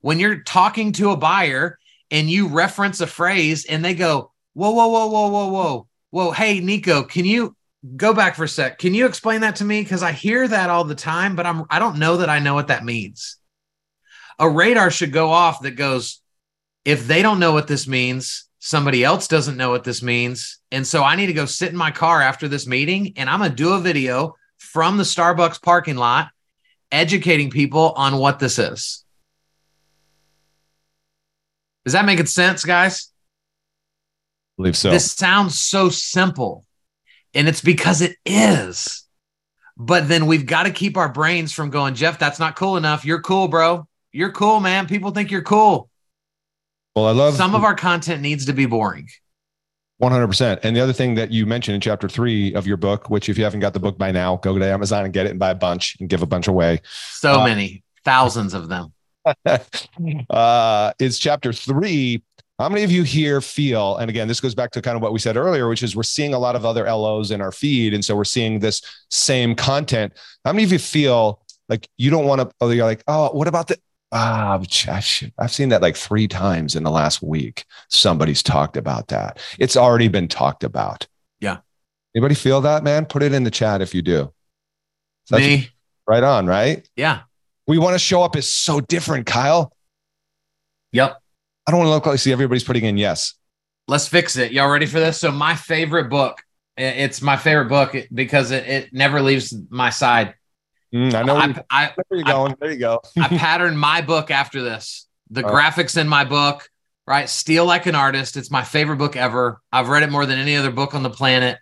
when 0.08 0.22
you're 0.22 0.40
talking 0.40 0.94
to 0.94 1.12
a 1.12 1.18
buyer 1.18 1.78
and 2.12 2.30
you 2.30 2.48
reference 2.48 3.02
a 3.02 3.08
phrase 3.08 3.66
and 3.66 3.84
they 3.84 3.94
go, 3.94 4.32
whoa, 4.54 4.72
whoa, 4.72 4.88
whoa, 4.88 5.08
whoa, 5.08 5.28
whoa, 5.28 5.48
whoa, 5.50 5.88
whoa, 6.12 6.32
hey, 6.32 6.62
Nico, 6.62 7.04
can 7.04 7.26
you 7.26 7.57
go 7.96 8.14
back 8.14 8.36
for 8.36 8.44
a 8.44 8.50
sec? 8.50 8.78
Can 8.80 8.94
you 8.94 9.06
explain 9.06 9.42
that 9.42 9.58
to 9.58 9.66
me? 9.66 9.82
Because 9.82 10.04
I 10.04 10.12
hear 10.12 10.48
that 10.48 10.70
all 10.70 10.84
the 10.84 10.96
time, 10.96 11.36
but 11.36 11.46
I'm 11.46 11.66
I 11.70 11.80
don't 11.80 12.00
know 12.00 12.18
that 12.18 12.30
I 12.30 12.40
know 12.40 12.54
what 12.54 12.68
that 12.68 12.86
means. 12.86 13.38
A 14.40 14.50
radar 14.50 14.92
should 14.92 15.12
go 15.12 15.30
off 15.32 15.62
that 15.62 15.72
goes, 15.72 16.22
if 16.86 17.08
they 17.08 17.22
don't 17.22 17.40
know 17.40 17.54
what 17.54 17.68
this 17.68 17.88
means, 17.88 18.48
somebody 18.60 19.04
else 19.04 19.28
doesn't 19.28 19.58
know 19.58 19.70
what 19.70 19.84
this 19.84 20.04
means. 20.04 20.60
And 20.72 20.86
so 20.86 21.04
I 21.04 21.16
need 21.16 21.28
to 21.28 21.34
go 21.34 21.46
sit 21.46 21.70
in 21.70 21.78
my 21.78 21.92
car 21.92 22.22
after 22.22 22.48
this 22.48 22.68
meeting 22.68 23.14
and 23.16 23.30
I'm 23.30 23.40
gonna 23.40 23.54
do 23.54 23.74
a 23.74 23.80
video 23.80 24.36
from 24.58 24.98
the 24.98 25.04
Starbucks 25.04 25.62
parking 25.62 25.96
lot 25.96 26.30
educating 26.92 27.50
people 27.50 27.94
on 27.96 28.18
what 28.18 28.40
this 28.40 28.60
is. 28.60 29.04
Is 31.86 31.94
that 31.94 32.06
making 32.06 32.26
sense, 32.26 32.66
guys? 32.66 33.12
I 34.58 34.62
believe 34.62 34.78
so. 34.78 34.92
This 34.92 35.12
sounds 35.14 35.60
so 35.60 35.90
simple, 35.90 36.66
and 37.38 37.48
it's 37.48 37.62
because 37.62 38.02
it 38.02 38.18
is. 38.26 39.04
But 39.78 40.08
then 40.08 40.26
we've 40.26 40.48
got 40.48 40.64
to 40.64 40.72
keep 40.72 40.98
our 40.98 41.08
brains 41.08 41.54
from 41.54 41.70
going, 41.70 41.94
Jeff, 41.94 42.18
that's 42.18 42.40
not 42.40 42.56
cool 42.56 42.78
enough. 42.78 43.06
You're 43.06 43.22
cool, 43.22 43.48
bro. 43.48 43.88
You're 44.12 44.32
cool, 44.32 44.60
man. 44.60 44.88
People 44.88 45.12
think 45.12 45.30
you're 45.30 45.44
cool. 45.44 45.90
Well, 46.96 47.06
I 47.06 47.12
love 47.12 47.36
some 47.36 47.54
of 47.54 47.64
our 47.64 47.76
content 47.76 48.24
needs 48.24 48.48
to 48.48 48.54
be 48.54 48.66
boring. 48.66 49.08
100%. 50.02 50.60
And 50.64 50.76
the 50.76 50.82
other 50.82 50.94
thing 50.94 51.14
that 51.16 51.32
you 51.32 51.46
mentioned 51.46 51.76
in 51.76 51.82
chapter 51.82 52.10
three 52.10 52.56
of 52.56 52.66
your 52.66 52.78
book, 52.78 53.12
which 53.12 53.30
if 53.30 53.38
you 53.38 53.44
haven't 53.44 53.60
got 53.60 53.74
the 53.74 53.80
book 53.80 54.00
by 54.00 54.12
now, 54.12 54.38
go 54.38 54.58
to 54.58 54.66
Amazon 54.66 55.06
and 55.06 55.14
get 55.14 55.28
it 55.28 55.30
and 55.30 55.40
buy 55.40 55.52
a 55.52 55.56
bunch 55.56 55.96
and 56.00 56.10
give 56.10 56.24
a 56.24 56.28
bunch 56.28 56.48
away. 56.48 56.82
So 57.12 57.42
uh, 57.42 57.46
many, 57.46 57.84
thousands 58.04 58.56
of 58.56 58.68
them. 58.68 58.94
uh, 60.30 60.94
is 61.00 61.20
chapter 61.20 61.54
three. 61.54 62.24
How 62.60 62.70
many 62.70 62.84
of 62.84 62.92
you 62.92 63.04
here 63.04 63.40
feel, 63.40 63.98
and 63.98 64.10
again, 64.10 64.28
this 64.28 64.42
goes 64.42 64.56
back 64.56 64.72
to 64.72 64.82
kind 64.82 64.96
of 64.96 65.02
what 65.02 65.14
we 65.14 65.20
said 65.20 65.38
earlier, 65.38 65.70
which 65.70 65.84
is 65.84 65.96
we're 65.96 66.04
seeing 66.04 66.34
a 66.34 66.40
lot 66.40 66.56
of 66.56 66.66
other 66.66 66.86
LOs 66.86 67.32
in 67.32 67.40
our 67.42 67.52
feed. 67.52 67.94
And 67.94 68.04
so 68.04 68.16
we're 68.16 68.24
seeing 68.24 68.60
this 68.60 68.82
same 69.12 69.54
content. 69.54 70.14
How 70.44 70.54
many 70.54 70.64
of 70.64 70.72
you 70.72 70.80
feel 70.80 71.44
like 71.70 71.88
you 71.98 72.10
don't 72.10 72.26
want 72.26 72.42
to, 72.42 72.50
oh, 72.60 72.70
you're 72.70 72.86
like, 72.86 73.04
oh, 73.08 73.30
what 73.32 73.48
about 73.48 73.68
the, 73.68 73.78
ah, 74.12 74.58
I've 74.58 75.52
seen 75.52 75.70
that 75.70 75.82
like 75.82 75.96
three 75.96 76.28
times 76.28 76.76
in 76.76 76.84
the 76.84 76.92
last 76.92 77.22
week. 77.22 77.66
Somebody's 77.90 78.42
talked 78.42 78.76
about 78.76 79.10
that. 79.10 79.40
It's 79.60 79.78
already 79.78 80.08
been 80.08 80.28
talked 80.28 80.64
about. 80.64 81.08
Yeah. 81.40 81.58
Anybody 82.16 82.36
feel 82.36 82.62
that, 82.62 82.84
man? 82.84 83.06
Put 83.06 83.22
it 83.22 83.34
in 83.34 83.44
the 83.44 83.52
chat 83.52 83.82
if 83.82 83.94
you 83.94 84.02
do. 84.02 84.34
So 85.26 85.38
Me. 85.38 85.70
Right 86.08 86.24
on, 86.24 86.48
right? 86.48 86.90
Yeah 86.96 87.22
we 87.68 87.78
want 87.78 87.94
to 87.94 88.00
show 88.00 88.24
up 88.24 88.36
as 88.36 88.48
so 88.48 88.80
different, 88.80 89.26
Kyle. 89.28 89.74
Yep. 90.94 91.22
I 91.68 91.72
don't 91.72 91.80
want 91.80 91.88
to 91.88 91.92
look 91.92 92.06
like 92.06 92.20
see 92.20 92.32
everybody's 92.32 92.64
putting 92.64 92.86
in 92.86 92.98
yes. 92.98 93.34
Let's 93.90 94.08
fix 94.08 94.38
it. 94.38 94.54
Y'all 94.54 94.70
ready 94.70 94.86
for 94.86 95.00
this? 95.00 95.20
So 95.20 95.32
my 95.32 95.56
favorite 95.56 96.10
book. 96.10 96.42
It's 96.78 97.22
my 97.22 97.38
favorite 97.38 97.70
book 97.70 97.96
because 98.14 98.52
it, 98.52 98.68
it 98.68 98.94
never 98.94 99.22
leaves 99.22 99.54
my 99.70 99.90
side. 99.90 100.36
Mm, 100.94 101.14
I 101.14 101.24
know. 101.24 101.36
I, 101.36 101.64
I, 101.70 101.94
where 102.08 102.20
you 102.20 102.24
going? 102.24 102.52
I, 102.52 102.56
there 102.60 102.72
you 102.72 102.80
go. 102.80 103.02
I 103.18 103.28
patterned 103.38 103.80
my 103.80 104.02
book 104.02 104.30
after 104.32 104.62
this. 104.62 105.08
The 105.32 105.44
oh. 105.44 105.50
graphics 105.50 106.00
in 106.00 106.08
my 106.08 106.24
book, 106.24 106.70
right? 107.08 107.28
Steal 107.28 107.66
like 107.66 107.88
an 107.88 107.96
artist. 107.96 108.38
It's 108.38 108.52
my 108.52 108.64
favorite 108.64 108.98
book 108.98 109.16
ever. 109.16 109.60
I've 109.72 109.90
read 109.90 110.04
it 110.04 110.12
more 110.12 110.26
than 110.26 110.38
any 110.38 110.56
other 110.56 110.72
book 110.72 110.94
on 110.94 111.04
the 111.04 111.10
planet. 111.10 111.58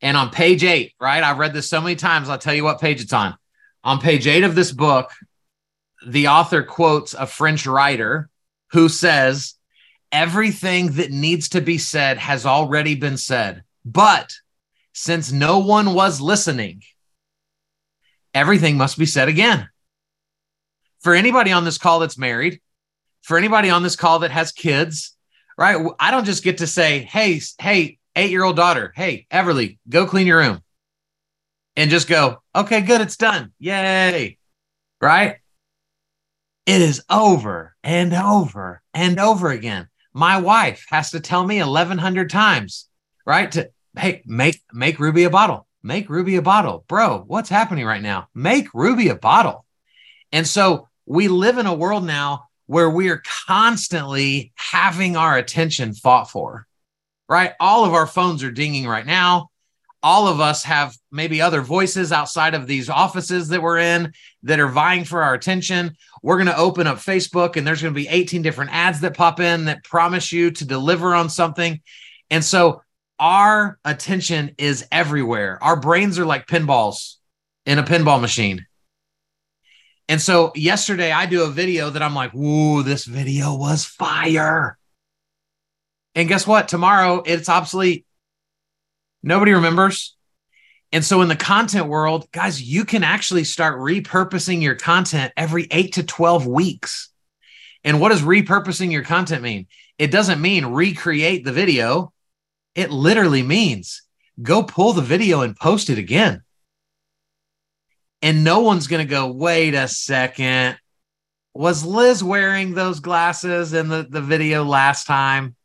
And 0.00 0.16
on 0.16 0.30
page 0.30 0.64
eight, 0.64 0.94
right? 0.98 1.22
I've 1.22 1.38
read 1.38 1.52
this 1.52 1.68
so 1.68 1.80
many 1.80 1.94
times. 1.94 2.30
I'll 2.30 2.38
tell 2.38 2.54
you 2.54 2.64
what 2.64 2.80
page 2.80 3.02
it's 3.02 3.12
on. 3.12 3.36
On 3.84 4.00
page 4.00 4.26
eight 4.26 4.44
of 4.44 4.54
this 4.54 4.72
book, 4.72 5.10
the 6.06 6.28
author 6.28 6.62
quotes 6.62 7.12
a 7.12 7.26
French 7.26 7.66
writer 7.66 8.29
who 8.72 8.88
says, 8.88 9.54
Everything 10.12 10.92
that 10.92 11.12
needs 11.12 11.50
to 11.50 11.60
be 11.60 11.78
said 11.78 12.18
has 12.18 12.44
already 12.44 12.96
been 12.96 13.16
said. 13.16 13.62
But 13.84 14.32
since 14.92 15.30
no 15.30 15.60
one 15.60 15.94
was 15.94 16.20
listening, 16.20 16.82
everything 18.34 18.76
must 18.76 18.98
be 18.98 19.06
said 19.06 19.28
again. 19.28 19.68
For 21.00 21.14
anybody 21.14 21.52
on 21.52 21.64
this 21.64 21.78
call 21.78 22.00
that's 22.00 22.18
married, 22.18 22.60
for 23.22 23.38
anybody 23.38 23.70
on 23.70 23.82
this 23.82 23.96
call 23.96 24.20
that 24.20 24.32
has 24.32 24.50
kids, 24.50 25.16
right? 25.56 25.80
I 25.98 26.10
don't 26.10 26.24
just 26.24 26.42
get 26.42 26.58
to 26.58 26.66
say, 26.66 27.00
hey, 27.00 27.40
hey, 27.60 27.98
eight 28.16 28.30
year 28.30 28.44
old 28.44 28.56
daughter, 28.56 28.92
hey, 28.96 29.26
Everly, 29.30 29.78
go 29.88 30.06
clean 30.06 30.26
your 30.26 30.38
room 30.38 30.60
and 31.76 31.90
just 31.90 32.08
go, 32.08 32.42
okay, 32.54 32.80
good, 32.80 33.00
it's 33.00 33.16
done. 33.16 33.52
Yay. 33.58 34.38
Right? 35.00 35.36
It 36.66 36.82
is 36.82 37.02
over 37.10 37.74
and 37.82 38.12
over 38.12 38.82
and 38.94 39.18
over 39.18 39.50
again. 39.50 39.88
My 40.12 40.38
wife 40.38 40.84
has 40.88 41.12
to 41.12 41.20
tell 41.20 41.44
me 41.46 41.60
1100 41.60 42.30
times, 42.30 42.88
right? 43.24 43.50
To 43.52 43.70
hey, 43.96 44.22
make 44.26 44.60
make 44.72 44.98
Ruby 44.98 45.24
a 45.24 45.30
bottle. 45.30 45.66
Make 45.82 46.10
Ruby 46.10 46.36
a 46.36 46.42
bottle. 46.42 46.84
Bro, 46.88 47.24
what's 47.26 47.48
happening 47.48 47.86
right 47.86 48.02
now? 48.02 48.28
Make 48.34 48.72
Ruby 48.74 49.08
a 49.08 49.14
bottle. 49.14 49.64
And 50.32 50.46
so 50.46 50.88
we 51.06 51.28
live 51.28 51.58
in 51.58 51.66
a 51.66 51.74
world 51.74 52.04
now 52.04 52.44
where 52.66 52.90
we 52.90 53.08
are 53.08 53.22
constantly 53.46 54.52
having 54.54 55.16
our 55.16 55.36
attention 55.36 55.94
fought 55.94 56.30
for, 56.30 56.66
right? 57.28 57.54
All 57.58 57.84
of 57.84 57.94
our 57.94 58.06
phones 58.06 58.44
are 58.44 58.52
dinging 58.52 58.86
right 58.86 59.06
now 59.06 59.49
all 60.02 60.28
of 60.28 60.40
us 60.40 60.64
have 60.64 60.96
maybe 61.12 61.42
other 61.42 61.60
voices 61.60 62.12
outside 62.12 62.54
of 62.54 62.66
these 62.66 62.88
offices 62.88 63.48
that 63.48 63.62
we're 63.62 63.78
in 63.78 64.12
that 64.42 64.60
are 64.60 64.68
vying 64.68 65.04
for 65.04 65.22
our 65.22 65.34
attention. 65.34 65.96
We're 66.22 66.36
going 66.36 66.46
to 66.46 66.56
open 66.56 66.86
up 66.86 66.98
Facebook 66.98 67.56
and 67.56 67.66
there's 67.66 67.82
going 67.82 67.92
to 67.92 68.00
be 68.00 68.08
18 68.08 68.42
different 68.42 68.72
ads 68.72 69.00
that 69.00 69.16
pop 69.16 69.40
in 69.40 69.66
that 69.66 69.84
promise 69.84 70.32
you 70.32 70.50
to 70.52 70.64
deliver 70.64 71.14
on 71.14 71.28
something. 71.28 71.80
And 72.30 72.44
so 72.44 72.82
our 73.18 73.78
attention 73.84 74.54
is 74.56 74.86
everywhere. 74.90 75.58
Our 75.62 75.78
brains 75.78 76.18
are 76.18 76.24
like 76.24 76.46
pinballs 76.46 77.16
in 77.66 77.78
a 77.78 77.82
pinball 77.82 78.20
machine. 78.20 78.66
And 80.08 80.20
so 80.20 80.50
yesterday 80.56 81.12
I 81.12 81.26
do 81.26 81.44
a 81.44 81.50
video 81.50 81.90
that 81.90 82.02
I'm 82.02 82.14
like, 82.14 82.32
"Whoa, 82.32 82.82
this 82.82 83.04
video 83.04 83.54
was 83.54 83.84
fire." 83.84 84.76
And 86.16 86.28
guess 86.28 86.46
what? 86.46 86.66
Tomorrow 86.66 87.22
it's 87.26 87.48
obsolete. 87.48 88.06
Nobody 89.22 89.52
remembers. 89.52 90.16
And 90.92 91.04
so 91.04 91.22
in 91.22 91.28
the 91.28 91.36
content 91.36 91.86
world, 91.86 92.26
guys, 92.32 92.60
you 92.60 92.84
can 92.84 93.04
actually 93.04 93.44
start 93.44 93.78
repurposing 93.78 94.60
your 94.62 94.74
content 94.74 95.32
every 95.36 95.68
eight 95.70 95.94
to 95.94 96.02
12 96.02 96.46
weeks. 96.46 97.10
And 97.84 98.00
what 98.00 98.10
does 98.10 98.22
repurposing 98.22 98.90
your 98.90 99.04
content 99.04 99.42
mean? 99.42 99.66
It 99.98 100.10
doesn't 100.10 100.40
mean 100.40 100.66
recreate 100.66 101.44
the 101.44 101.52
video. 101.52 102.12
It 102.74 102.90
literally 102.90 103.42
means 103.42 104.02
go 104.40 104.62
pull 104.62 104.92
the 104.92 105.02
video 105.02 105.42
and 105.42 105.56
post 105.56 105.90
it 105.90 105.98
again. 105.98 106.42
And 108.22 108.44
no 108.44 108.60
one's 108.60 108.86
going 108.86 109.06
to 109.06 109.10
go, 109.10 109.30
wait 109.30 109.74
a 109.74 109.88
second. 109.88 110.78
Was 111.54 111.84
Liz 111.84 112.22
wearing 112.22 112.74
those 112.74 113.00
glasses 113.00 113.72
in 113.72 113.88
the, 113.88 114.06
the 114.08 114.20
video 114.20 114.64
last 114.64 115.06
time? 115.06 115.56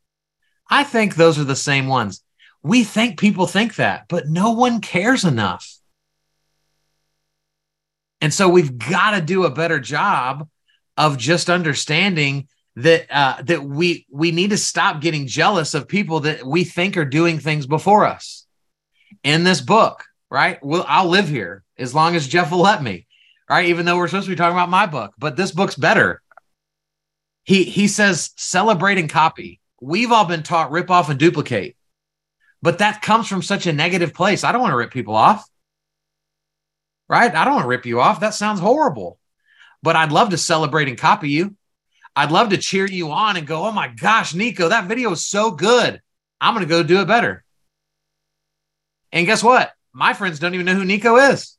I 0.69 0.83
think 0.83 1.15
those 1.15 1.37
are 1.37 1.43
the 1.43 1.55
same 1.55 1.87
ones. 1.87 2.23
We 2.65 2.83
think 2.83 3.19
people 3.19 3.45
think 3.45 3.75
that, 3.75 4.05
but 4.09 4.27
no 4.27 4.53
one 4.53 4.81
cares 4.81 5.23
enough. 5.23 5.71
And 8.21 8.33
so 8.33 8.49
we've 8.49 8.75
got 8.75 9.11
to 9.11 9.21
do 9.21 9.43
a 9.43 9.51
better 9.51 9.79
job 9.79 10.49
of 10.97 11.19
just 11.19 11.51
understanding 11.51 12.47
that 12.77 13.05
uh, 13.15 13.43
that 13.43 13.63
we 13.63 14.07
we 14.09 14.31
need 14.31 14.49
to 14.49 14.57
stop 14.57 14.99
getting 14.99 15.27
jealous 15.27 15.75
of 15.75 15.87
people 15.87 16.21
that 16.21 16.43
we 16.43 16.63
think 16.63 16.97
are 16.97 17.05
doing 17.05 17.37
things 17.37 17.67
before 17.67 18.03
us. 18.03 18.47
In 19.23 19.43
this 19.43 19.61
book, 19.61 20.03
right? 20.31 20.57
Well, 20.65 20.85
I'll 20.87 21.07
live 21.07 21.29
here 21.29 21.63
as 21.77 21.93
long 21.93 22.15
as 22.15 22.27
Jeff 22.27 22.49
will 22.49 22.61
let 22.63 22.81
me, 22.81 23.05
right? 23.47 23.67
Even 23.67 23.85
though 23.85 23.97
we're 23.97 24.07
supposed 24.07 24.25
to 24.25 24.31
be 24.31 24.35
talking 24.35 24.57
about 24.57 24.69
my 24.69 24.87
book, 24.87 25.13
but 25.19 25.35
this 25.35 25.51
book's 25.51 25.75
better. 25.75 26.19
He 27.43 27.63
he 27.63 27.87
says 27.87 28.31
celebrate 28.37 28.97
and 28.97 29.07
copy. 29.07 29.61
We've 29.79 30.11
all 30.11 30.25
been 30.25 30.41
taught 30.41 30.71
rip 30.71 30.89
off 30.89 31.11
and 31.11 31.19
duplicate. 31.19 31.74
But 32.65 32.79
that 32.79 33.03
comes 33.03 33.27
from 33.27 33.43
such 33.43 33.67
a 33.67 33.73
negative 33.73 34.15
place. 34.15 34.43
I 34.43 34.51
don't 34.51 34.59
want 34.59 34.71
to 34.71 34.77
rip 34.77 34.91
people 34.91 35.15
off. 35.15 35.47
Right? 37.07 37.31
I 37.31 37.45
don't 37.45 37.53
want 37.53 37.65
to 37.65 37.69
rip 37.69 37.85
you 37.85 38.01
off. 38.01 38.21
That 38.21 38.33
sounds 38.33 38.59
horrible. 38.59 39.19
But 39.83 39.95
I'd 39.95 40.11
love 40.11 40.31
to 40.31 40.37
celebrate 40.39 40.87
and 40.87 40.97
copy 40.97 41.29
you. 41.29 41.55
I'd 42.15 42.31
love 42.31 42.49
to 42.49 42.57
cheer 42.57 42.87
you 42.87 43.11
on 43.11 43.37
and 43.37 43.45
go, 43.45 43.67
oh 43.67 43.71
my 43.71 43.89
gosh, 43.89 44.33
Nico, 44.33 44.69
that 44.69 44.87
video 44.87 45.11
is 45.11 45.27
so 45.27 45.51
good. 45.51 46.01
I'm 46.41 46.55
going 46.55 46.65
to 46.65 46.67
go 46.69 46.81
do 46.81 47.01
it 47.01 47.07
better. 47.07 47.43
And 49.11 49.27
guess 49.27 49.43
what? 49.43 49.71
My 49.93 50.13
friends 50.13 50.39
don't 50.39 50.55
even 50.55 50.65
know 50.65 50.73
who 50.73 50.85
Nico 50.85 51.17
is. 51.17 51.55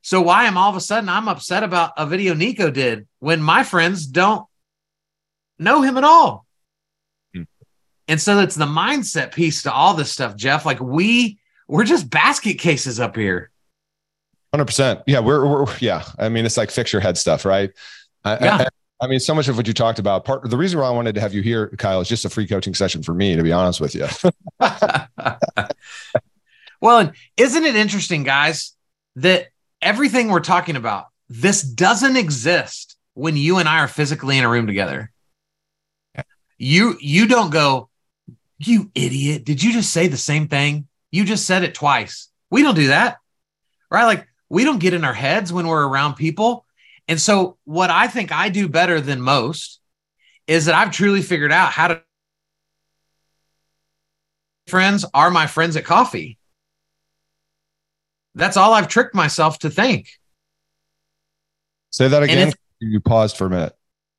So 0.00 0.22
why 0.22 0.44
am 0.44 0.56
all 0.56 0.70
of 0.70 0.76
a 0.76 0.80
sudden 0.80 1.10
I'm 1.10 1.28
upset 1.28 1.62
about 1.62 1.92
a 1.98 2.06
video 2.06 2.32
Nico 2.32 2.70
did 2.70 3.06
when 3.18 3.42
my 3.42 3.64
friends 3.64 4.06
don't 4.06 4.46
know 5.58 5.82
him 5.82 5.98
at 5.98 6.04
all? 6.04 6.43
And 8.08 8.20
so 8.20 8.40
it's 8.40 8.54
the 8.54 8.66
mindset 8.66 9.32
piece 9.32 9.62
to 9.62 9.72
all 9.72 9.94
this 9.94 10.12
stuff, 10.12 10.36
Jeff. 10.36 10.66
Like 10.66 10.80
we 10.80 11.38
we're 11.68 11.84
just 11.84 12.10
basket 12.10 12.54
cases 12.54 13.00
up 13.00 13.16
here. 13.16 13.50
Hundred 14.52 14.66
percent. 14.66 15.00
Yeah, 15.06 15.20
we're, 15.20 15.46
we're 15.46 15.66
yeah. 15.80 16.04
I 16.18 16.28
mean, 16.28 16.44
it's 16.44 16.56
like 16.56 16.70
fix 16.70 16.92
your 16.92 17.00
head 17.00 17.18
stuff, 17.18 17.44
right? 17.44 17.72
Yeah. 18.24 18.66
I, 19.00 19.04
I, 19.04 19.06
mean, 19.08 19.20
so 19.20 19.34
much 19.34 19.48
of 19.48 19.56
what 19.56 19.66
you 19.66 19.74
talked 19.74 19.98
about. 19.98 20.24
Part 20.24 20.48
the 20.48 20.56
reason 20.56 20.78
why 20.80 20.86
I 20.86 20.90
wanted 20.90 21.14
to 21.16 21.20
have 21.20 21.34
you 21.34 21.42
here, 21.42 21.68
Kyle, 21.78 22.00
is 22.00 22.08
just 22.08 22.24
a 22.24 22.30
free 22.30 22.46
coaching 22.46 22.74
session 22.74 23.02
for 23.02 23.14
me. 23.14 23.36
To 23.36 23.42
be 23.42 23.52
honest 23.52 23.80
with 23.80 23.94
you. 23.94 24.06
well, 26.80 26.98
and 26.98 27.12
isn't 27.36 27.64
it 27.64 27.76
interesting, 27.76 28.22
guys, 28.22 28.76
that 29.16 29.48
everything 29.82 30.28
we're 30.28 30.40
talking 30.40 30.76
about 30.76 31.06
this 31.28 31.62
doesn't 31.62 32.16
exist 32.16 32.96
when 33.14 33.36
you 33.36 33.58
and 33.58 33.68
I 33.68 33.78
are 33.78 33.88
physically 33.88 34.38
in 34.38 34.44
a 34.44 34.48
room 34.48 34.66
together. 34.66 35.10
You 36.58 36.96
you 37.00 37.26
don't 37.26 37.50
go, 37.50 37.88
you 38.58 38.90
idiot. 38.94 39.44
Did 39.44 39.62
you 39.62 39.72
just 39.72 39.90
say 39.90 40.08
the 40.08 40.16
same 40.16 40.48
thing? 40.48 40.86
You 41.10 41.24
just 41.24 41.46
said 41.46 41.62
it 41.62 41.74
twice. 41.74 42.28
We 42.50 42.62
don't 42.62 42.74
do 42.74 42.88
that, 42.88 43.18
right? 43.90 44.04
Like, 44.04 44.26
we 44.48 44.64
don't 44.64 44.78
get 44.78 44.94
in 44.94 45.04
our 45.04 45.14
heads 45.14 45.52
when 45.52 45.66
we're 45.66 45.86
around 45.86 46.14
people. 46.14 46.64
And 47.08 47.20
so, 47.20 47.58
what 47.64 47.90
I 47.90 48.06
think 48.06 48.32
I 48.32 48.48
do 48.48 48.68
better 48.68 49.00
than 49.00 49.20
most 49.20 49.80
is 50.46 50.66
that 50.66 50.74
I've 50.74 50.90
truly 50.90 51.22
figured 51.22 51.52
out 51.52 51.70
how 51.72 51.88
to. 51.88 52.02
Friends 54.66 55.04
are 55.12 55.30
my 55.30 55.46
friends 55.46 55.76
at 55.76 55.84
coffee. 55.84 56.38
That's 58.34 58.56
all 58.56 58.72
I've 58.72 58.88
tricked 58.88 59.14
myself 59.14 59.58
to 59.60 59.70
think. 59.70 60.08
Say 61.90 62.08
that 62.08 62.22
again. 62.22 62.52
You 62.80 63.00
paused 63.00 63.36
for 63.36 63.46
a 63.46 63.50
minute. 63.50 63.74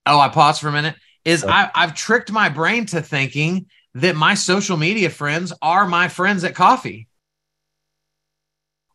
Oh, 0.05 0.19
I 0.19 0.29
paused 0.29 0.61
for 0.61 0.69
a 0.69 0.71
minute. 0.71 0.95
Is 1.25 1.43
I, 1.43 1.71
I've 1.73 1.95
tricked 1.95 2.31
my 2.31 2.49
brain 2.49 2.85
to 2.87 3.01
thinking 3.01 3.65
that 3.95 4.15
my 4.15 4.33
social 4.33 4.75
media 4.75 5.09
friends 5.09 5.53
are 5.61 5.87
my 5.87 6.09
friends 6.09 6.43
at 6.43 6.53
coffee. 6.53 7.07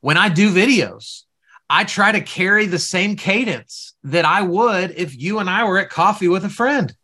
When 0.01 0.17
I 0.17 0.29
do 0.29 0.53
videos, 0.53 1.25
I 1.69 1.85
try 1.85 2.13
to 2.13 2.21
carry 2.21 2.67
the 2.67 2.79
same 2.79 3.17
cadence 3.17 3.95
that 4.05 4.25
I 4.25 4.43
would 4.43 4.93
if 4.97 5.17
you 5.17 5.39
and 5.39 5.49
I 5.49 5.65
were 5.65 5.79
at 5.79 5.91
coffee 5.91 6.29
with 6.29 6.45
a 6.45 6.51
friend. 6.51 6.95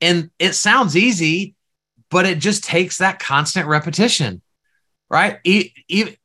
And 0.00 0.30
it 0.38 0.54
sounds 0.54 0.96
easy, 0.96 1.54
but 2.10 2.26
it 2.26 2.38
just 2.38 2.64
takes 2.64 2.98
that 2.98 3.18
constant 3.18 3.68
repetition, 3.68 4.40
right? 5.10 5.40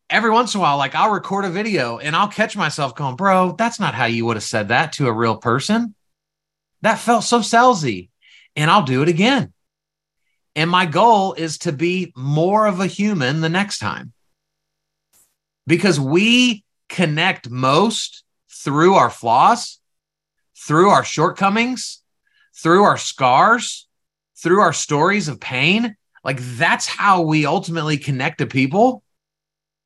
every 0.10 0.30
once 0.30 0.54
in 0.54 0.60
a 0.60 0.62
while, 0.62 0.78
like 0.78 0.96
I'll 0.96 1.12
record 1.12 1.46
a 1.46 1.50
video 1.50 1.98
and 1.98 2.16
I'll 2.16 2.28
catch 2.28 2.56
myself 2.56 2.96
going, 2.96 3.16
bro, 3.16 3.56
that's 3.58 3.80
not 3.80 3.96
how 3.96 4.06
you 4.06 4.26
would 4.26 4.38
have 4.38 4.44
said 4.44 4.70
that 4.70 4.94
to 4.94 5.08
a 5.08 5.14
real 5.14 5.38
person. 5.38 5.96
That 6.82 7.00
felt 7.00 7.24
so 7.24 7.40
salesy 7.40 8.11
and 8.56 8.70
I'll 8.70 8.84
do 8.84 9.02
it 9.02 9.10
again. 9.10 9.54
And 10.56 10.70
my 10.70 10.86
goal 10.86 11.34
is 11.34 11.60
to 11.60 11.72
be 11.72 12.12
more 12.16 12.68
of 12.68 12.80
a 12.80 12.88
human 12.88 13.42
the 13.42 13.50
next 13.50 13.80
time 13.80 14.14
because 15.66 16.00
we 16.00 16.64
connect 16.90 17.50
most 17.50 18.24
through 18.50 18.96
our 18.96 19.10
flaws, 19.10 19.80
through 20.58 20.90
our 20.90 21.04
shortcomings, 21.04 22.04
through 22.54 22.84
our 22.84 22.98
scars, 22.98 23.88
through 24.38 24.60
our 24.60 24.74
stories 24.74 25.28
of 25.30 25.40
pain. 25.40 25.96
Like 26.24 26.40
that's 26.40 26.86
how 26.88 27.22
we 27.22 27.46
ultimately 27.46 27.98
connect 27.98 28.40
to 28.40 28.46
people, 28.46 29.04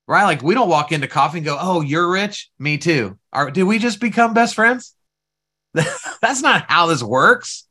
right? 0.07 0.24
Like 0.24 0.41
we 0.41 0.55
don't 0.55 0.70
walk 0.70 0.91
into 0.91 1.07
coffee 1.07 1.38
and 1.38 1.45
go, 1.45 1.57
"Oh, 1.59 1.82
you're 1.82 2.11
rich, 2.11 2.49
me 2.57 2.78
too." 2.78 3.18
Are 3.32 3.51
did 3.51 3.63
we 3.63 3.78
just 3.78 4.01
become 4.01 4.34
best 4.34 4.55
friends? 4.55 4.95
that's 5.74 6.41
not 6.41 6.66
how 6.70 6.88
this 6.88 7.03
works 7.03 7.66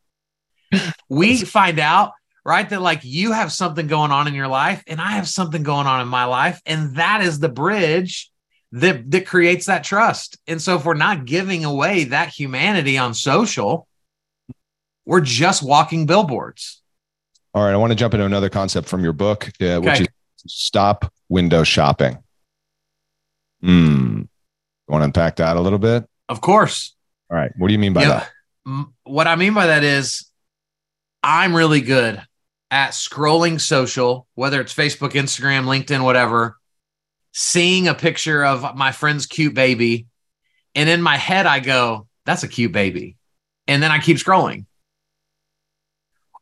we 1.09 1.39
find 1.39 1.79
out 1.79 2.13
right 2.45 2.69
that 2.69 2.83
like 2.83 3.01
you 3.03 3.33
have 3.33 3.53
something 3.53 3.87
going 3.87 4.11
on 4.11 4.29
in 4.29 4.35
your 4.35 4.49
life 4.49 4.83
and 4.87 5.01
i 5.01 5.13
have 5.13 5.29
something 5.29 5.63
going 5.63 5.87
on 5.87 6.01
in 6.01 6.09
my 6.09 6.25
life 6.25 6.61
and 6.67 6.97
that 6.97 7.23
is 7.23 7.39
the 7.39 7.49
bridge 7.49 8.31
that 8.75 9.09
that 9.13 9.25
creates 9.25 9.67
that 9.67 9.85
trust. 9.85 10.37
And 10.49 10.61
so 10.61 10.77
if 10.77 10.85
we're 10.85 10.95
not 10.95 11.27
giving 11.27 11.65
away 11.65 12.05
that 12.05 12.29
humanity 12.29 12.99
on 12.99 13.15
social 13.15 13.87
we're 15.07 15.21
just 15.21 15.63
walking 15.63 16.07
billboards. 16.07 16.83
All 17.55 17.63
right 17.63 17.73
i 17.73 17.77
want 17.77 17.93
to 17.93 17.97
jump 17.97 18.15
into 18.15 18.27
another 18.27 18.51
concept 18.51 18.89
from 18.89 19.05
your 19.05 19.13
book 19.13 19.51
uh, 19.61 19.65
okay. 19.65 19.79
which 19.79 20.01
is 20.01 20.09
stop 20.47 21.13
window 21.29 21.63
shopping. 21.63 22.19
Hmm 23.63 24.23
want 24.89 25.01
to 25.01 25.07
unpack 25.07 25.37
that 25.37 25.57
a 25.57 25.61
little 25.61 25.79
bit? 25.79 26.05
Of 26.29 26.41
course. 26.41 26.95
All 27.31 27.37
right 27.37 27.53
what 27.57 27.69
do 27.69 27.73
you 27.73 27.79
mean 27.79 27.93
by 27.93 28.07
that? 28.07 28.31
what 29.05 29.27
i 29.27 29.37
mean 29.37 29.53
by 29.53 29.67
that 29.67 29.85
is 29.85 30.25
I'm 31.27 31.57
really 31.57 31.81
good 31.81 32.23
at 32.71 32.91
scrolling 32.91 33.59
social, 33.59 34.27
whether 34.35 34.61
it's 34.61 34.75
Facebook, 34.75 35.13
Instagram, 35.13 35.65
LinkedIn, 35.65 36.05
whatever, 36.05 36.59
seeing 37.33 37.89
a 37.89 37.95
picture 37.95 38.45
of 38.45 38.77
my 38.77 38.93
friend's 38.93 39.25
cute 39.25 39.55
baby. 39.55 40.07
And 40.75 40.87
in 40.87 41.01
my 41.01 41.17
head, 41.17 41.47
I 41.47 41.61
go, 41.61 42.09
that's 42.27 42.43
a 42.43 42.49
cute 42.49 42.73
baby. 42.73 43.17
And 43.67 43.83
then 43.83 43.91
I 43.91 44.01
keep 44.01 44.19
scrolling. 44.19 44.67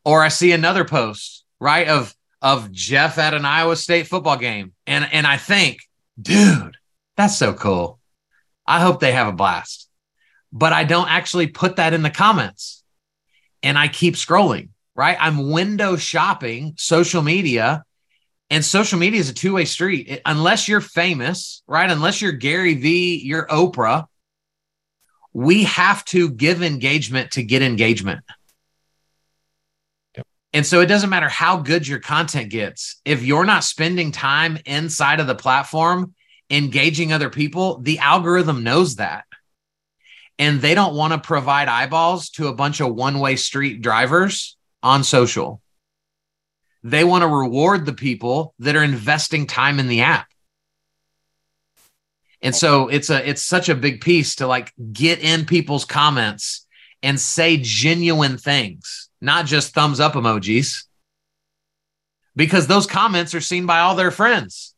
Or 0.03 0.21
I 0.21 0.27
see 0.27 0.51
another 0.51 0.83
post, 0.83 1.45
right, 1.61 1.87
of 1.87 2.13
of 2.41 2.69
Jeff 2.73 3.17
at 3.17 3.33
an 3.33 3.45
Iowa 3.45 3.77
State 3.77 4.07
football 4.07 4.35
game. 4.35 4.73
And 4.85 5.07
and 5.13 5.25
I 5.25 5.37
think, 5.37 5.79
dude, 6.21 6.75
that's 7.15 7.37
so 7.37 7.53
cool. 7.53 7.99
I 8.67 8.81
hope 8.81 8.99
they 8.99 9.13
have 9.13 9.29
a 9.29 9.31
blast. 9.31 9.89
But 10.51 10.73
I 10.73 10.83
don't 10.83 11.09
actually 11.09 11.47
put 11.47 11.77
that 11.77 11.93
in 11.93 12.01
the 12.01 12.09
comments. 12.09 12.83
And 13.61 13.77
I 13.77 13.87
keep 13.87 14.15
scrolling 14.15 14.71
right? 14.95 15.17
I'm 15.19 15.49
window 15.51 15.95
shopping 15.95 16.73
social 16.77 17.21
media. 17.21 17.83
And 18.49 18.63
social 18.63 18.99
media 18.99 19.19
is 19.19 19.29
a 19.29 19.33
two 19.33 19.53
way 19.53 19.65
street. 19.65 20.07
It, 20.09 20.21
unless 20.25 20.67
you're 20.67 20.81
famous, 20.81 21.63
right? 21.67 21.89
Unless 21.89 22.21
you're 22.21 22.33
Gary 22.33 22.75
Vee, 22.75 23.21
you're 23.23 23.47
Oprah, 23.47 24.05
we 25.33 25.63
have 25.63 26.05
to 26.05 26.29
give 26.29 26.61
engagement 26.61 27.31
to 27.31 27.43
get 27.43 27.63
engagement. 27.63 28.21
Yep. 30.15 30.27
And 30.53 30.65
so 30.65 30.81
it 30.81 30.85
doesn't 30.85 31.09
matter 31.09 31.29
how 31.29 31.57
good 31.57 31.87
your 31.87 31.99
content 31.99 32.51
gets. 32.51 33.01
If 33.05 33.23
you're 33.23 33.45
not 33.45 33.63
spending 33.63 34.11
time 34.11 34.59
inside 34.65 35.19
of 35.19 35.25
the 35.25 35.35
platform 35.35 36.13
engaging 36.51 37.11
other 37.11 37.31
people, 37.31 37.79
the 37.79 37.97
algorithm 37.99 38.63
knows 38.63 38.97
that. 38.97 39.23
And 40.37 40.61
they 40.61 40.75
don't 40.75 40.95
want 40.95 41.13
to 41.13 41.19
provide 41.19 41.67
eyeballs 41.67 42.29
to 42.31 42.47
a 42.47 42.53
bunch 42.53 42.81
of 42.81 42.93
one 42.93 43.19
way 43.19 43.35
street 43.35 43.81
drivers 43.81 44.57
on 44.83 45.03
social. 45.03 45.61
They 46.83 47.03
want 47.03 47.21
to 47.21 47.27
reward 47.27 47.85
the 47.85 47.93
people 47.93 48.53
that 48.59 48.75
are 48.75 48.83
investing 48.83 49.47
time 49.47 49.79
in 49.79 49.87
the 49.87 50.01
app. 50.01 50.27
And 52.41 52.53
so 52.53 52.89
it's 52.89 53.09
a 53.09 53.27
it's 53.27 53.41
such 53.41 53.69
a 53.69 53.75
big 53.75 54.01
piece 54.01 54.35
to 54.35 54.47
like 54.47 54.73
get 54.91 55.19
in 55.19 55.45
people's 55.45 55.85
comments 55.85 56.67
and 57.01 57.17
say 57.17 57.57
genuine 57.57 58.37
things, 58.37 59.09
not 59.21 59.45
just 59.45 59.73
thumbs 59.73 60.01
up 60.01 60.13
emojis. 60.13 60.83
Because 62.35 62.67
those 62.67 62.85
comments 62.85 63.33
are 63.33 63.41
seen 63.41 63.65
by 63.65 63.79
all 63.79 63.95
their 63.95 64.11
friends. 64.11 64.75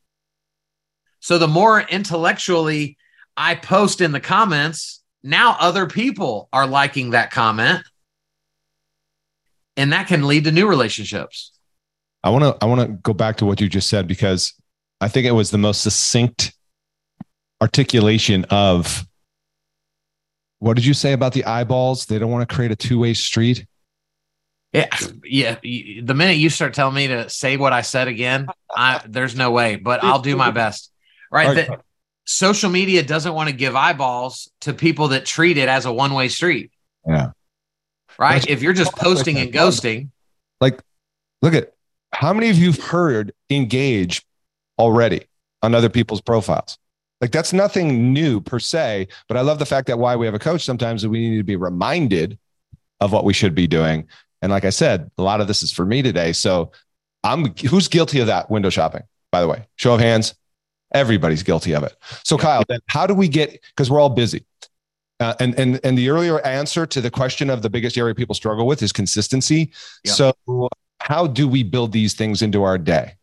So 1.22 1.40
the 1.40 1.48
more 1.48 1.82
intellectually 1.82 2.98
I 3.36 3.56
post 3.56 4.00
in 4.00 4.12
the 4.12 4.20
comments, 4.20 5.02
now 5.24 5.58
other 5.60 5.88
people 5.88 6.50
are 6.54 6.68
liking 6.68 7.12
that 7.12 7.32
comment. 7.32 7.84
And 9.78 9.92
that 9.94 10.08
can 10.08 10.28
lead 10.28 10.46
to 10.46 10.52
new 10.52 10.68
relationships. 10.68 11.52
I 12.24 12.30
want 12.30 12.44
to 12.44 12.58
I 12.62 12.66
want 12.66 12.82
to 12.82 12.88
go 12.88 13.14
back 13.14 13.38
to 13.38 13.46
what 13.46 13.62
you 13.62 13.70
just 13.70 13.90
said 13.90 14.08
because 14.08 14.54
I 15.00 15.08
think 15.08 15.28
it 15.28 15.32
was 15.32 15.52
the 15.52 15.58
most 15.58 15.82
succinct 15.82 16.54
articulation 17.62 18.46
of 18.50 19.06
what 20.60 20.76
did 20.76 20.86
you 20.86 20.94
say 20.94 21.14
about 21.14 21.34
the 21.34 21.46
eyeballs? 21.46 22.06
They 22.06 22.18
don't 22.18 22.32
want 22.32 22.48
to 22.48 22.56
create 22.56 22.72
a 22.72 22.76
two-way 22.76 23.14
street. 23.14 23.68
Yeah, 24.74 24.90
yeah. 25.24 25.56
The 25.62 26.14
minute 26.14 26.38
you 26.38 26.50
start 26.50 26.74
telling 26.74 26.96
me 26.96 27.08
to 27.08 27.30
say 27.30 27.56
what 27.56 27.72
I 27.72 27.82
said 27.82 28.08
again, 28.08 28.48
I, 28.76 29.02
there's 29.08 29.36
no 29.36 29.52
way. 29.52 29.76
But 29.78 30.04
I'll 30.04 30.20
do 30.20 30.36
my 30.36 30.52
best. 30.52 30.92
Right. 31.32 31.48
right. 31.48 31.68
The, 31.68 31.80
social 32.26 32.70
media 32.70 33.04
doesn't 33.04 33.34
want 33.34 33.50
to 33.50 33.56
give 33.56 33.76
eyeballs 33.76 34.50
to 34.62 34.74
people 34.74 35.10
that 35.10 35.26
treat 35.26 35.58
it 35.58 35.70
as 35.70 35.86
a 35.86 35.94
one-way 35.94 36.28
street. 36.28 36.72
Yeah. 37.08 37.32
Right. 38.18 38.34
That's, 38.34 38.48
if 38.48 38.62
you're 38.62 38.74
just 38.74 38.94
posting 38.94 39.38
and 39.38 39.52
ghosting, 39.52 40.10
like, 40.62 40.82
look 41.42 41.54
at 41.54 41.74
how 42.14 42.34
many 42.34 42.50
of 42.50 42.58
you've 42.58 42.80
heard 42.80 43.34
engage 43.50 44.26
already 44.80 45.26
on 45.62 45.76
other 45.76 45.90
people's 45.90 46.22
profiles? 46.22 46.78
Like 47.22 47.32
that's 47.32 47.54
nothing 47.54 48.14
new 48.14 48.42
per 48.42 48.60
se, 48.60 49.08
but 49.28 49.38
I 49.38 49.42
love 49.42 49.60
the 49.60 49.66
fact 49.66 49.88
that 49.88 50.00
why 50.00 50.16
we 50.16 50.26
have 50.26 50.36
a 50.36 50.40
coach 50.40 50.64
sometimes 50.64 51.02
that 51.02 51.10
we 51.10 51.30
need 51.30 51.38
to 51.38 51.44
be 51.44 51.56
reminded 51.56 52.38
of 53.00 53.12
what 53.12 53.24
we 53.24 53.34
should 53.34 53.56
be 53.56 53.68
doing. 53.68 54.08
And 54.42 54.52
like 54.52 54.66
I 54.66 54.70
said, 54.70 55.10
a 55.18 55.24
lot 55.24 55.42
of 55.42 55.48
this 55.48 55.64
is 55.64 55.72
for 55.72 55.86
me 55.86 56.02
today. 56.02 56.34
So 56.34 56.72
I'm 57.24 57.56
who's 57.58 57.88
guilty 57.88 58.20
of 58.20 58.28
that 58.28 58.52
window 58.52 58.70
shopping, 58.70 59.04
by 59.32 59.42
the 59.42 59.48
way? 59.48 59.66
Show 59.78 59.96
of 59.96 60.02
hands. 60.02 60.36
Everybody's 60.94 61.42
guilty 61.42 61.74
of 61.74 61.84
it. 61.84 61.96
So 62.24 62.38
Kyle, 62.38 62.64
then 62.68 62.80
how 62.88 63.08
do 63.08 63.14
we 63.14 63.28
get 63.28 63.60
because 63.76 63.90
we're 63.90 64.00
all 64.00 64.10
busy. 64.10 64.46
Uh, 65.20 65.34
and 65.40 65.58
and 65.58 65.80
and 65.84 65.98
the 65.98 66.10
earlier 66.10 66.46
answer 66.46 66.86
to 66.86 67.00
the 67.00 67.10
question 67.10 67.50
of 67.50 67.62
the 67.62 67.70
biggest 67.70 67.98
area 67.98 68.14
people 68.14 68.36
struggle 68.36 68.68
with 68.68 68.82
is 68.82 68.92
consistency. 68.92 69.72
Yep. 70.04 70.14
So 70.14 70.70
how 71.00 71.28
do 71.28 71.48
we 71.48 71.64
build 71.64 71.92
these 71.92 72.14
things 72.14 72.42
into 72.42 72.64
our 72.64 72.78
day? 72.78 73.16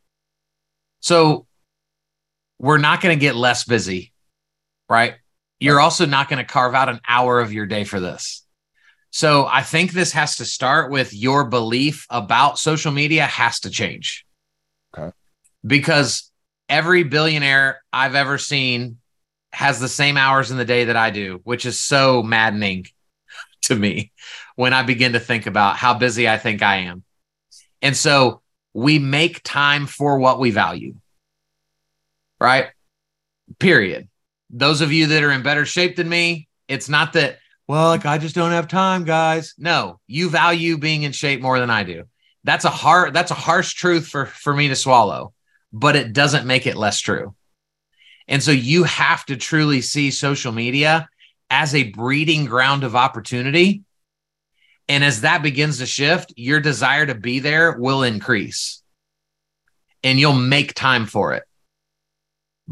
So 1.00 1.46
we're 2.58 2.78
not 2.78 3.00
going 3.00 3.16
to 3.16 3.20
get 3.20 3.34
less 3.34 3.64
busy, 3.64 4.12
right? 4.88 5.14
You're 5.60 5.80
also 5.80 6.06
not 6.06 6.28
going 6.28 6.38
to 6.38 6.50
carve 6.50 6.74
out 6.74 6.88
an 6.88 7.00
hour 7.06 7.40
of 7.40 7.52
your 7.52 7.66
day 7.66 7.84
for 7.84 8.00
this. 8.00 8.44
So 9.10 9.46
I 9.46 9.62
think 9.62 9.92
this 9.92 10.12
has 10.12 10.36
to 10.36 10.46
start 10.46 10.90
with 10.90 11.12
your 11.12 11.44
belief 11.44 12.06
about 12.08 12.58
social 12.58 12.92
media 12.92 13.26
has 13.26 13.60
to 13.60 13.70
change. 13.70 14.24
Okay. 14.96 15.10
Because 15.66 16.30
every 16.68 17.02
billionaire 17.02 17.82
I've 17.92 18.14
ever 18.14 18.38
seen 18.38 18.98
has 19.52 19.80
the 19.80 19.88
same 19.88 20.16
hours 20.16 20.50
in 20.50 20.56
the 20.56 20.64
day 20.64 20.86
that 20.86 20.96
I 20.96 21.10
do, 21.10 21.40
which 21.44 21.66
is 21.66 21.78
so 21.78 22.22
maddening 22.22 22.86
to 23.62 23.76
me 23.76 24.12
when 24.56 24.72
I 24.72 24.82
begin 24.82 25.12
to 25.12 25.20
think 25.20 25.46
about 25.46 25.76
how 25.76 25.94
busy 25.94 26.28
I 26.28 26.38
think 26.38 26.62
I 26.62 26.76
am. 26.76 27.04
And 27.80 27.96
so 27.96 28.42
we 28.74 28.98
make 28.98 29.42
time 29.42 29.86
for 29.86 30.18
what 30.18 30.38
we 30.38 30.50
value 30.50 30.94
right? 32.42 32.70
Period. 33.60 34.08
Those 34.50 34.80
of 34.80 34.92
you 34.92 35.06
that 35.06 35.22
are 35.22 35.30
in 35.30 35.42
better 35.42 35.64
shape 35.64 35.96
than 35.96 36.08
me, 36.08 36.48
it's 36.66 36.88
not 36.88 37.12
that, 37.12 37.38
well, 37.68 37.86
like 37.86 38.04
I 38.04 38.18
just 38.18 38.34
don't 38.34 38.50
have 38.50 38.66
time, 38.66 39.04
guys. 39.04 39.54
No, 39.56 40.00
you 40.08 40.28
value 40.28 40.76
being 40.76 41.04
in 41.04 41.12
shape 41.12 41.40
more 41.40 41.60
than 41.60 41.70
I 41.70 41.84
do. 41.84 42.04
That's 42.44 42.64
a 42.64 42.70
hard, 42.70 43.14
that's 43.14 43.30
a 43.30 43.34
harsh 43.34 43.74
truth 43.74 44.08
for, 44.08 44.26
for 44.26 44.52
me 44.52 44.68
to 44.68 44.76
swallow, 44.76 45.32
but 45.72 45.94
it 45.94 46.12
doesn't 46.12 46.46
make 46.46 46.66
it 46.66 46.76
less 46.76 46.98
true. 46.98 47.34
And 48.32 48.42
so 48.42 48.50
you 48.50 48.82
have 48.82 49.24
to 49.26 49.36
truly 49.36 49.80
see 49.80 50.10
social 50.10 50.50
media 50.50 51.08
as 51.48 51.74
a 51.74 51.90
breeding 51.90 52.46
ground 52.46 52.82
of 52.82 52.96
opportunity. 52.96 53.84
And 54.88 55.04
as 55.04 55.20
that 55.20 55.42
begins 55.42 55.78
to 55.78 55.86
shift, 55.86 56.32
your 56.36 56.58
desire 56.58 57.06
to 57.06 57.14
be 57.14 57.38
there 57.38 57.78
will 57.78 58.02
increase 58.02 58.82
and 60.02 60.18
you'll 60.18 60.32
make 60.32 60.74
time 60.74 61.06
for 61.06 61.34
it 61.34 61.44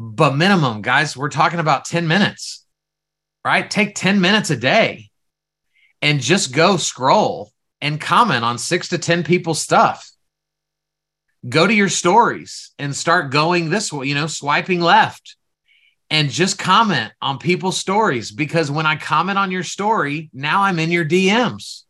but 0.02 0.36
minimum, 0.36 0.82
guys, 0.82 1.16
we're 1.16 1.28
talking 1.28 1.60
about 1.60 1.84
10 1.84 2.08
minutes, 2.08 2.64
right? 3.44 3.68
Take 3.70 3.94
10 3.94 4.20
minutes 4.20 4.48
a 4.48 4.56
day 4.56 5.10
and 6.00 6.20
just 6.20 6.54
go 6.54 6.76
scroll 6.76 7.52
and 7.80 8.00
comment 8.00 8.44
on 8.44 8.56
six 8.56 8.88
to 8.88 8.98
10 8.98 9.24
people's 9.24 9.60
stuff. 9.60 10.10
Go 11.46 11.66
to 11.66 11.74
your 11.74 11.88
stories 11.88 12.72
and 12.78 12.94
start 12.96 13.30
going 13.30 13.68
this 13.68 13.92
way, 13.92 14.06
you 14.06 14.14
know, 14.14 14.26
swiping 14.26 14.80
left 14.80 15.36
and 16.10 16.28
just 16.28 16.58
comment 16.58 17.12
on 17.22 17.38
people's 17.38 17.78
stories 17.78 18.32
because 18.32 18.70
when 18.70 18.84
I 18.84 18.96
comment 18.96 19.38
on 19.38 19.50
your 19.50 19.62
story, 19.62 20.28
now 20.32 20.62
I'm 20.62 20.78
in 20.78 20.90
your 20.90 21.04
DMs. 21.04 21.84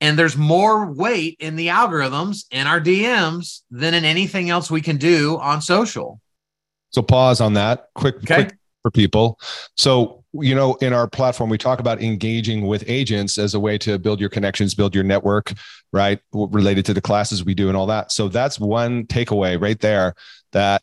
And 0.00 0.18
there's 0.18 0.36
more 0.36 0.90
weight 0.92 1.36
in 1.38 1.56
the 1.56 1.68
algorithms 1.68 2.44
in 2.50 2.66
our 2.66 2.80
DMs 2.80 3.60
than 3.70 3.94
in 3.94 4.04
anything 4.04 4.50
else 4.50 4.70
we 4.70 4.80
can 4.80 4.96
do 4.96 5.38
on 5.38 5.60
social. 5.60 6.20
So 6.90 7.02
pause 7.02 7.40
on 7.40 7.54
that 7.54 7.88
quick, 7.94 8.16
okay. 8.16 8.34
quick 8.34 8.58
for 8.82 8.90
people. 8.90 9.38
So, 9.76 10.24
you 10.32 10.54
know, 10.54 10.74
in 10.76 10.92
our 10.92 11.08
platform, 11.08 11.50
we 11.50 11.58
talk 11.58 11.78
about 11.78 12.02
engaging 12.02 12.66
with 12.66 12.84
agents 12.88 13.38
as 13.38 13.54
a 13.54 13.60
way 13.60 13.78
to 13.78 13.98
build 13.98 14.18
your 14.18 14.28
connections, 14.28 14.74
build 14.74 14.94
your 14.94 15.04
network, 15.04 15.52
right? 15.92 16.18
Related 16.32 16.84
to 16.86 16.94
the 16.94 17.00
classes 17.00 17.44
we 17.44 17.54
do 17.54 17.68
and 17.68 17.76
all 17.76 17.86
that. 17.86 18.12
So 18.12 18.28
that's 18.28 18.58
one 18.58 19.06
takeaway 19.06 19.60
right 19.60 19.78
there 19.78 20.14
that 20.52 20.82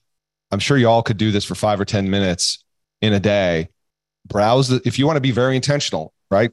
I'm 0.52 0.60
sure 0.60 0.78
you 0.78 0.88
all 0.90 1.04
could 1.04 1.18
do 1.18 1.32
this 1.32 1.46
for 1.46 1.56
five 1.56 1.80
or 1.80 1.86
10 1.86 2.10
minutes 2.10 2.64
in 3.02 3.14
a 3.14 3.20
day. 3.20 3.70
Browse 4.26 4.68
the, 4.70 4.82
if 4.86 5.00
you 5.00 5.06
want 5.06 5.18
to 5.18 5.22
be 5.22 5.32
very 5.32 5.56
intentional, 5.56 6.14
right? 6.30 6.52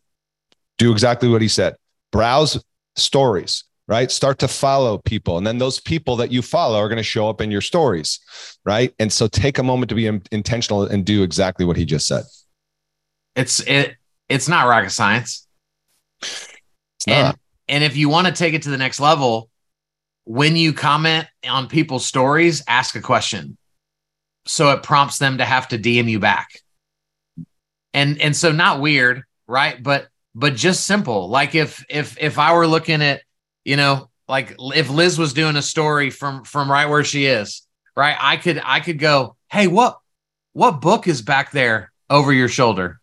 Do 0.79 0.93
exactly 0.93 1.29
what 1.29 1.43
he 1.43 1.49
said. 1.49 1.77
Browse 2.13 2.63
stories, 2.97 3.65
right? 3.89 4.11
Start 4.11 4.39
to 4.41 4.49
follow 4.49 4.99
people. 4.99 5.39
And 5.39 5.47
then 5.47 5.59
those 5.59 5.81
people 5.81 6.17
that 6.17 6.31
you 6.31 6.43
follow 6.43 6.79
are 6.79 6.89
going 6.89 6.97
to 6.99 7.03
show 7.03 7.29
up 7.29 7.41
in 7.41 7.51
your 7.51 7.61
stories, 7.61 8.21
right? 8.65 8.95
And 8.99 9.13
so 9.13 9.27
take 9.27 9.59
a 9.59 9.63
moment 9.63 9.89
to 9.91 9.95
be 9.95 10.07
intentional 10.31 10.85
and 10.85 11.05
do 11.05 11.23
exactly 11.23 11.65
what 11.65 11.77
he 11.77 11.85
just 11.85 12.07
said. 12.07 12.25
It's 13.35 13.61
it 13.61 13.97
it's 14.29 14.49
not 14.49 14.67
rocket 14.67 14.91
science. 14.91 15.47
It's 16.23 16.49
and 17.07 17.27
not. 17.29 17.39
and 17.69 17.85
if 17.85 17.97
you 17.97 18.09
want 18.09 18.27
to 18.27 18.33
take 18.33 18.55
it 18.55 18.63
to 18.63 18.71
the 18.71 18.79
next 18.79 18.99
level, 18.99 19.51
when 20.25 20.57
you 20.57 20.73
comment 20.73 21.29
on 21.49 21.69
people's 21.69 22.07
stories, 22.07 22.63
ask 22.67 22.97
a 22.97 23.01
question. 23.01 23.57
So 24.47 24.71
it 24.71 24.83
prompts 24.83 25.19
them 25.19 25.39
to 25.39 25.45
have 25.45 25.69
to 25.69 25.79
DM 25.79 26.09
you 26.09 26.21
back. 26.21 26.61
And 27.93 28.21
and 28.21 28.37
so 28.37 28.53
not 28.53 28.81
weird, 28.81 29.25
right? 29.47 29.83
But 29.83 30.09
but 30.35 30.55
just 30.55 30.87
simple. 30.87 31.29
Like 31.29 31.55
if 31.55 31.85
if 31.89 32.17
if 32.21 32.39
I 32.39 32.55
were 32.55 32.67
looking 32.67 33.03
at 33.03 33.23
you 33.65 33.77
know, 33.77 34.11
like 34.29 34.55
if 34.59 34.91
Liz 34.91 35.19
was 35.19 35.33
doing 35.33 35.57
a 35.57 35.63
story 35.63 36.11
from 36.11 36.45
from 36.45 36.71
right 36.71 36.89
where 36.89 37.05
she 37.05 37.27
is, 37.27 37.67
right? 37.97 38.17
I 38.19 38.37
could 38.37 38.61
I 38.63 38.81
could 38.81 38.99
go, 38.99 39.37
"Hey, 39.51 39.67
what 39.67 39.99
what 40.53 40.81
book 40.81 41.09
is 41.09 41.23
back 41.23 41.51
there 41.53 41.91
over 42.09 42.33
your 42.33 42.49
shoulder?" 42.49 43.01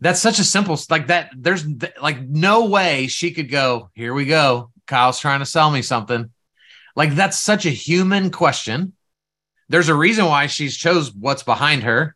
That's 0.00 0.20
such 0.20 0.38
a 0.38 0.44
simple 0.44 0.78
like 0.90 1.06
that 1.06 1.30
there's 1.36 1.64
like 2.02 2.20
no 2.20 2.66
way 2.66 3.06
she 3.06 3.30
could 3.30 3.50
go, 3.50 3.90
"Here 3.94 4.12
we 4.12 4.26
go. 4.26 4.70
Kyle's 4.86 5.20
trying 5.20 5.40
to 5.40 5.46
sell 5.46 5.70
me 5.70 5.82
something." 5.82 6.30
Like 6.96 7.14
that's 7.14 7.38
such 7.38 7.64
a 7.64 7.70
human 7.70 8.30
question. 8.30 8.92
There's 9.68 9.88
a 9.88 9.94
reason 9.94 10.26
why 10.26 10.46
she's 10.46 10.76
chose 10.76 11.12
what's 11.14 11.42
behind 11.42 11.84
her, 11.84 12.14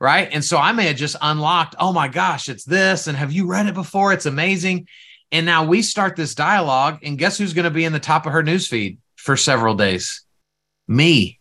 right? 0.00 0.28
And 0.32 0.44
so 0.44 0.56
I 0.56 0.72
may 0.72 0.86
have 0.86 0.96
just 0.96 1.16
unlocked, 1.20 1.74
"Oh 1.78 1.92
my 1.92 2.08
gosh, 2.08 2.48
it's 2.48 2.64
this 2.64 3.06
and 3.06 3.16
have 3.16 3.32
you 3.32 3.46
read 3.46 3.66
it 3.66 3.74
before? 3.74 4.12
It's 4.12 4.26
amazing." 4.26 4.88
And 5.32 5.46
now 5.46 5.64
we 5.64 5.82
start 5.82 6.16
this 6.16 6.34
dialogue, 6.34 7.00
and 7.02 7.18
guess 7.18 7.38
who's 7.38 7.52
going 7.52 7.64
to 7.64 7.70
be 7.70 7.84
in 7.84 7.92
the 7.92 8.00
top 8.00 8.26
of 8.26 8.32
her 8.32 8.42
newsfeed 8.42 8.98
for 9.16 9.36
several 9.36 9.74
days? 9.74 10.24
Me. 10.88 11.38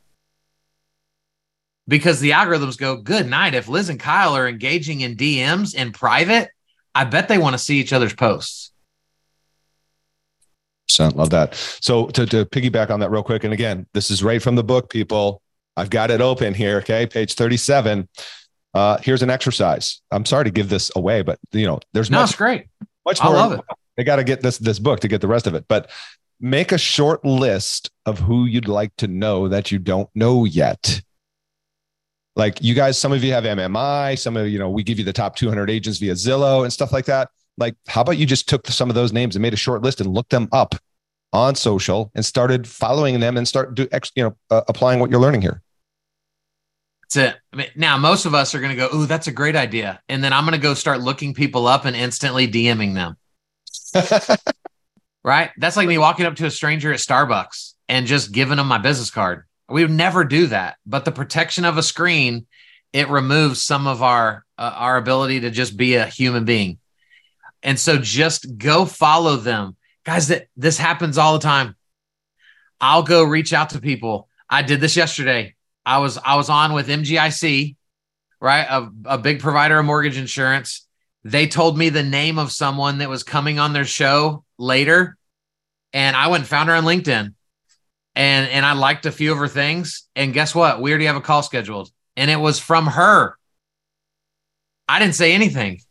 Because 1.87 2.19
the 2.19 2.31
algorithms 2.31 2.77
go, 2.77 2.97
good 2.97 3.27
night. 3.27 3.55
If 3.55 3.67
Liz 3.67 3.89
and 3.89 3.99
Kyle 3.99 4.37
are 4.37 4.47
engaging 4.47 5.01
in 5.01 5.15
DMs 5.15 5.73
in 5.73 5.91
private, 5.91 6.49
I 6.93 7.05
bet 7.05 7.27
they 7.27 7.39
want 7.39 7.55
to 7.55 7.57
see 7.57 7.79
each 7.79 7.93
other's 7.93 8.13
posts. 8.13 8.68
Love 10.97 11.29
that. 11.29 11.55
So 11.81 12.07
to, 12.07 12.25
to 12.25 12.45
piggyback 12.45 12.89
on 12.89 12.99
that 13.01 13.11
real 13.11 13.23
quick, 13.23 13.43
and 13.43 13.53
again, 13.53 13.85
this 13.93 14.09
is 14.09 14.23
right 14.23 14.41
from 14.41 14.55
the 14.55 14.63
book, 14.63 14.89
people. 14.89 15.41
I've 15.77 15.89
got 15.89 16.11
it 16.11 16.21
open 16.21 16.53
here. 16.53 16.77
Okay, 16.77 17.05
page 17.05 17.35
37. 17.35 18.07
Uh, 18.73 18.97
here's 19.01 19.23
an 19.23 19.29
exercise. 19.29 20.01
I'm 20.11 20.25
sorry 20.25 20.45
to 20.45 20.51
give 20.51 20.69
this 20.69 20.91
away, 20.95 21.21
but 21.21 21.39
you 21.51 21.65
know, 21.65 21.79
there's 21.93 22.11
no, 22.11 22.19
much, 22.19 22.31
it's 22.31 22.37
great. 22.37 22.65
Much 23.05 23.23
more. 23.23 23.33
I 23.33 23.35
love 23.35 23.51
it. 23.53 23.61
they 23.97 24.03
got 24.03 24.17
to 24.17 24.23
get 24.23 24.41
this 24.41 24.57
this 24.57 24.79
book 24.79 24.99
to 25.01 25.07
get 25.07 25.21
the 25.21 25.27
rest 25.27 25.47
of 25.47 25.55
it. 25.55 25.65
But 25.67 25.89
make 26.39 26.71
a 26.71 26.77
short 26.77 27.25
list 27.25 27.89
of 28.05 28.19
who 28.19 28.45
you'd 28.45 28.67
like 28.67 28.95
to 28.97 29.07
know 29.07 29.47
that 29.47 29.71
you 29.71 29.79
don't 29.79 30.09
know 30.15 30.45
yet. 30.45 31.01
Like 32.35 32.61
you 32.61 32.73
guys, 32.73 32.97
some 32.97 33.11
of 33.11 33.23
you 33.23 33.33
have 33.33 33.43
MMI, 33.43 34.17
some 34.17 34.37
of 34.37 34.47
you 34.47 34.59
know, 34.59 34.69
we 34.69 34.83
give 34.83 34.99
you 34.99 35.05
the 35.05 35.13
top 35.13 35.35
200 35.35 35.69
agents 35.69 35.99
via 35.99 36.13
Zillow 36.13 36.63
and 36.63 36.71
stuff 36.71 36.93
like 36.93 37.05
that. 37.05 37.29
Like, 37.59 37.75
how 37.87 38.01
about 38.01 38.17
you 38.17 38.25
just 38.25 38.47
took 38.47 38.65
some 38.67 38.89
of 38.89 38.95
those 38.95 39.13
names 39.13 39.35
and 39.35 39.41
made 39.41 39.53
a 39.53 39.57
short 39.57 39.81
list 39.81 40.01
and 40.01 40.13
looked 40.13 40.31
them 40.31 40.47
up 40.51 40.75
on 41.31 41.55
social 41.55 42.11
and 42.15 42.25
started 42.25 42.67
following 42.67 43.19
them 43.19 43.37
and 43.37 43.47
start 43.47 43.75
do 43.75 43.87
you 44.15 44.23
know 44.23 44.35
uh, 44.49 44.61
applying 44.67 44.99
what 44.99 45.11
you're 45.11 45.19
learning 45.19 45.41
here. 45.41 45.61
That's 47.03 47.17
it. 47.17 47.39
I 47.53 47.55
mean, 47.55 47.67
now 47.75 47.97
most 47.97 48.25
of 48.25 48.33
us 48.33 48.55
are 48.55 48.59
going 48.59 48.75
to 48.75 48.77
go, 48.77 48.89
"Ooh, 48.95 49.05
that's 49.05 49.27
a 49.27 49.31
great 49.31 49.55
idea," 49.55 50.01
and 50.09 50.23
then 50.23 50.33
I'm 50.33 50.45
going 50.45 50.53
to 50.53 50.61
go 50.61 50.73
start 50.73 51.01
looking 51.01 51.33
people 51.33 51.67
up 51.67 51.85
and 51.85 51.95
instantly 51.95 52.47
DMing 52.47 52.93
them. 52.93 53.17
right? 55.23 55.51
That's 55.57 55.75
like 55.75 55.87
me 55.87 55.97
walking 55.97 56.25
up 56.25 56.35
to 56.37 56.45
a 56.45 56.51
stranger 56.51 56.91
at 56.93 56.99
Starbucks 56.99 57.73
and 57.87 58.07
just 58.07 58.31
giving 58.31 58.57
them 58.57 58.67
my 58.67 58.77
business 58.77 59.11
card. 59.11 59.45
We 59.67 59.83
would 59.83 59.91
never 59.91 60.23
do 60.23 60.47
that, 60.47 60.77
but 60.85 61.05
the 61.05 61.11
protection 61.11 61.65
of 61.65 61.77
a 61.77 61.83
screen 61.83 62.47
it 62.91 63.09
removes 63.09 63.61
some 63.61 63.87
of 63.87 64.01
our 64.01 64.45
uh, 64.57 64.73
our 64.75 64.97
ability 64.97 65.41
to 65.41 65.51
just 65.51 65.77
be 65.77 65.95
a 65.95 66.05
human 66.05 66.45
being. 66.45 66.79
And 67.63 67.79
so 67.79 67.97
just 67.97 68.57
go 68.57 68.85
follow 68.85 69.35
them. 69.35 69.75
Guys, 70.05 70.29
that 70.29 70.47
this 70.55 70.77
happens 70.77 71.17
all 71.17 71.33
the 71.33 71.43
time. 71.43 71.75
I'll 72.81 73.03
go 73.03 73.23
reach 73.23 73.53
out 73.53 73.71
to 73.71 73.81
people. 73.81 74.29
I 74.49 74.61
did 74.61 74.79
this 74.81 74.95
yesterday. 74.95 75.55
I 75.85 75.99
was 75.99 76.17
I 76.17 76.35
was 76.35 76.49
on 76.49 76.73
with 76.73 76.87
MGIC, 76.87 77.75
right? 78.39 78.63
A, 78.63 78.89
a 79.05 79.17
big 79.17 79.39
provider 79.39 79.79
of 79.79 79.85
mortgage 79.85 80.17
insurance. 80.17 80.87
They 81.23 81.47
told 81.47 81.77
me 81.77 81.89
the 81.89 82.03
name 82.03 82.39
of 82.39 82.51
someone 82.51 82.99
that 82.99 83.09
was 83.09 83.23
coming 83.23 83.59
on 83.59 83.73
their 83.73 83.85
show 83.85 84.45
later. 84.57 85.17
And 85.91 86.15
I 86.15 86.27
went 86.27 86.41
and 86.41 86.47
found 86.47 86.69
her 86.69 86.75
on 86.75 86.85
LinkedIn. 86.85 87.33
And 88.15 88.49
and 88.49 88.65
I 88.65 88.73
liked 88.73 89.05
a 89.05 89.11
few 89.11 89.31
of 89.31 89.37
her 89.37 89.47
things. 89.47 90.07
And 90.15 90.33
guess 90.33 90.55
what? 90.55 90.81
We 90.81 90.91
already 90.91 91.05
have 91.05 91.15
a 91.15 91.21
call 91.21 91.43
scheduled. 91.43 91.91
And 92.15 92.31
it 92.31 92.37
was 92.37 92.59
from 92.59 92.87
her. 92.87 93.37
I 94.87 94.99
didn't 94.99 95.15
say 95.15 95.33
anything. 95.33 95.81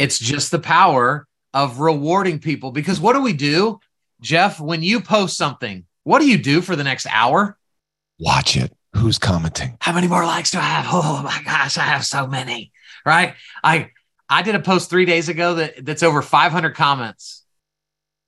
It's 0.00 0.18
just 0.18 0.50
the 0.50 0.58
power 0.58 1.26
of 1.52 1.80
rewarding 1.80 2.38
people. 2.38 2.72
Because 2.72 3.00
what 3.00 3.14
do 3.14 3.22
we 3.22 3.32
do, 3.32 3.80
Jeff? 4.20 4.60
When 4.60 4.82
you 4.82 5.00
post 5.00 5.36
something, 5.36 5.84
what 6.02 6.20
do 6.20 6.28
you 6.28 6.38
do 6.38 6.60
for 6.60 6.76
the 6.76 6.84
next 6.84 7.06
hour? 7.10 7.56
Watch 8.18 8.56
it. 8.56 8.72
Who's 8.94 9.18
commenting? 9.18 9.76
How 9.80 9.92
many 9.92 10.06
more 10.06 10.24
likes 10.24 10.50
do 10.50 10.58
I 10.58 10.62
have? 10.62 10.86
Oh 10.88 11.22
my 11.22 11.42
gosh, 11.44 11.78
I 11.78 11.82
have 11.82 12.04
so 12.04 12.26
many. 12.26 12.72
Right? 13.04 13.34
I 13.62 13.90
I 14.28 14.42
did 14.42 14.54
a 14.54 14.60
post 14.60 14.88
three 14.88 15.04
days 15.04 15.28
ago 15.28 15.54
that 15.54 15.84
that's 15.84 16.02
over 16.02 16.22
500 16.22 16.74
comments, 16.74 17.44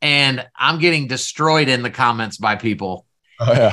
and 0.02 0.46
I'm 0.54 0.78
getting 0.78 1.06
destroyed 1.06 1.68
in 1.68 1.82
the 1.82 1.90
comments 1.90 2.36
by 2.36 2.56
people. 2.56 3.05
Oh 3.38 3.52
yeah. 3.52 3.72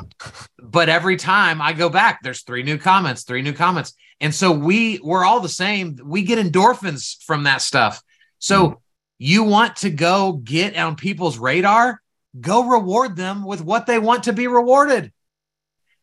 but 0.62 0.90
every 0.90 1.16
time 1.16 1.62
I 1.62 1.74
go 1.74 1.90
back, 1.90 2.20
there's 2.22 2.42
three 2.42 2.64
new 2.64 2.78
comments, 2.78 3.24
three 3.24 3.42
new 3.42 3.54
comments, 3.54 3.94
and 4.20 4.34
so 4.34 4.52
we 4.52 5.00
we're 5.04 5.26
all 5.26 5.40
the 5.40 5.50
same. 5.50 5.98
We 6.04 6.24
get 6.24 6.40
endorphins 6.40 7.24
from 7.24 7.44
that 7.44 7.62
stuff. 7.62 8.02
So 8.40 8.68
mm. 8.68 8.78
you 9.20 9.44
want 9.44 9.78
to 9.78 9.90
go 9.90 10.34
get 10.34 10.78
on 10.78 10.96
people's 10.96 11.38
radar? 11.38 12.02
Go 12.40 12.68
reward 12.68 13.16
them 13.16 13.46
with 13.46 13.62
what 13.62 13.86
they 13.86 14.00
want 14.00 14.24
to 14.24 14.34
be 14.34 14.48
rewarded. 14.48 15.12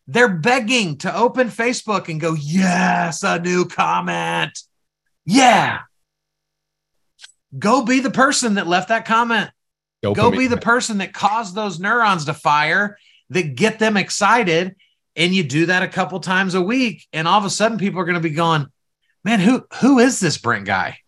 They're 0.07 0.29
begging 0.29 0.99
to 0.99 1.17
open 1.17 1.49
Facebook 1.49 2.09
and 2.09 2.21
go, 2.21 2.35
yes, 2.35 3.23
a 3.23 3.39
new 3.39 3.67
comment. 3.67 4.59
Yeah. 5.25 5.81
Go 7.57 7.85
be 7.85 8.01
the 8.01 8.11
person 8.11 8.55
that 8.55 8.67
left 8.67 8.89
that 8.89 9.07
comment. 9.07 9.51
Go 10.03 10.31
be 10.31 10.47
the 10.47 10.57
person 10.57 10.99
that 10.99 11.13
caused 11.13 11.55
those 11.55 11.79
neurons 11.79 12.25
to 12.25 12.35
fire 12.35 12.97
that 13.31 13.55
get 13.55 13.79
them 13.79 13.97
excited. 13.97 14.77
And 15.17 15.35
you 15.35 15.43
do 15.43 15.67
that 15.67 15.83
a 15.83 15.89
couple 15.89 16.21
times 16.21 16.55
a 16.55 16.63
week. 16.63 17.07
And 17.13 17.27
all 17.27 17.39
of 17.39 17.45
a 17.45 17.51
sudden, 17.51 17.79
people 17.79 18.01
are 18.01 18.05
going 18.05 18.15
to 18.15 18.21
be 18.21 18.31
going, 18.31 18.67
man, 19.25 19.41
who 19.41 19.67
who 19.81 19.99
is 19.99 20.21
this 20.21 20.39
Brent 20.39 20.67
guy? 20.67 20.99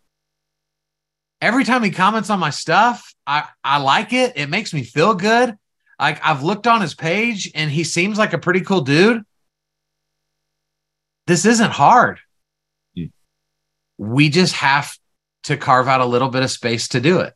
Every 1.40 1.64
time 1.64 1.82
he 1.82 1.90
comments 1.90 2.30
on 2.30 2.38
my 2.38 2.50
stuff, 2.50 3.14
I, 3.26 3.48
I 3.64 3.78
like 3.78 4.12
it. 4.12 4.34
It 4.36 4.48
makes 4.48 4.72
me 4.72 4.84
feel 4.84 5.14
good. 5.14 5.56
Like 5.98 6.20
I've 6.24 6.42
looked 6.42 6.66
on 6.66 6.80
his 6.80 6.94
page 6.94 7.50
and 7.54 7.70
he 7.70 7.84
seems 7.84 8.18
like 8.18 8.32
a 8.32 8.38
pretty 8.38 8.60
cool 8.60 8.80
dude. 8.80 9.22
This 11.26 11.44
isn't 11.44 11.70
hard. 11.70 12.20
Hmm. 12.96 13.06
We 13.98 14.28
just 14.28 14.54
have 14.54 14.96
to 15.44 15.56
carve 15.56 15.88
out 15.88 16.00
a 16.00 16.06
little 16.06 16.28
bit 16.28 16.42
of 16.42 16.50
space 16.50 16.88
to 16.88 17.00
do 17.00 17.20
it. 17.20 17.34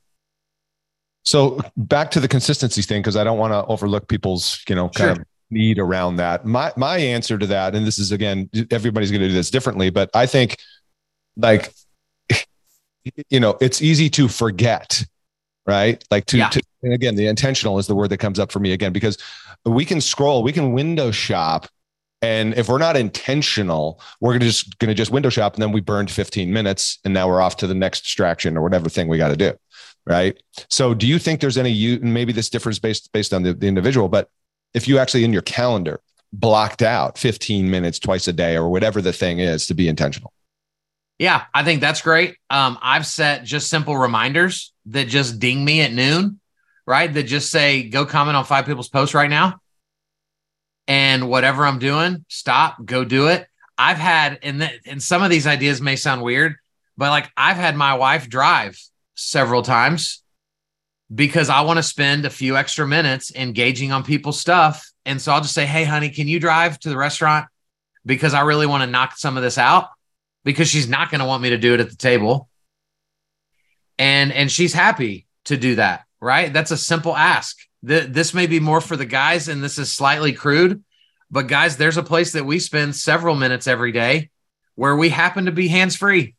So 1.26 1.60
back 1.76 2.12
to 2.12 2.20
the 2.20 2.28
consistency 2.28 2.82
thing, 2.82 3.02
because 3.02 3.16
I 3.16 3.24
don't 3.24 3.38
want 3.38 3.52
to 3.52 3.64
overlook 3.66 4.06
people's, 4.06 4.62
you 4.68 4.76
know, 4.76 4.88
kind 4.88 5.16
sure. 5.16 5.22
of 5.22 5.26
need 5.50 5.80
around 5.80 6.16
that. 6.16 6.46
My 6.46 6.72
my 6.76 6.98
answer 6.98 7.36
to 7.36 7.46
that, 7.46 7.74
and 7.74 7.84
this 7.84 7.98
is 7.98 8.12
again, 8.12 8.48
everybody's 8.70 9.10
going 9.10 9.22
to 9.22 9.28
do 9.28 9.34
this 9.34 9.50
differently, 9.50 9.90
but 9.90 10.08
I 10.14 10.26
think 10.26 10.56
like 11.36 11.74
you 13.28 13.40
know, 13.40 13.58
it's 13.60 13.82
easy 13.82 14.08
to 14.10 14.28
forget, 14.28 15.04
right? 15.66 16.02
Like 16.12 16.26
to, 16.26 16.38
yeah. 16.38 16.48
to 16.50 16.62
and 16.84 16.94
again, 16.94 17.16
the 17.16 17.26
intentional 17.26 17.80
is 17.80 17.88
the 17.88 17.96
word 17.96 18.10
that 18.10 18.18
comes 18.18 18.38
up 18.38 18.52
for 18.52 18.60
me 18.60 18.72
again, 18.72 18.92
because 18.92 19.18
we 19.64 19.84
can 19.84 20.00
scroll, 20.00 20.44
we 20.44 20.52
can 20.52 20.72
window 20.72 21.10
shop 21.10 21.66
and 22.22 22.54
if 22.54 22.68
we're 22.68 22.78
not 22.78 22.96
intentional, 22.96 24.00
we're 24.20 24.32
gonna 24.32 24.46
just 24.46 24.78
gonna 24.78 24.94
just 24.94 25.10
window 25.10 25.28
shop, 25.28 25.54
and 25.54 25.62
then 25.62 25.72
we 25.72 25.80
burned 25.80 26.10
15 26.10 26.52
minutes, 26.52 26.98
and 27.04 27.12
now 27.12 27.28
we're 27.28 27.40
off 27.40 27.56
to 27.58 27.66
the 27.66 27.74
next 27.74 28.02
distraction 28.02 28.56
or 28.56 28.62
whatever 28.62 28.88
thing 28.88 29.08
we 29.08 29.18
got 29.18 29.28
to 29.28 29.36
do, 29.36 29.52
right? 30.06 30.40
So, 30.70 30.94
do 30.94 31.06
you 31.06 31.18
think 31.18 31.40
there's 31.40 31.58
any 31.58 31.70
you? 31.70 31.98
Maybe 32.00 32.32
this 32.32 32.48
difference 32.48 32.78
based 32.78 33.12
based 33.12 33.34
on 33.34 33.42
the, 33.42 33.52
the 33.52 33.66
individual, 33.66 34.08
but 34.08 34.30
if 34.74 34.86
you 34.86 34.98
actually 34.98 35.24
in 35.24 35.32
your 35.32 35.42
calendar 35.42 36.00
blocked 36.32 36.82
out 36.82 37.18
15 37.18 37.70
minutes 37.70 37.98
twice 37.98 38.28
a 38.28 38.32
day 38.32 38.56
or 38.56 38.68
whatever 38.68 39.00
the 39.00 39.12
thing 39.12 39.38
is 39.38 39.66
to 39.66 39.74
be 39.74 39.88
intentional. 39.88 40.32
Yeah, 41.18 41.44
I 41.54 41.64
think 41.64 41.80
that's 41.80 42.02
great. 42.02 42.36
Um, 42.50 42.78
I've 42.82 43.06
set 43.06 43.44
just 43.44 43.70
simple 43.70 43.96
reminders 43.96 44.72
that 44.86 45.08
just 45.08 45.38
ding 45.38 45.64
me 45.64 45.80
at 45.80 45.92
noon, 45.92 46.40
right? 46.86 47.12
That 47.12 47.22
just 47.22 47.50
say, 47.50 47.88
go 47.88 48.04
comment 48.04 48.36
on 48.36 48.44
five 48.44 48.66
people's 48.66 48.90
posts 48.90 49.14
right 49.14 49.30
now 49.30 49.60
and 50.86 51.28
whatever 51.28 51.66
I'm 51.66 51.78
doing, 51.78 52.24
stop, 52.28 52.84
go 52.84 53.04
do 53.04 53.28
it. 53.28 53.46
I've 53.78 53.96
had, 53.96 54.38
and, 54.42 54.60
th- 54.60 54.80
and 54.86 55.02
some 55.02 55.22
of 55.22 55.30
these 55.30 55.46
ideas 55.46 55.80
may 55.80 55.96
sound 55.96 56.22
weird, 56.22 56.56
but 56.96 57.10
like 57.10 57.30
I've 57.36 57.56
had 57.56 57.76
my 57.76 57.94
wife 57.94 58.28
drive 58.28 58.78
several 59.16 59.62
times 59.62 60.22
because 61.12 61.48
I 61.48 61.62
want 61.62 61.78
to 61.78 61.82
spend 61.82 62.24
a 62.24 62.30
few 62.30 62.56
extra 62.56 62.86
minutes 62.86 63.34
engaging 63.34 63.92
on 63.92 64.04
people's 64.04 64.40
stuff. 64.40 64.88
And 65.04 65.20
so 65.20 65.32
I'll 65.32 65.40
just 65.40 65.54
say, 65.54 65.66
Hey, 65.66 65.84
honey, 65.84 66.10
can 66.10 66.28
you 66.28 66.38
drive 66.38 66.78
to 66.80 66.88
the 66.88 66.96
restaurant? 66.96 67.46
Because 68.04 68.34
I 68.34 68.42
really 68.42 68.66
want 68.66 68.82
to 68.82 68.90
knock 68.90 69.16
some 69.16 69.36
of 69.36 69.42
this 69.42 69.58
out 69.58 69.88
because 70.44 70.68
she's 70.68 70.88
not 70.88 71.10
going 71.10 71.20
to 71.20 71.26
want 71.26 71.42
me 71.42 71.50
to 71.50 71.58
do 71.58 71.74
it 71.74 71.80
at 71.80 71.90
the 71.90 71.96
table. 71.96 72.48
And, 73.98 74.32
and 74.32 74.50
she's 74.50 74.72
happy 74.72 75.26
to 75.46 75.56
do 75.56 75.76
that, 75.76 76.04
right? 76.20 76.52
That's 76.52 76.70
a 76.70 76.76
simple 76.76 77.16
ask 77.16 77.56
this 77.86 78.34
may 78.34 78.46
be 78.46 78.58
more 78.58 78.80
for 78.80 78.96
the 78.96 79.06
guys, 79.06 79.48
and 79.48 79.62
this 79.62 79.78
is 79.78 79.92
slightly 79.92 80.32
crude, 80.32 80.82
but 81.30 81.46
guys, 81.46 81.76
there's 81.76 81.96
a 81.96 82.02
place 82.02 82.32
that 82.32 82.44
we 82.44 82.58
spend 82.58 82.96
several 82.96 83.36
minutes 83.36 83.66
every 83.66 83.92
day 83.92 84.30
where 84.74 84.96
we 84.96 85.08
happen 85.08 85.46
to 85.46 85.52
be 85.52 85.68
hands 85.68 85.94
free, 85.96 86.34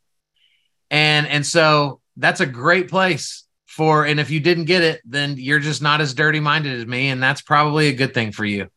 and 0.90 1.26
and 1.26 1.46
so 1.46 2.00
that's 2.18 2.40
a 2.40 2.46
great 2.46 2.88
place 2.88 3.44
for. 3.66 4.04
And 4.04 4.20
if 4.20 4.30
you 4.30 4.40
didn't 4.40 4.66
get 4.66 4.82
it, 4.82 5.00
then 5.04 5.36
you're 5.38 5.60
just 5.60 5.80
not 5.80 6.00
as 6.00 6.14
dirty 6.14 6.40
minded 6.40 6.78
as 6.78 6.86
me, 6.86 7.08
and 7.08 7.22
that's 7.22 7.40
probably 7.40 7.88
a 7.88 7.94
good 7.94 8.12
thing 8.12 8.32
for 8.32 8.44
you. 8.44 8.68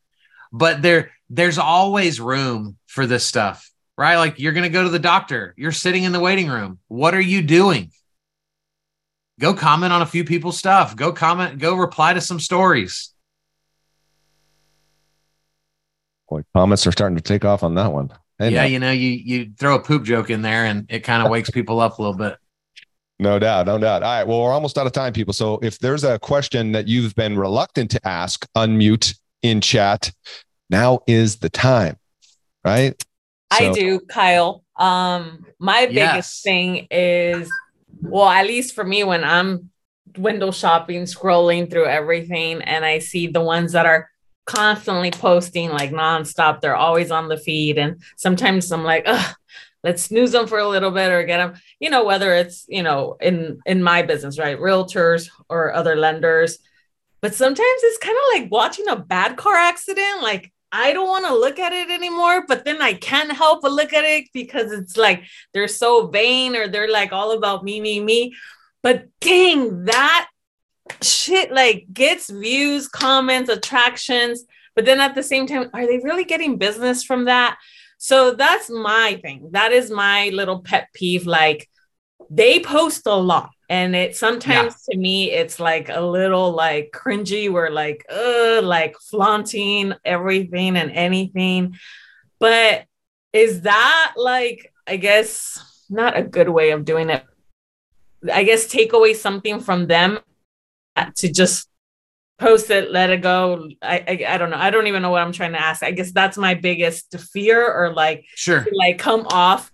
But 0.54 0.82
there, 0.82 1.12
there's 1.30 1.58
always 1.58 2.22
room 2.22 2.78
for 2.88 3.06
this 3.06 3.26
stuff, 3.26 3.70
right? 3.98 4.18
Like 4.18 4.40
you're 4.40 4.54
going 4.54 4.64
to 4.64 4.70
go 4.70 4.84
to 4.84 4.90
the 4.90 5.00
doctor, 5.00 5.54
you're 5.58 5.72
sitting 5.72 6.04
in 6.04 6.14
the 6.14 6.20
waiting 6.20 6.48
room. 6.48 6.80
What 6.88 7.14
are 7.14 7.22
you 7.22 7.42
doing? 7.42 7.92
go 9.42 9.54
comment 9.54 9.92
on 9.92 10.02
a 10.02 10.06
few 10.06 10.24
people's 10.24 10.58
stuff. 10.58 10.96
Go 10.96 11.12
comment, 11.12 11.60
go 11.60 11.76
reply 11.76 12.14
to 12.14 12.22
some 12.22 12.40
stories. 12.40 13.14
Boy, 16.30 16.44
comments 16.56 16.88
are 16.88 16.94
starting 16.94 17.18
to 17.18 17.24
take 17.24 17.44
off 17.44 17.64
on 17.64 17.76
that 17.76 17.92
one. 17.92 18.10
Hey, 18.40 18.52
yeah, 18.52 18.64
you 18.64 18.80
know, 18.80 18.92
you 18.92 19.10
you 19.10 19.52
throw 19.58 19.76
a 19.76 19.82
poop 19.82 20.04
joke 20.04 20.30
in 20.30 20.42
there 20.42 20.66
and 20.66 20.86
it 20.90 21.02
kind 21.02 21.24
of 21.24 21.30
wakes 21.30 21.50
people 21.52 21.82
up 21.82 22.00
a 22.00 22.02
little 22.02 22.18
bit. 22.18 22.38
No 23.22 23.38
doubt, 23.38 23.68
no 23.68 23.78
doubt. 23.78 24.02
All 24.02 24.10
right, 24.10 24.28
well, 24.28 24.42
we're 24.42 24.52
almost 24.52 24.80
out 24.80 24.88
of 24.88 24.94
time, 24.94 25.14
people. 25.14 25.32
So 25.32 25.60
if 25.62 25.78
there's 25.78 26.04
a 26.04 26.18
question 26.18 26.72
that 26.72 26.88
you've 26.88 27.14
been 27.14 27.38
reluctant 27.38 27.92
to 27.92 28.08
ask, 28.08 28.48
unmute 28.58 29.16
in 29.44 29.62
chat. 29.62 30.12
Now 30.72 31.02
is 31.06 31.38
the 31.38 31.50
time, 31.50 31.98
right? 32.66 33.00
So, 33.56 33.70
I 33.70 33.74
do, 33.74 34.00
Kyle. 34.00 34.64
Um, 34.76 35.46
my 35.60 35.86
biggest 35.86 35.96
yes. 35.96 36.42
thing 36.42 36.88
is 36.90 37.48
well, 38.02 38.28
at 38.28 38.48
least 38.48 38.74
for 38.74 38.84
me, 38.84 39.04
when 39.04 39.24
I'm 39.24 39.70
window 40.18 40.50
shopping, 40.50 41.04
scrolling 41.04 41.70
through 41.70 41.86
everything, 41.86 42.64
and 42.64 42.84
I 42.84 42.98
see 42.98 43.28
the 43.28 43.42
ones 43.42 43.74
that 43.74 43.86
are 43.86 44.10
constantly 44.46 45.12
posting 45.12 45.70
like 45.70 45.92
nonstop, 45.92 46.62
they're 46.62 46.76
always 46.76 47.12
on 47.12 47.30
the 47.30 47.38
feed. 47.38 47.78
And 47.78 48.02
sometimes 48.18 48.72
I'm 48.72 48.84
like, 48.84 49.04
Ugh, 49.06 49.36
let's 49.84 50.04
snooze 50.04 50.32
them 50.32 50.48
for 50.48 50.60
a 50.60 50.68
little 50.68 50.92
bit 50.92 51.12
or 51.12 51.24
get 51.24 51.38
them, 51.38 51.60
you 51.80 51.90
know, 51.90 52.06
whether 52.06 52.34
it's, 52.34 52.66
you 52.68 52.84
know, 52.84 53.18
in 53.22 53.60
in 53.66 53.84
my 53.84 54.02
business, 54.02 54.38
right? 54.38 54.60
Realtors 54.60 55.30
or 55.50 55.74
other 55.74 55.96
lenders. 55.96 56.60
But 57.22 57.36
sometimes 57.36 57.82
it's 57.84 57.98
kind 58.00 58.18
of 58.18 58.42
like 58.42 58.52
watching 58.52 58.88
a 58.88 58.96
bad 58.96 59.38
car 59.38 59.56
accident. 59.56 60.22
Like 60.22 60.52
I 60.72 60.94
don't 60.94 61.08
want 61.08 61.26
to 61.28 61.36
look 61.36 61.60
at 61.60 61.74
it 61.74 61.90
anymore, 61.90 62.46
but 62.48 62.64
then 62.64 62.82
I 62.82 62.94
can't 62.94 63.32
help 63.32 63.62
but 63.62 63.72
look 63.72 63.94
at 63.94 64.06
it 64.06 64.30
because 64.34 64.72
it's 64.72 64.96
like 64.98 65.24
they're 65.54 65.68
so 65.68 66.08
vain 66.08 66.56
or 66.56 66.68
they're 66.68 66.92
like 66.92 67.12
all 67.12 67.32
about 67.38 67.64
me, 67.64 67.82
me, 67.82 68.00
me. 68.00 68.34
But 68.82 69.08
dang, 69.20 69.86
that 69.86 70.30
shit 71.02 71.52
like 71.52 71.86
gets 71.92 72.30
views, 72.30 72.88
comments, 72.88 73.50
attractions. 73.50 74.46
But 74.76 74.86
then 74.86 75.02
at 75.02 75.14
the 75.14 75.24
same 75.24 75.46
time, 75.46 75.70
are 75.74 75.86
they 75.86 75.98
really 75.98 76.24
getting 76.24 76.58
business 76.58 77.04
from 77.04 77.26
that? 77.26 77.58
So 78.04 78.32
that's 78.34 78.68
my 78.68 79.20
thing. 79.22 79.50
That 79.52 79.72
is 79.72 79.92
my 79.92 80.30
little 80.30 80.60
pet 80.60 80.88
peeve. 80.92 81.28
Like 81.28 81.70
they 82.32 82.60
post 82.60 83.06
a 83.06 83.14
lot. 83.14 83.52
And 83.70 83.96
it 83.96 84.16
sometimes 84.16 84.74
yeah. 84.74 84.94
to 84.96 85.00
me, 85.00 85.32
it's 85.32 85.60
like 85.60 85.88
a 85.90 86.02
little 86.02 86.52
like 86.52 86.92
cringy, 86.92 87.52
where 87.52 87.70
like, 87.70 88.04
uh, 88.12 88.62
like 88.64 88.96
flaunting 88.98 89.94
everything 90.04 90.78
and 90.78 90.92
anything. 90.92 91.76
But 92.40 92.86
is 93.34 93.62
that 93.62 94.14
like, 94.18 94.74
I 94.88 94.98
guess, 94.98 95.86
not 95.88 96.18
a 96.18 96.24
good 96.24 96.50
way 96.50 96.72
of 96.72 96.86
doing 96.86 97.12
it? 97.12 97.24
I 98.34 98.44
guess 98.44 98.66
take 98.66 98.94
away 98.94 99.14
something 99.14 99.60
from 99.60 99.86
them 99.86 100.18
to 101.18 101.32
just 101.32 101.70
post 102.42 102.70
it, 102.70 102.92
let 102.92 103.10
it 103.10 103.22
go. 103.22 103.70
I, 103.82 104.00
I, 104.08 104.26
I 104.34 104.38
don't 104.38 104.50
know. 104.50 104.58
I 104.58 104.70
don't 104.70 104.88
even 104.88 105.02
know 105.02 105.12
what 105.12 105.22
I'm 105.22 105.32
trying 105.32 105.54
to 105.54 105.62
ask. 105.62 105.84
I 105.84 105.92
guess 105.92 106.12
that's 106.12 106.38
my 106.38 106.56
biggest 106.56 107.18
fear, 107.18 107.72
or 107.72 107.94
like 107.94 108.26
sure, 108.36 108.68
like 108.74 108.98
come 108.98 109.26
off 109.32 109.72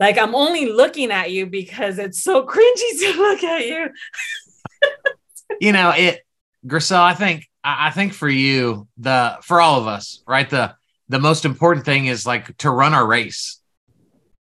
like 0.00 0.16
I'm 0.16 0.34
only 0.34 0.66
looking 0.66 1.12
at 1.12 1.30
you 1.30 1.46
because 1.46 1.98
it's 1.98 2.22
so 2.22 2.44
cringy 2.46 2.98
to 3.00 3.12
look 3.18 3.44
at 3.44 3.66
you. 3.66 3.90
you 5.60 5.72
know 5.72 5.92
it, 5.94 6.22
Grisel. 6.66 6.98
I 6.98 7.14
think 7.14 7.46
I 7.62 7.90
think 7.90 8.14
for 8.14 8.28
you, 8.28 8.88
the 8.96 9.36
for 9.42 9.60
all 9.60 9.78
of 9.78 9.86
us, 9.86 10.24
right? 10.26 10.48
The 10.48 10.74
the 11.10 11.20
most 11.20 11.44
important 11.44 11.84
thing 11.84 12.06
is 12.06 12.26
like 12.26 12.56
to 12.58 12.70
run 12.70 12.94
our 12.94 13.06
race. 13.06 13.59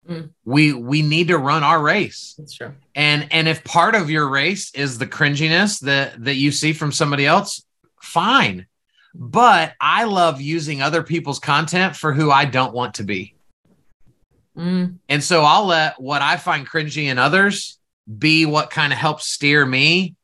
Mm. 0.10 0.32
We 0.44 0.74
we 0.74 1.02
need 1.04 1.28
to 1.28 1.38
run 1.38 1.64
our 1.64 1.80
race. 1.80 2.34
That's 2.38 2.56
true. 2.56 2.74
And 2.96 3.28
and 3.32 3.48
if 3.48 3.64
part 3.64 3.94
of 3.94 4.10
your 4.10 4.28
race 4.28 4.74
is 4.74 4.98
the 4.98 5.06
cringiness 5.06 5.80
that 5.82 6.24
that 6.26 6.36
you 6.36 6.52
see 6.52 6.74
from 6.74 6.92
somebody 6.92 7.28
else, 7.28 7.64
fine. 8.02 8.66
But 9.14 9.74
I 9.80 10.06
love 10.06 10.42
using 10.42 10.82
other 10.82 11.04
people's 11.04 11.40
content 11.40 11.96
for 11.96 12.14
who 12.14 12.32
I 12.32 12.46
don't 12.46 12.74
want 12.74 12.96
to 12.96 13.04
be. 13.04 13.36
Mm. 14.58 14.98
And 15.08 15.24
so 15.24 15.44
I'll 15.44 15.66
let 15.66 16.02
what 16.02 16.22
I 16.22 16.38
find 16.38 16.68
cringy 16.68 17.06
in 17.06 17.20
others 17.20 17.78
be 18.18 18.48
what 18.48 18.72
kind 18.72 18.92
of 18.92 18.98
helps 18.98 19.28
steer 19.28 19.64
me 19.64 20.16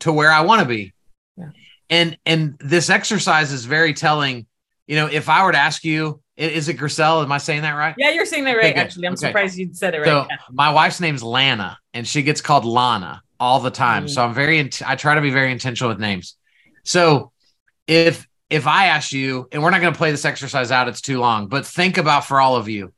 to 0.00 0.12
where 0.12 0.30
I 0.30 0.42
want 0.42 0.60
to 0.60 0.68
be. 0.68 0.92
Yeah. 1.36 1.50
And 1.90 2.18
and 2.24 2.56
this 2.60 2.88
exercise 2.88 3.52
is 3.52 3.64
very 3.64 3.94
telling. 3.94 4.46
You 4.86 4.96
know, 4.96 5.06
if 5.06 5.28
I 5.28 5.44
were 5.44 5.52
to 5.52 5.58
ask 5.58 5.84
you, 5.84 6.22
is 6.38 6.68
it 6.68 6.76
Grisel? 6.76 7.22
Am 7.22 7.32
I 7.32 7.38
saying 7.38 7.62
that 7.62 7.72
right? 7.72 7.94
Yeah, 7.98 8.10
you're 8.10 8.24
saying 8.24 8.44
that 8.44 8.56
right. 8.56 8.70
Okay, 8.72 8.80
actually, 8.80 9.06
I'm 9.06 9.14
okay. 9.14 9.26
surprised 9.26 9.58
you 9.58 9.70
said 9.72 9.94
it 9.94 9.98
right. 9.98 10.06
So 10.06 10.26
yeah. 10.30 10.36
my 10.52 10.70
wife's 10.70 11.00
name's 11.00 11.22
Lana, 11.22 11.78
and 11.92 12.06
she 12.06 12.22
gets 12.22 12.40
called 12.40 12.64
Lana 12.64 13.22
all 13.40 13.60
the 13.60 13.70
time. 13.70 14.06
Mm. 14.06 14.10
So 14.10 14.24
I'm 14.24 14.34
very. 14.34 14.58
Int- 14.58 14.88
I 14.88 14.94
try 14.94 15.16
to 15.16 15.20
be 15.20 15.30
very 15.30 15.50
intentional 15.50 15.90
with 15.90 15.98
names. 15.98 16.36
So 16.84 17.32
if 17.88 18.28
if 18.48 18.66
I 18.66 18.86
ask 18.86 19.12
you, 19.12 19.48
and 19.50 19.62
we're 19.62 19.70
not 19.70 19.80
going 19.80 19.92
to 19.92 19.98
play 19.98 20.12
this 20.12 20.24
exercise 20.24 20.70
out, 20.70 20.88
it's 20.88 21.00
too 21.00 21.18
long, 21.18 21.48
but 21.48 21.66
think 21.66 21.98
about 21.98 22.24
for 22.24 22.40
all 22.40 22.56
of 22.56 22.68
you, 22.68 22.92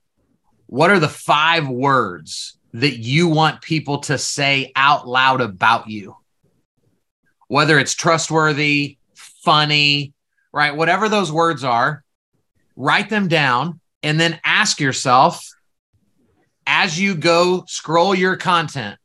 what 0.67 0.91
are 0.91 1.01
the 1.01 1.09
five 1.09 1.67
words 1.67 2.59
that 2.75 2.99
you 2.99 3.27
want 3.29 3.63
people 3.63 3.99
to 3.99 4.19
say 4.19 4.71
out 4.77 5.09
loud 5.09 5.41
about 5.41 5.89
you? 5.89 6.17
Whether 7.49 7.79
it's 7.79 7.95
trustworthy, 7.95 8.99
funny, 9.15 10.13
right? 10.53 10.77
Whatever 10.77 11.09
those 11.09 11.33
words 11.33 11.65
are, 11.65 12.05
write 12.77 13.11
them 13.11 13.29
down, 13.29 13.81
and 14.03 14.19
then 14.19 14.41
ask 14.45 14.81
yourself 14.81 15.47
as 16.67 17.01
you 17.01 17.15
go 17.15 17.65
scroll 17.67 18.15
your 18.15 18.37
content, 18.37 18.99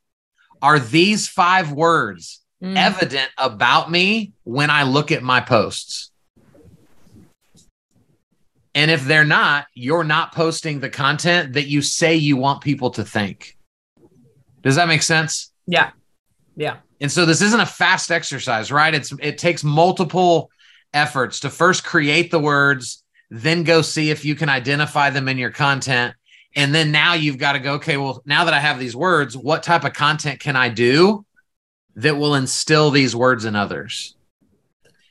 are 0.62 0.80
these 0.80 1.28
five 1.28 1.72
words 1.72 2.42
mm. 2.64 2.76
evident 2.78 3.30
about 3.38 3.90
me 3.90 4.34
when 4.44 4.70
I 4.70 4.84
look 4.84 5.12
at 5.12 5.24
my 5.24 5.42
posts? 5.42 6.12
And 8.76 8.92
if 8.92 9.06
they're 9.06 9.26
not, 9.26 9.68
you're 9.74 10.04
not 10.04 10.34
posting 10.34 10.80
the 10.80 10.90
content 10.90 11.54
that 11.54 11.68
you 11.68 11.82
say 11.82 12.16
you 12.16 12.36
want 12.36 12.62
people 12.62 12.90
to 12.92 13.06
think. 13.06 13.58
Does 14.62 14.76
that 14.76 14.88
make 14.88 15.02
sense? 15.02 15.52
Yeah. 15.66 15.92
Yeah. 16.58 16.78
And 17.00 17.12
so 17.12 17.26
this 17.26 17.42
isn't 17.42 17.60
a 17.60 17.66
fast 17.66 18.12
exercise, 18.12 18.72
right? 18.72 18.94
It's 18.94 19.14
it 19.22 19.38
takes 19.38 19.64
multiple 19.64 20.50
efforts 20.94 21.42
to 21.42 21.50
first 21.50 21.84
create 21.84 22.32
the 22.32 22.40
words, 22.40 23.04
then 23.30 23.64
go 23.64 23.82
see 23.82 24.10
if 24.10 24.24
you 24.26 24.36
can 24.36 24.50
identify 24.50 25.10
them 25.10 25.28
in 25.28 25.38
your 25.38 25.52
content. 25.52 26.16
And 26.56 26.74
then 26.74 26.92
now 26.92 27.14
you've 27.14 27.38
got 27.38 27.54
to 27.54 27.60
go, 27.60 27.74
okay, 27.74 27.98
well, 27.98 28.22
now 28.26 28.46
that 28.46 28.54
I 28.54 28.60
have 28.60 28.80
these 28.80 28.96
words, 28.96 29.36
what 29.36 29.64
type 29.64 29.84
of 29.84 29.94
content 29.94 30.40
can 30.40 30.56
I 30.56 30.70
do 30.70 31.26
that 31.96 32.18
will 32.18 32.36
instill 32.36 32.92
these 32.92 33.16
words 33.16 33.46
in 33.46 33.56
others? 33.56 34.16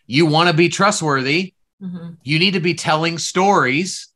You 0.06 0.26
want 0.26 0.48
to 0.48 0.54
be 0.54 0.68
trustworthy. 0.68 1.54
Mm-hmm. 1.82 2.14
You 2.22 2.38
need 2.38 2.52
to 2.52 2.60
be 2.60 2.74
telling 2.74 3.18
stories 3.18 4.08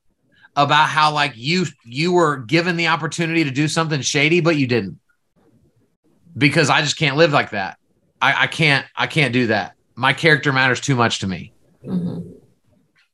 about 0.56 0.88
how 0.88 1.12
like 1.12 1.32
you 1.36 1.66
you 1.84 2.12
were 2.12 2.38
given 2.38 2.76
the 2.76 2.88
opportunity 2.88 3.44
to 3.44 3.50
do 3.50 3.68
something 3.68 4.00
shady, 4.00 4.40
but 4.40 4.56
you 4.56 4.66
didn't. 4.66 4.98
Because 6.36 6.70
I 6.70 6.82
just 6.82 6.96
can't 6.96 7.16
live 7.16 7.32
like 7.32 7.50
that. 7.50 7.78
I, 8.20 8.44
I 8.44 8.46
can't 8.46 8.86
I 8.96 9.06
can't 9.06 9.32
do 9.32 9.48
that. 9.48 9.74
My 9.94 10.12
character 10.12 10.52
matters 10.52 10.80
too 10.80 10.94
much 10.94 11.20
to 11.20 11.26
me. 11.26 11.52
Mm-hmm. 11.84 12.37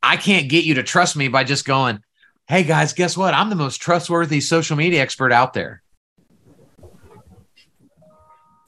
I 0.05 0.17
can't 0.17 0.49
get 0.49 0.65
you 0.65 0.75
to 0.75 0.83
trust 0.83 1.17
me 1.17 1.29
by 1.29 1.45
just 1.45 1.65
going, 1.65 2.01
hey 2.47 2.63
guys, 2.63 2.93
guess 2.93 3.17
what? 3.17 3.33
I'm 3.33 3.49
the 3.49 3.57
most 3.57 3.79
trustworthy 3.79 4.41
social 4.41 4.77
media 4.77 5.01
expert 5.01 5.33
out 5.33 5.55
there. 5.55 5.83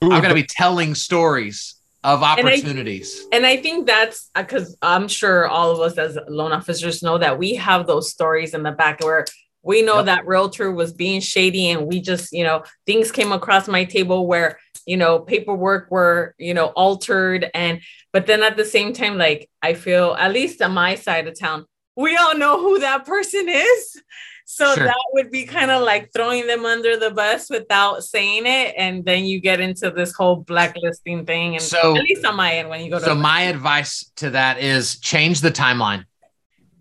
Ooh, 0.03 0.11
I'm 0.11 0.21
going 0.21 0.29
to 0.29 0.35
be 0.35 0.47
telling 0.47 0.95
stories 0.95 1.75
of 2.03 2.23
opportunities. 2.23 3.19
And 3.31 3.45
I, 3.45 3.51
and 3.51 3.59
I 3.59 3.61
think 3.61 3.87
that's 3.87 4.29
because 4.35 4.73
uh, 4.81 4.87
I'm 4.87 5.07
sure 5.07 5.47
all 5.47 5.71
of 5.71 5.79
us 5.79 5.97
as 5.97 6.17
loan 6.27 6.51
officers 6.51 7.03
know 7.03 7.17
that 7.17 7.37
we 7.37 7.55
have 7.55 7.87
those 7.87 8.09
stories 8.09 8.53
in 8.53 8.63
the 8.63 8.71
back 8.71 9.03
where 9.03 9.25
we 9.67 9.81
know 9.81 9.97
yep. 9.97 10.05
that 10.05 10.25
realtor 10.25 10.71
was 10.71 10.93
being 10.93 11.21
shady 11.21 11.69
and 11.69 11.85
we 11.85 11.99
just, 11.99 12.31
you 12.31 12.43
know, 12.43 12.63
things 12.85 13.11
came 13.11 13.31
across 13.31 13.67
my 13.67 13.83
table 13.83 14.25
where 14.25 14.57
you 14.85 14.95
know 14.95 15.19
paperwork 15.19 15.91
were 15.91 16.33
you 16.37 16.53
know 16.53 16.67
altered 16.67 17.51
and 17.53 17.81
but 18.13 18.25
then 18.25 18.41
at 18.41 18.55
the 18.55 18.63
same 18.63 18.93
time 18.93 19.17
like 19.17 19.49
i 19.61 19.73
feel 19.73 20.15
at 20.17 20.31
least 20.31 20.61
on 20.61 20.71
my 20.71 20.95
side 20.95 21.27
of 21.27 21.37
town 21.37 21.65
we 21.97 22.15
all 22.15 22.37
know 22.37 22.61
who 22.61 22.79
that 22.79 23.05
person 23.05 23.49
is. 23.49 24.01
So 24.45 24.73
sure. 24.75 24.85
that 24.85 24.95
would 25.11 25.29
be 25.29 25.43
kind 25.43 25.71
of 25.71 25.83
like 25.83 26.13
throwing 26.13 26.47
them 26.47 26.63
under 26.63 26.95
the 26.95 27.11
bus 27.11 27.49
without 27.49 28.03
saying 28.03 28.43
it. 28.45 28.75
And 28.77 29.03
then 29.03 29.25
you 29.25 29.41
get 29.41 29.59
into 29.59 29.91
this 29.91 30.13
whole 30.13 30.37
blacklisting 30.37 31.25
thing. 31.25 31.55
And 31.55 31.61
so 31.61 31.97
at 31.97 32.03
least 32.03 32.23
on 32.23 32.37
my 32.37 32.53
end 32.53 32.69
when 32.69 32.81
you 32.81 32.89
go 32.89 32.99
to 32.99 33.03
so 33.05 33.15
my 33.15 33.41
advice 33.41 34.09
to 34.17 34.29
that 34.29 34.59
is 34.59 34.99
change 34.99 35.41
the 35.41 35.51
timeline 35.51 36.05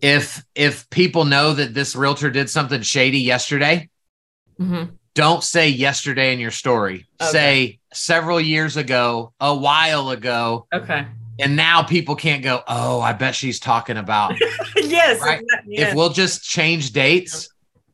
if 0.01 0.45
if 0.55 0.89
people 0.91 1.25
know 1.25 1.53
that 1.53 1.75
this 1.75 1.97
realtor 1.97 2.31
did 2.31 2.51
something 2.51 2.83
shady 2.83 3.21
yesterday 3.21 3.89
mm-hmm 4.59 4.95
don't 5.17 5.43
say 5.43 5.71
yesterday 5.71 6.33
in 6.33 6.39
your 6.39 6.53
story. 6.53 7.07
Okay. 7.21 7.31
Say 7.33 7.79
several 7.93 8.39
years 8.41 8.77
ago, 8.77 9.33
a 9.41 9.53
while 9.53 10.11
ago. 10.11 10.69
Okay. 10.73 11.07
And 11.41 11.57
now 11.57 11.83
people 11.83 12.15
can't 12.15 12.43
go, 12.43 12.63
oh, 12.69 13.01
I 13.01 13.15
bet 13.15 13.35
she's 13.35 13.59
talking 13.59 13.97
about. 13.97 14.35
yes, 14.77 15.21
right? 15.21 15.43
yes. 15.67 15.89
If 15.89 15.95
we'll 15.97 16.11
just 16.11 16.45
change 16.45 16.93
dates, 16.93 17.49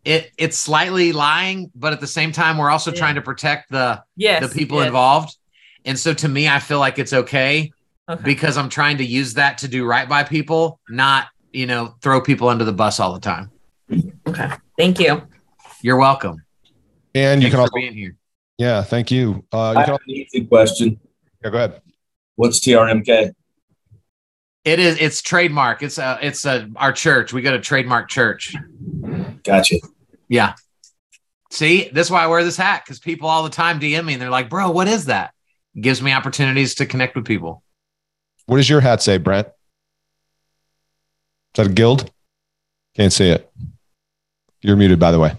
it 0.04 0.32
it's 0.36 0.58
slightly 0.58 1.12
lying, 1.12 1.70
but 1.76 1.92
at 1.92 2.00
the 2.00 2.08
same 2.08 2.32
time, 2.32 2.58
we're 2.58 2.70
also 2.70 2.90
yeah. 2.90 2.98
trying 2.98 3.14
to 3.14 3.22
protect 3.22 3.70
the 3.70 4.02
yes, 4.16 4.46
the 4.46 4.52
people 4.52 4.78
yes. 4.78 4.88
involved. 4.88 5.36
And 5.84 5.96
so 5.96 6.12
to 6.14 6.28
me, 6.28 6.48
I 6.48 6.58
feel 6.58 6.80
like 6.80 6.98
it's 6.98 7.12
okay, 7.12 7.72
okay 8.08 8.22
because 8.24 8.56
I'm 8.56 8.68
trying 8.68 8.98
to 8.98 9.04
use 9.04 9.34
that 9.34 9.58
to 9.58 9.68
do 9.68 9.86
right 9.86 10.08
by 10.08 10.24
people, 10.24 10.80
not, 10.88 11.28
you 11.52 11.66
know, 11.66 11.94
throw 12.00 12.20
people 12.20 12.48
under 12.48 12.64
the 12.64 12.72
bus 12.72 13.00
all 13.00 13.12
the 13.14 13.20
time. 13.20 13.50
Okay. 14.26 14.50
Thank 14.78 14.98
you. 14.98 15.22
You're 15.82 15.96
welcome. 15.96 16.42
And 17.14 17.42
you 17.42 17.50
can 17.50 17.60
also 17.60 17.72
be 17.74 17.86
in 17.86 17.94
here. 17.94 18.16
Yeah, 18.58 18.82
thank 18.82 19.10
you. 19.10 19.44
Uh, 19.52 19.72
you 19.74 19.80
I 19.80 19.84
have 19.84 19.88
an 19.88 20.10
easy 20.10 20.44
question. 20.46 21.00
Yeah, 21.42 21.50
go 21.50 21.56
ahead. 21.58 21.82
What's 22.36 22.60
TRMK? 22.60 23.32
It 24.64 24.78
is. 24.78 24.98
It's 25.00 25.20
trademark. 25.20 25.82
It's 25.82 25.98
a. 25.98 26.18
It's 26.22 26.46
a. 26.46 26.70
Our 26.76 26.92
church. 26.92 27.32
We 27.32 27.42
go 27.42 27.50
to 27.50 27.60
trademark 27.60 28.08
church. 28.08 28.54
Gotcha. 29.42 29.76
Yeah. 30.28 30.54
See, 31.50 31.90
this 31.92 32.06
is 32.06 32.10
why 32.10 32.22
I 32.22 32.28
wear 32.28 32.44
this 32.44 32.56
hat 32.56 32.82
because 32.84 33.00
people 33.00 33.28
all 33.28 33.42
the 33.42 33.50
time 33.50 33.80
DM 33.80 34.04
me 34.04 34.12
and 34.14 34.22
they're 34.22 34.30
like, 34.30 34.48
"Bro, 34.48 34.70
what 34.70 34.86
is 34.86 35.06
that?" 35.06 35.32
It 35.74 35.80
gives 35.80 36.00
me 36.00 36.12
opportunities 36.12 36.76
to 36.76 36.86
connect 36.86 37.16
with 37.16 37.24
people. 37.24 37.62
What 38.46 38.58
does 38.58 38.70
your 38.70 38.80
hat 38.80 39.02
say, 39.02 39.18
Brent? 39.18 39.48
Is 41.54 41.56
that 41.56 41.66
a 41.66 41.70
guild? 41.70 42.10
Can't 42.96 43.12
see 43.12 43.28
it. 43.28 43.50
You're 44.62 44.76
muted, 44.76 44.98
by 44.98 45.12
the 45.12 45.18
way. 45.18 45.36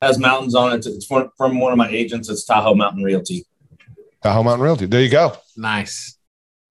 has 0.00 0.18
mountains 0.18 0.54
on 0.54 0.72
it. 0.72 0.86
It's 0.86 1.04
from, 1.04 1.30
from 1.36 1.60
one 1.60 1.72
of 1.72 1.78
my 1.78 1.88
agents. 1.88 2.28
It's 2.28 2.44
Tahoe 2.44 2.74
Mountain 2.74 3.02
Realty. 3.02 3.44
Tahoe 4.22 4.42
Mountain 4.42 4.62
Realty. 4.62 4.86
There 4.86 5.02
you 5.02 5.10
go. 5.10 5.36
Nice. 5.56 6.16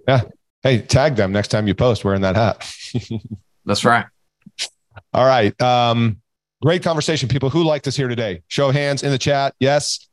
Yeah. 0.07 0.21
Hey, 0.63 0.79
tag 0.79 1.15
them 1.15 1.31
next 1.31 1.49
time 1.49 1.67
you 1.67 1.75
post 1.75 2.03
wearing 2.03 2.21
that 2.21 2.35
hat. 2.35 2.71
That's 3.65 3.85
right. 3.85 4.05
All 5.13 5.25
right. 5.25 5.59
Um, 5.61 6.21
great 6.61 6.81
conversation, 6.81 7.29
people. 7.29 7.49
Who 7.49 7.63
liked 7.63 7.87
us 7.87 7.95
here 7.95 8.07
today? 8.07 8.41
Show 8.47 8.69
of 8.69 8.75
hands 8.75 9.03
in 9.03 9.11
the 9.11 9.17
chat. 9.17 9.53
Yes. 9.59 10.07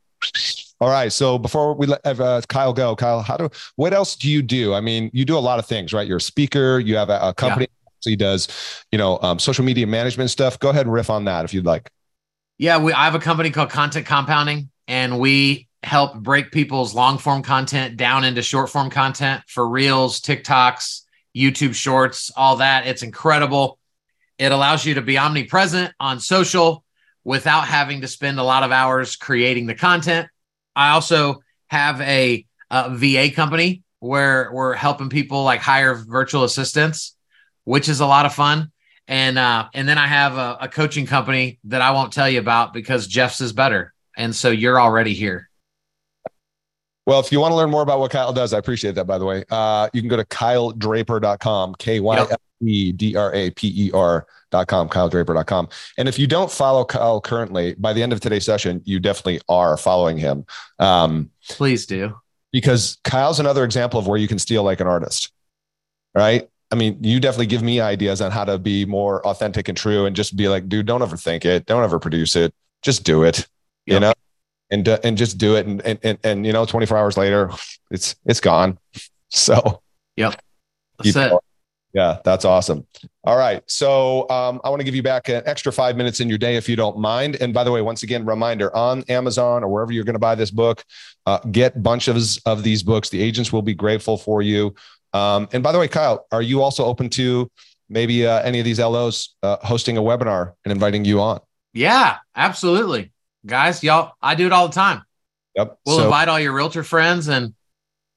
All 0.81 0.89
right. 0.89 1.11
So 1.11 1.37
before 1.37 1.73
we 1.73 1.87
let 1.87 2.05
uh, 2.05 2.41
Kyle 2.47 2.71
go, 2.73 2.95
Kyle, 2.95 3.21
how 3.21 3.35
do 3.35 3.49
what 3.75 3.93
else 3.93 4.15
do 4.15 4.29
you 4.29 4.41
do? 4.41 4.73
I 4.73 4.81
mean, 4.81 5.09
you 5.13 5.25
do 5.25 5.37
a 5.37 5.39
lot 5.39 5.59
of 5.59 5.65
things, 5.65 5.91
right? 5.91 6.07
You're 6.07 6.17
a 6.17 6.21
speaker. 6.21 6.79
You 6.79 6.95
have 6.95 7.09
a, 7.09 7.19
a 7.21 7.33
company. 7.33 7.67
Yeah. 7.69 8.09
He 8.11 8.15
does, 8.15 8.47
you 8.91 8.97
know, 8.97 9.19
um, 9.21 9.39
social 9.39 9.65
media 9.65 9.85
management 9.85 10.29
stuff. 10.29 10.57
Go 10.57 10.69
ahead 10.69 10.85
and 10.85 10.93
riff 10.93 11.09
on 11.09 11.25
that 11.25 11.43
if 11.43 11.53
you'd 11.53 11.65
like. 11.65 11.89
Yeah, 12.57 12.77
we 12.77 12.93
I 12.93 13.05
have 13.05 13.15
a 13.15 13.19
company 13.19 13.51
called 13.51 13.69
Content 13.69 14.05
Compounding, 14.05 14.69
and 14.87 15.19
we 15.19 15.67
help 15.83 16.15
break 16.15 16.51
people's 16.51 16.93
long 16.93 17.17
form 17.17 17.41
content 17.41 17.97
down 17.97 18.23
into 18.23 18.41
short 18.41 18.69
form 18.69 18.89
content 18.89 19.43
for 19.47 19.67
reels, 19.67 20.21
TikToks, 20.21 21.01
YouTube 21.35 21.75
shorts, 21.75 22.31
all 22.35 22.57
that. 22.57 22.87
It's 22.87 23.03
incredible. 23.03 23.79
It 24.37 24.51
allows 24.51 24.85
you 24.85 24.93
to 24.95 25.01
be 25.01 25.17
omnipresent 25.17 25.93
on 25.99 26.19
social 26.19 26.85
without 27.23 27.67
having 27.67 28.01
to 28.01 28.07
spend 28.07 28.39
a 28.39 28.43
lot 28.43 28.63
of 28.63 28.71
hours 28.71 29.15
creating 29.17 29.65
the 29.65 29.75
content. 29.75 30.27
I 30.79 30.91
also 30.91 31.41
have 31.67 31.99
a, 31.99 32.45
a 32.71 32.95
VA 32.95 33.31
company 33.35 33.83
where 33.99 34.49
we're 34.53 34.75
helping 34.75 35.09
people 35.09 35.43
like 35.43 35.59
hire 35.59 35.93
virtual 35.93 36.45
assistants, 36.45 37.15
which 37.65 37.89
is 37.89 37.99
a 37.99 38.05
lot 38.05 38.25
of 38.25 38.33
fun. 38.33 38.71
And 39.05 39.37
uh, 39.37 39.67
and 39.73 39.89
then 39.89 39.97
I 39.97 40.07
have 40.07 40.37
a, 40.37 40.57
a 40.61 40.67
coaching 40.69 41.05
company 41.05 41.59
that 41.65 41.81
I 41.81 41.91
won't 41.91 42.13
tell 42.13 42.29
you 42.29 42.39
about 42.39 42.73
because 42.73 43.07
Jeff's 43.07 43.41
is 43.41 43.51
better. 43.51 43.93
And 44.15 44.33
so 44.33 44.51
you're 44.51 44.79
already 44.79 45.13
here. 45.13 45.49
Well, 47.05 47.19
if 47.19 47.31
you 47.31 47.39
want 47.39 47.51
to 47.51 47.55
learn 47.55 47.71
more 47.71 47.81
about 47.81 47.99
what 47.99 48.11
Kyle 48.11 48.31
does, 48.31 48.53
I 48.53 48.59
appreciate 48.59 48.95
that, 48.95 49.05
by 49.05 49.17
the 49.17 49.25
way. 49.25 49.43
Uh, 49.49 49.89
you 49.93 50.01
can 50.01 50.09
go 50.09 50.17
to 50.17 50.25
kyledraper.com, 50.25 51.75
K 51.79 51.99
Y 51.99 52.17
L 52.17 52.29
E 52.61 52.91
D 52.91 53.15
R 53.15 53.33
A 53.33 53.49
P 53.51 53.67
E 53.75 53.91
R.com, 53.93 54.89
kyledraper.com. 54.89 55.69
And 55.97 56.07
if 56.07 56.19
you 56.19 56.27
don't 56.27 56.51
follow 56.51 56.85
Kyle 56.85 57.21
currently, 57.21 57.75
by 57.75 57.93
the 57.93 58.03
end 58.03 58.13
of 58.13 58.19
today's 58.19 58.45
session, 58.45 58.81
you 58.85 58.99
definitely 58.99 59.41
are 59.49 59.77
following 59.77 60.17
him. 60.17 60.45
Um, 60.79 61.29
Please 61.49 61.85
do. 61.85 62.17
Because 62.51 62.97
Kyle's 63.03 63.39
another 63.39 63.63
example 63.63 63.99
of 63.99 64.07
where 64.07 64.17
you 64.17 64.27
can 64.27 64.39
steal 64.39 64.63
like 64.63 64.79
an 64.79 64.87
artist, 64.87 65.31
right? 66.15 66.49
I 66.71 66.75
mean, 66.75 67.03
you 67.03 67.19
definitely 67.19 67.47
give 67.47 67.61
me 67.61 67.79
ideas 67.79 68.21
on 68.21 68.31
how 68.31 68.45
to 68.45 68.57
be 68.57 68.85
more 68.85 69.25
authentic 69.25 69.67
and 69.67 69.77
true 69.77 70.05
and 70.05 70.15
just 70.15 70.35
be 70.35 70.47
like, 70.47 70.67
dude, 70.67 70.85
don't 70.85 71.01
overthink 71.01 71.45
it. 71.45 71.65
Don't 71.65 71.83
ever 71.83 71.99
produce 71.99 72.35
it. 72.35 72.53
Just 72.81 73.03
do 73.03 73.23
it. 73.23 73.47
Yep. 73.85 73.93
You 73.93 73.99
know? 73.99 74.13
and 74.69 74.87
uh, 74.87 74.99
and 75.03 75.17
just 75.17 75.37
do 75.37 75.55
it 75.55 75.65
and, 75.65 75.81
and 75.81 75.99
and 76.03 76.19
and 76.23 76.45
you 76.45 76.53
know 76.53 76.65
24 76.65 76.97
hours 76.97 77.17
later 77.17 77.49
it's 77.91 78.15
it's 78.25 78.39
gone 78.39 78.77
so 79.29 79.81
yep 80.15 80.39
that's 80.97 81.15
it. 81.15 81.33
Yeah 81.93 82.19
that's 82.23 82.45
awesome. 82.45 82.85
All 83.23 83.37
right 83.37 83.61
so 83.69 84.29
um, 84.29 84.59
i 84.63 84.69
want 84.69 84.79
to 84.79 84.83
give 84.83 84.95
you 84.95 85.03
back 85.03 85.29
an 85.29 85.43
extra 85.45 85.71
five 85.71 85.95
minutes 85.95 86.19
in 86.19 86.29
your 86.29 86.37
day 86.37 86.55
if 86.55 86.69
you 86.69 86.75
don't 86.75 86.97
mind. 86.97 87.35
And 87.37 87.53
by 87.53 87.63
the 87.63 87.71
way 87.71 87.81
once 87.81 88.03
again 88.03 88.25
reminder 88.25 88.75
on 88.75 89.03
amazon 89.09 89.63
or 89.63 89.69
wherever 89.69 89.91
you're 89.91 90.03
going 90.03 90.15
to 90.15 90.19
buy 90.19 90.35
this 90.35 90.51
book 90.51 90.83
uh, 91.25 91.39
get 91.51 91.81
bunches 91.83 92.39
of 92.45 92.63
these 92.63 92.83
books. 92.83 93.09
The 93.09 93.21
agents 93.21 93.51
will 93.51 93.61
be 93.61 93.73
grateful 93.73 94.17
for 94.17 94.41
you. 94.41 94.73
Um, 95.13 95.47
and 95.53 95.63
by 95.63 95.71
the 95.71 95.79
way 95.79 95.87
kyle 95.87 96.25
are 96.31 96.41
you 96.41 96.61
also 96.61 96.85
open 96.85 97.09
to 97.11 97.51
maybe 97.89 98.25
uh, 98.25 98.41
any 98.41 98.59
of 98.59 98.65
these 98.65 98.79
los 98.79 99.35
uh, 99.43 99.57
hosting 99.61 99.97
a 99.97 100.01
webinar 100.01 100.53
and 100.65 100.71
inviting 100.71 101.05
you 101.05 101.21
on? 101.21 101.39
Yeah 101.73 102.17
absolutely. 102.35 103.11
Guys, 103.45 103.83
y'all, 103.83 104.13
I 104.21 104.35
do 104.35 104.45
it 104.45 104.51
all 104.51 104.67
the 104.67 104.73
time. 104.73 105.03
Yep. 105.55 105.79
We'll 105.85 105.97
so, 105.97 106.03
invite 106.05 106.27
all 106.27 106.39
your 106.39 106.53
realtor 106.53 106.83
friends 106.83 107.27
and, 107.27 107.53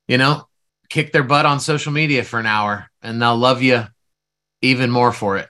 you 0.08 0.18
know, 0.18 0.46
kick 0.88 1.12
their 1.12 1.22
butt 1.22 1.46
on 1.46 1.60
social 1.60 1.92
media 1.92 2.24
for 2.24 2.38
an 2.38 2.46
hour 2.46 2.90
and 3.02 3.20
they'll 3.20 3.36
love 3.36 3.62
you 3.62 3.84
even 4.60 4.90
more 4.90 5.12
for 5.12 5.36
it. 5.36 5.48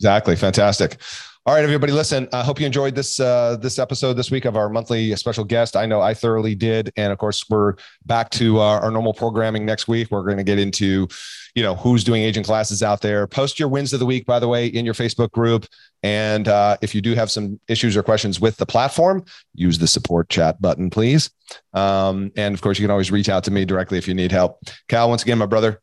Exactly. 0.00 0.36
Fantastic. 0.36 0.98
All 1.46 1.52
right, 1.52 1.62
everybody, 1.62 1.92
listen. 1.92 2.26
I 2.32 2.42
hope 2.42 2.58
you 2.58 2.64
enjoyed 2.64 2.94
this 2.94 3.20
uh, 3.20 3.58
this 3.60 3.78
episode 3.78 4.14
this 4.14 4.30
week 4.30 4.46
of 4.46 4.56
our 4.56 4.70
monthly 4.70 5.14
special 5.14 5.44
guest. 5.44 5.76
I 5.76 5.84
know 5.84 6.00
I 6.00 6.14
thoroughly 6.14 6.54
did, 6.54 6.90
and 6.96 7.12
of 7.12 7.18
course, 7.18 7.44
we're 7.50 7.74
back 8.06 8.30
to 8.30 8.58
uh, 8.58 8.80
our 8.80 8.90
normal 8.90 9.12
programming 9.12 9.66
next 9.66 9.86
week. 9.86 10.10
We're 10.10 10.22
going 10.22 10.38
to 10.38 10.42
get 10.42 10.58
into, 10.58 11.06
you 11.54 11.62
know, 11.62 11.74
who's 11.74 12.02
doing 12.02 12.22
agent 12.22 12.46
classes 12.46 12.82
out 12.82 13.02
there. 13.02 13.26
Post 13.26 13.58
your 13.58 13.68
wins 13.68 13.92
of 13.92 14.00
the 14.00 14.06
week, 14.06 14.24
by 14.24 14.38
the 14.38 14.48
way, 14.48 14.68
in 14.68 14.86
your 14.86 14.94
Facebook 14.94 15.32
group. 15.32 15.66
And 16.02 16.48
uh, 16.48 16.78
if 16.80 16.94
you 16.94 17.02
do 17.02 17.14
have 17.14 17.30
some 17.30 17.60
issues 17.68 17.94
or 17.94 18.02
questions 18.02 18.40
with 18.40 18.56
the 18.56 18.64
platform, 18.64 19.22
use 19.54 19.78
the 19.78 19.86
support 19.86 20.30
chat 20.30 20.62
button, 20.62 20.88
please. 20.88 21.28
Um, 21.74 22.32
and 22.38 22.54
of 22.54 22.62
course, 22.62 22.78
you 22.78 22.84
can 22.84 22.90
always 22.90 23.10
reach 23.10 23.28
out 23.28 23.44
to 23.44 23.50
me 23.50 23.66
directly 23.66 23.98
if 23.98 24.08
you 24.08 24.14
need 24.14 24.32
help. 24.32 24.60
Cal, 24.88 25.10
once 25.10 25.22
again, 25.22 25.36
my 25.36 25.44
brother, 25.44 25.82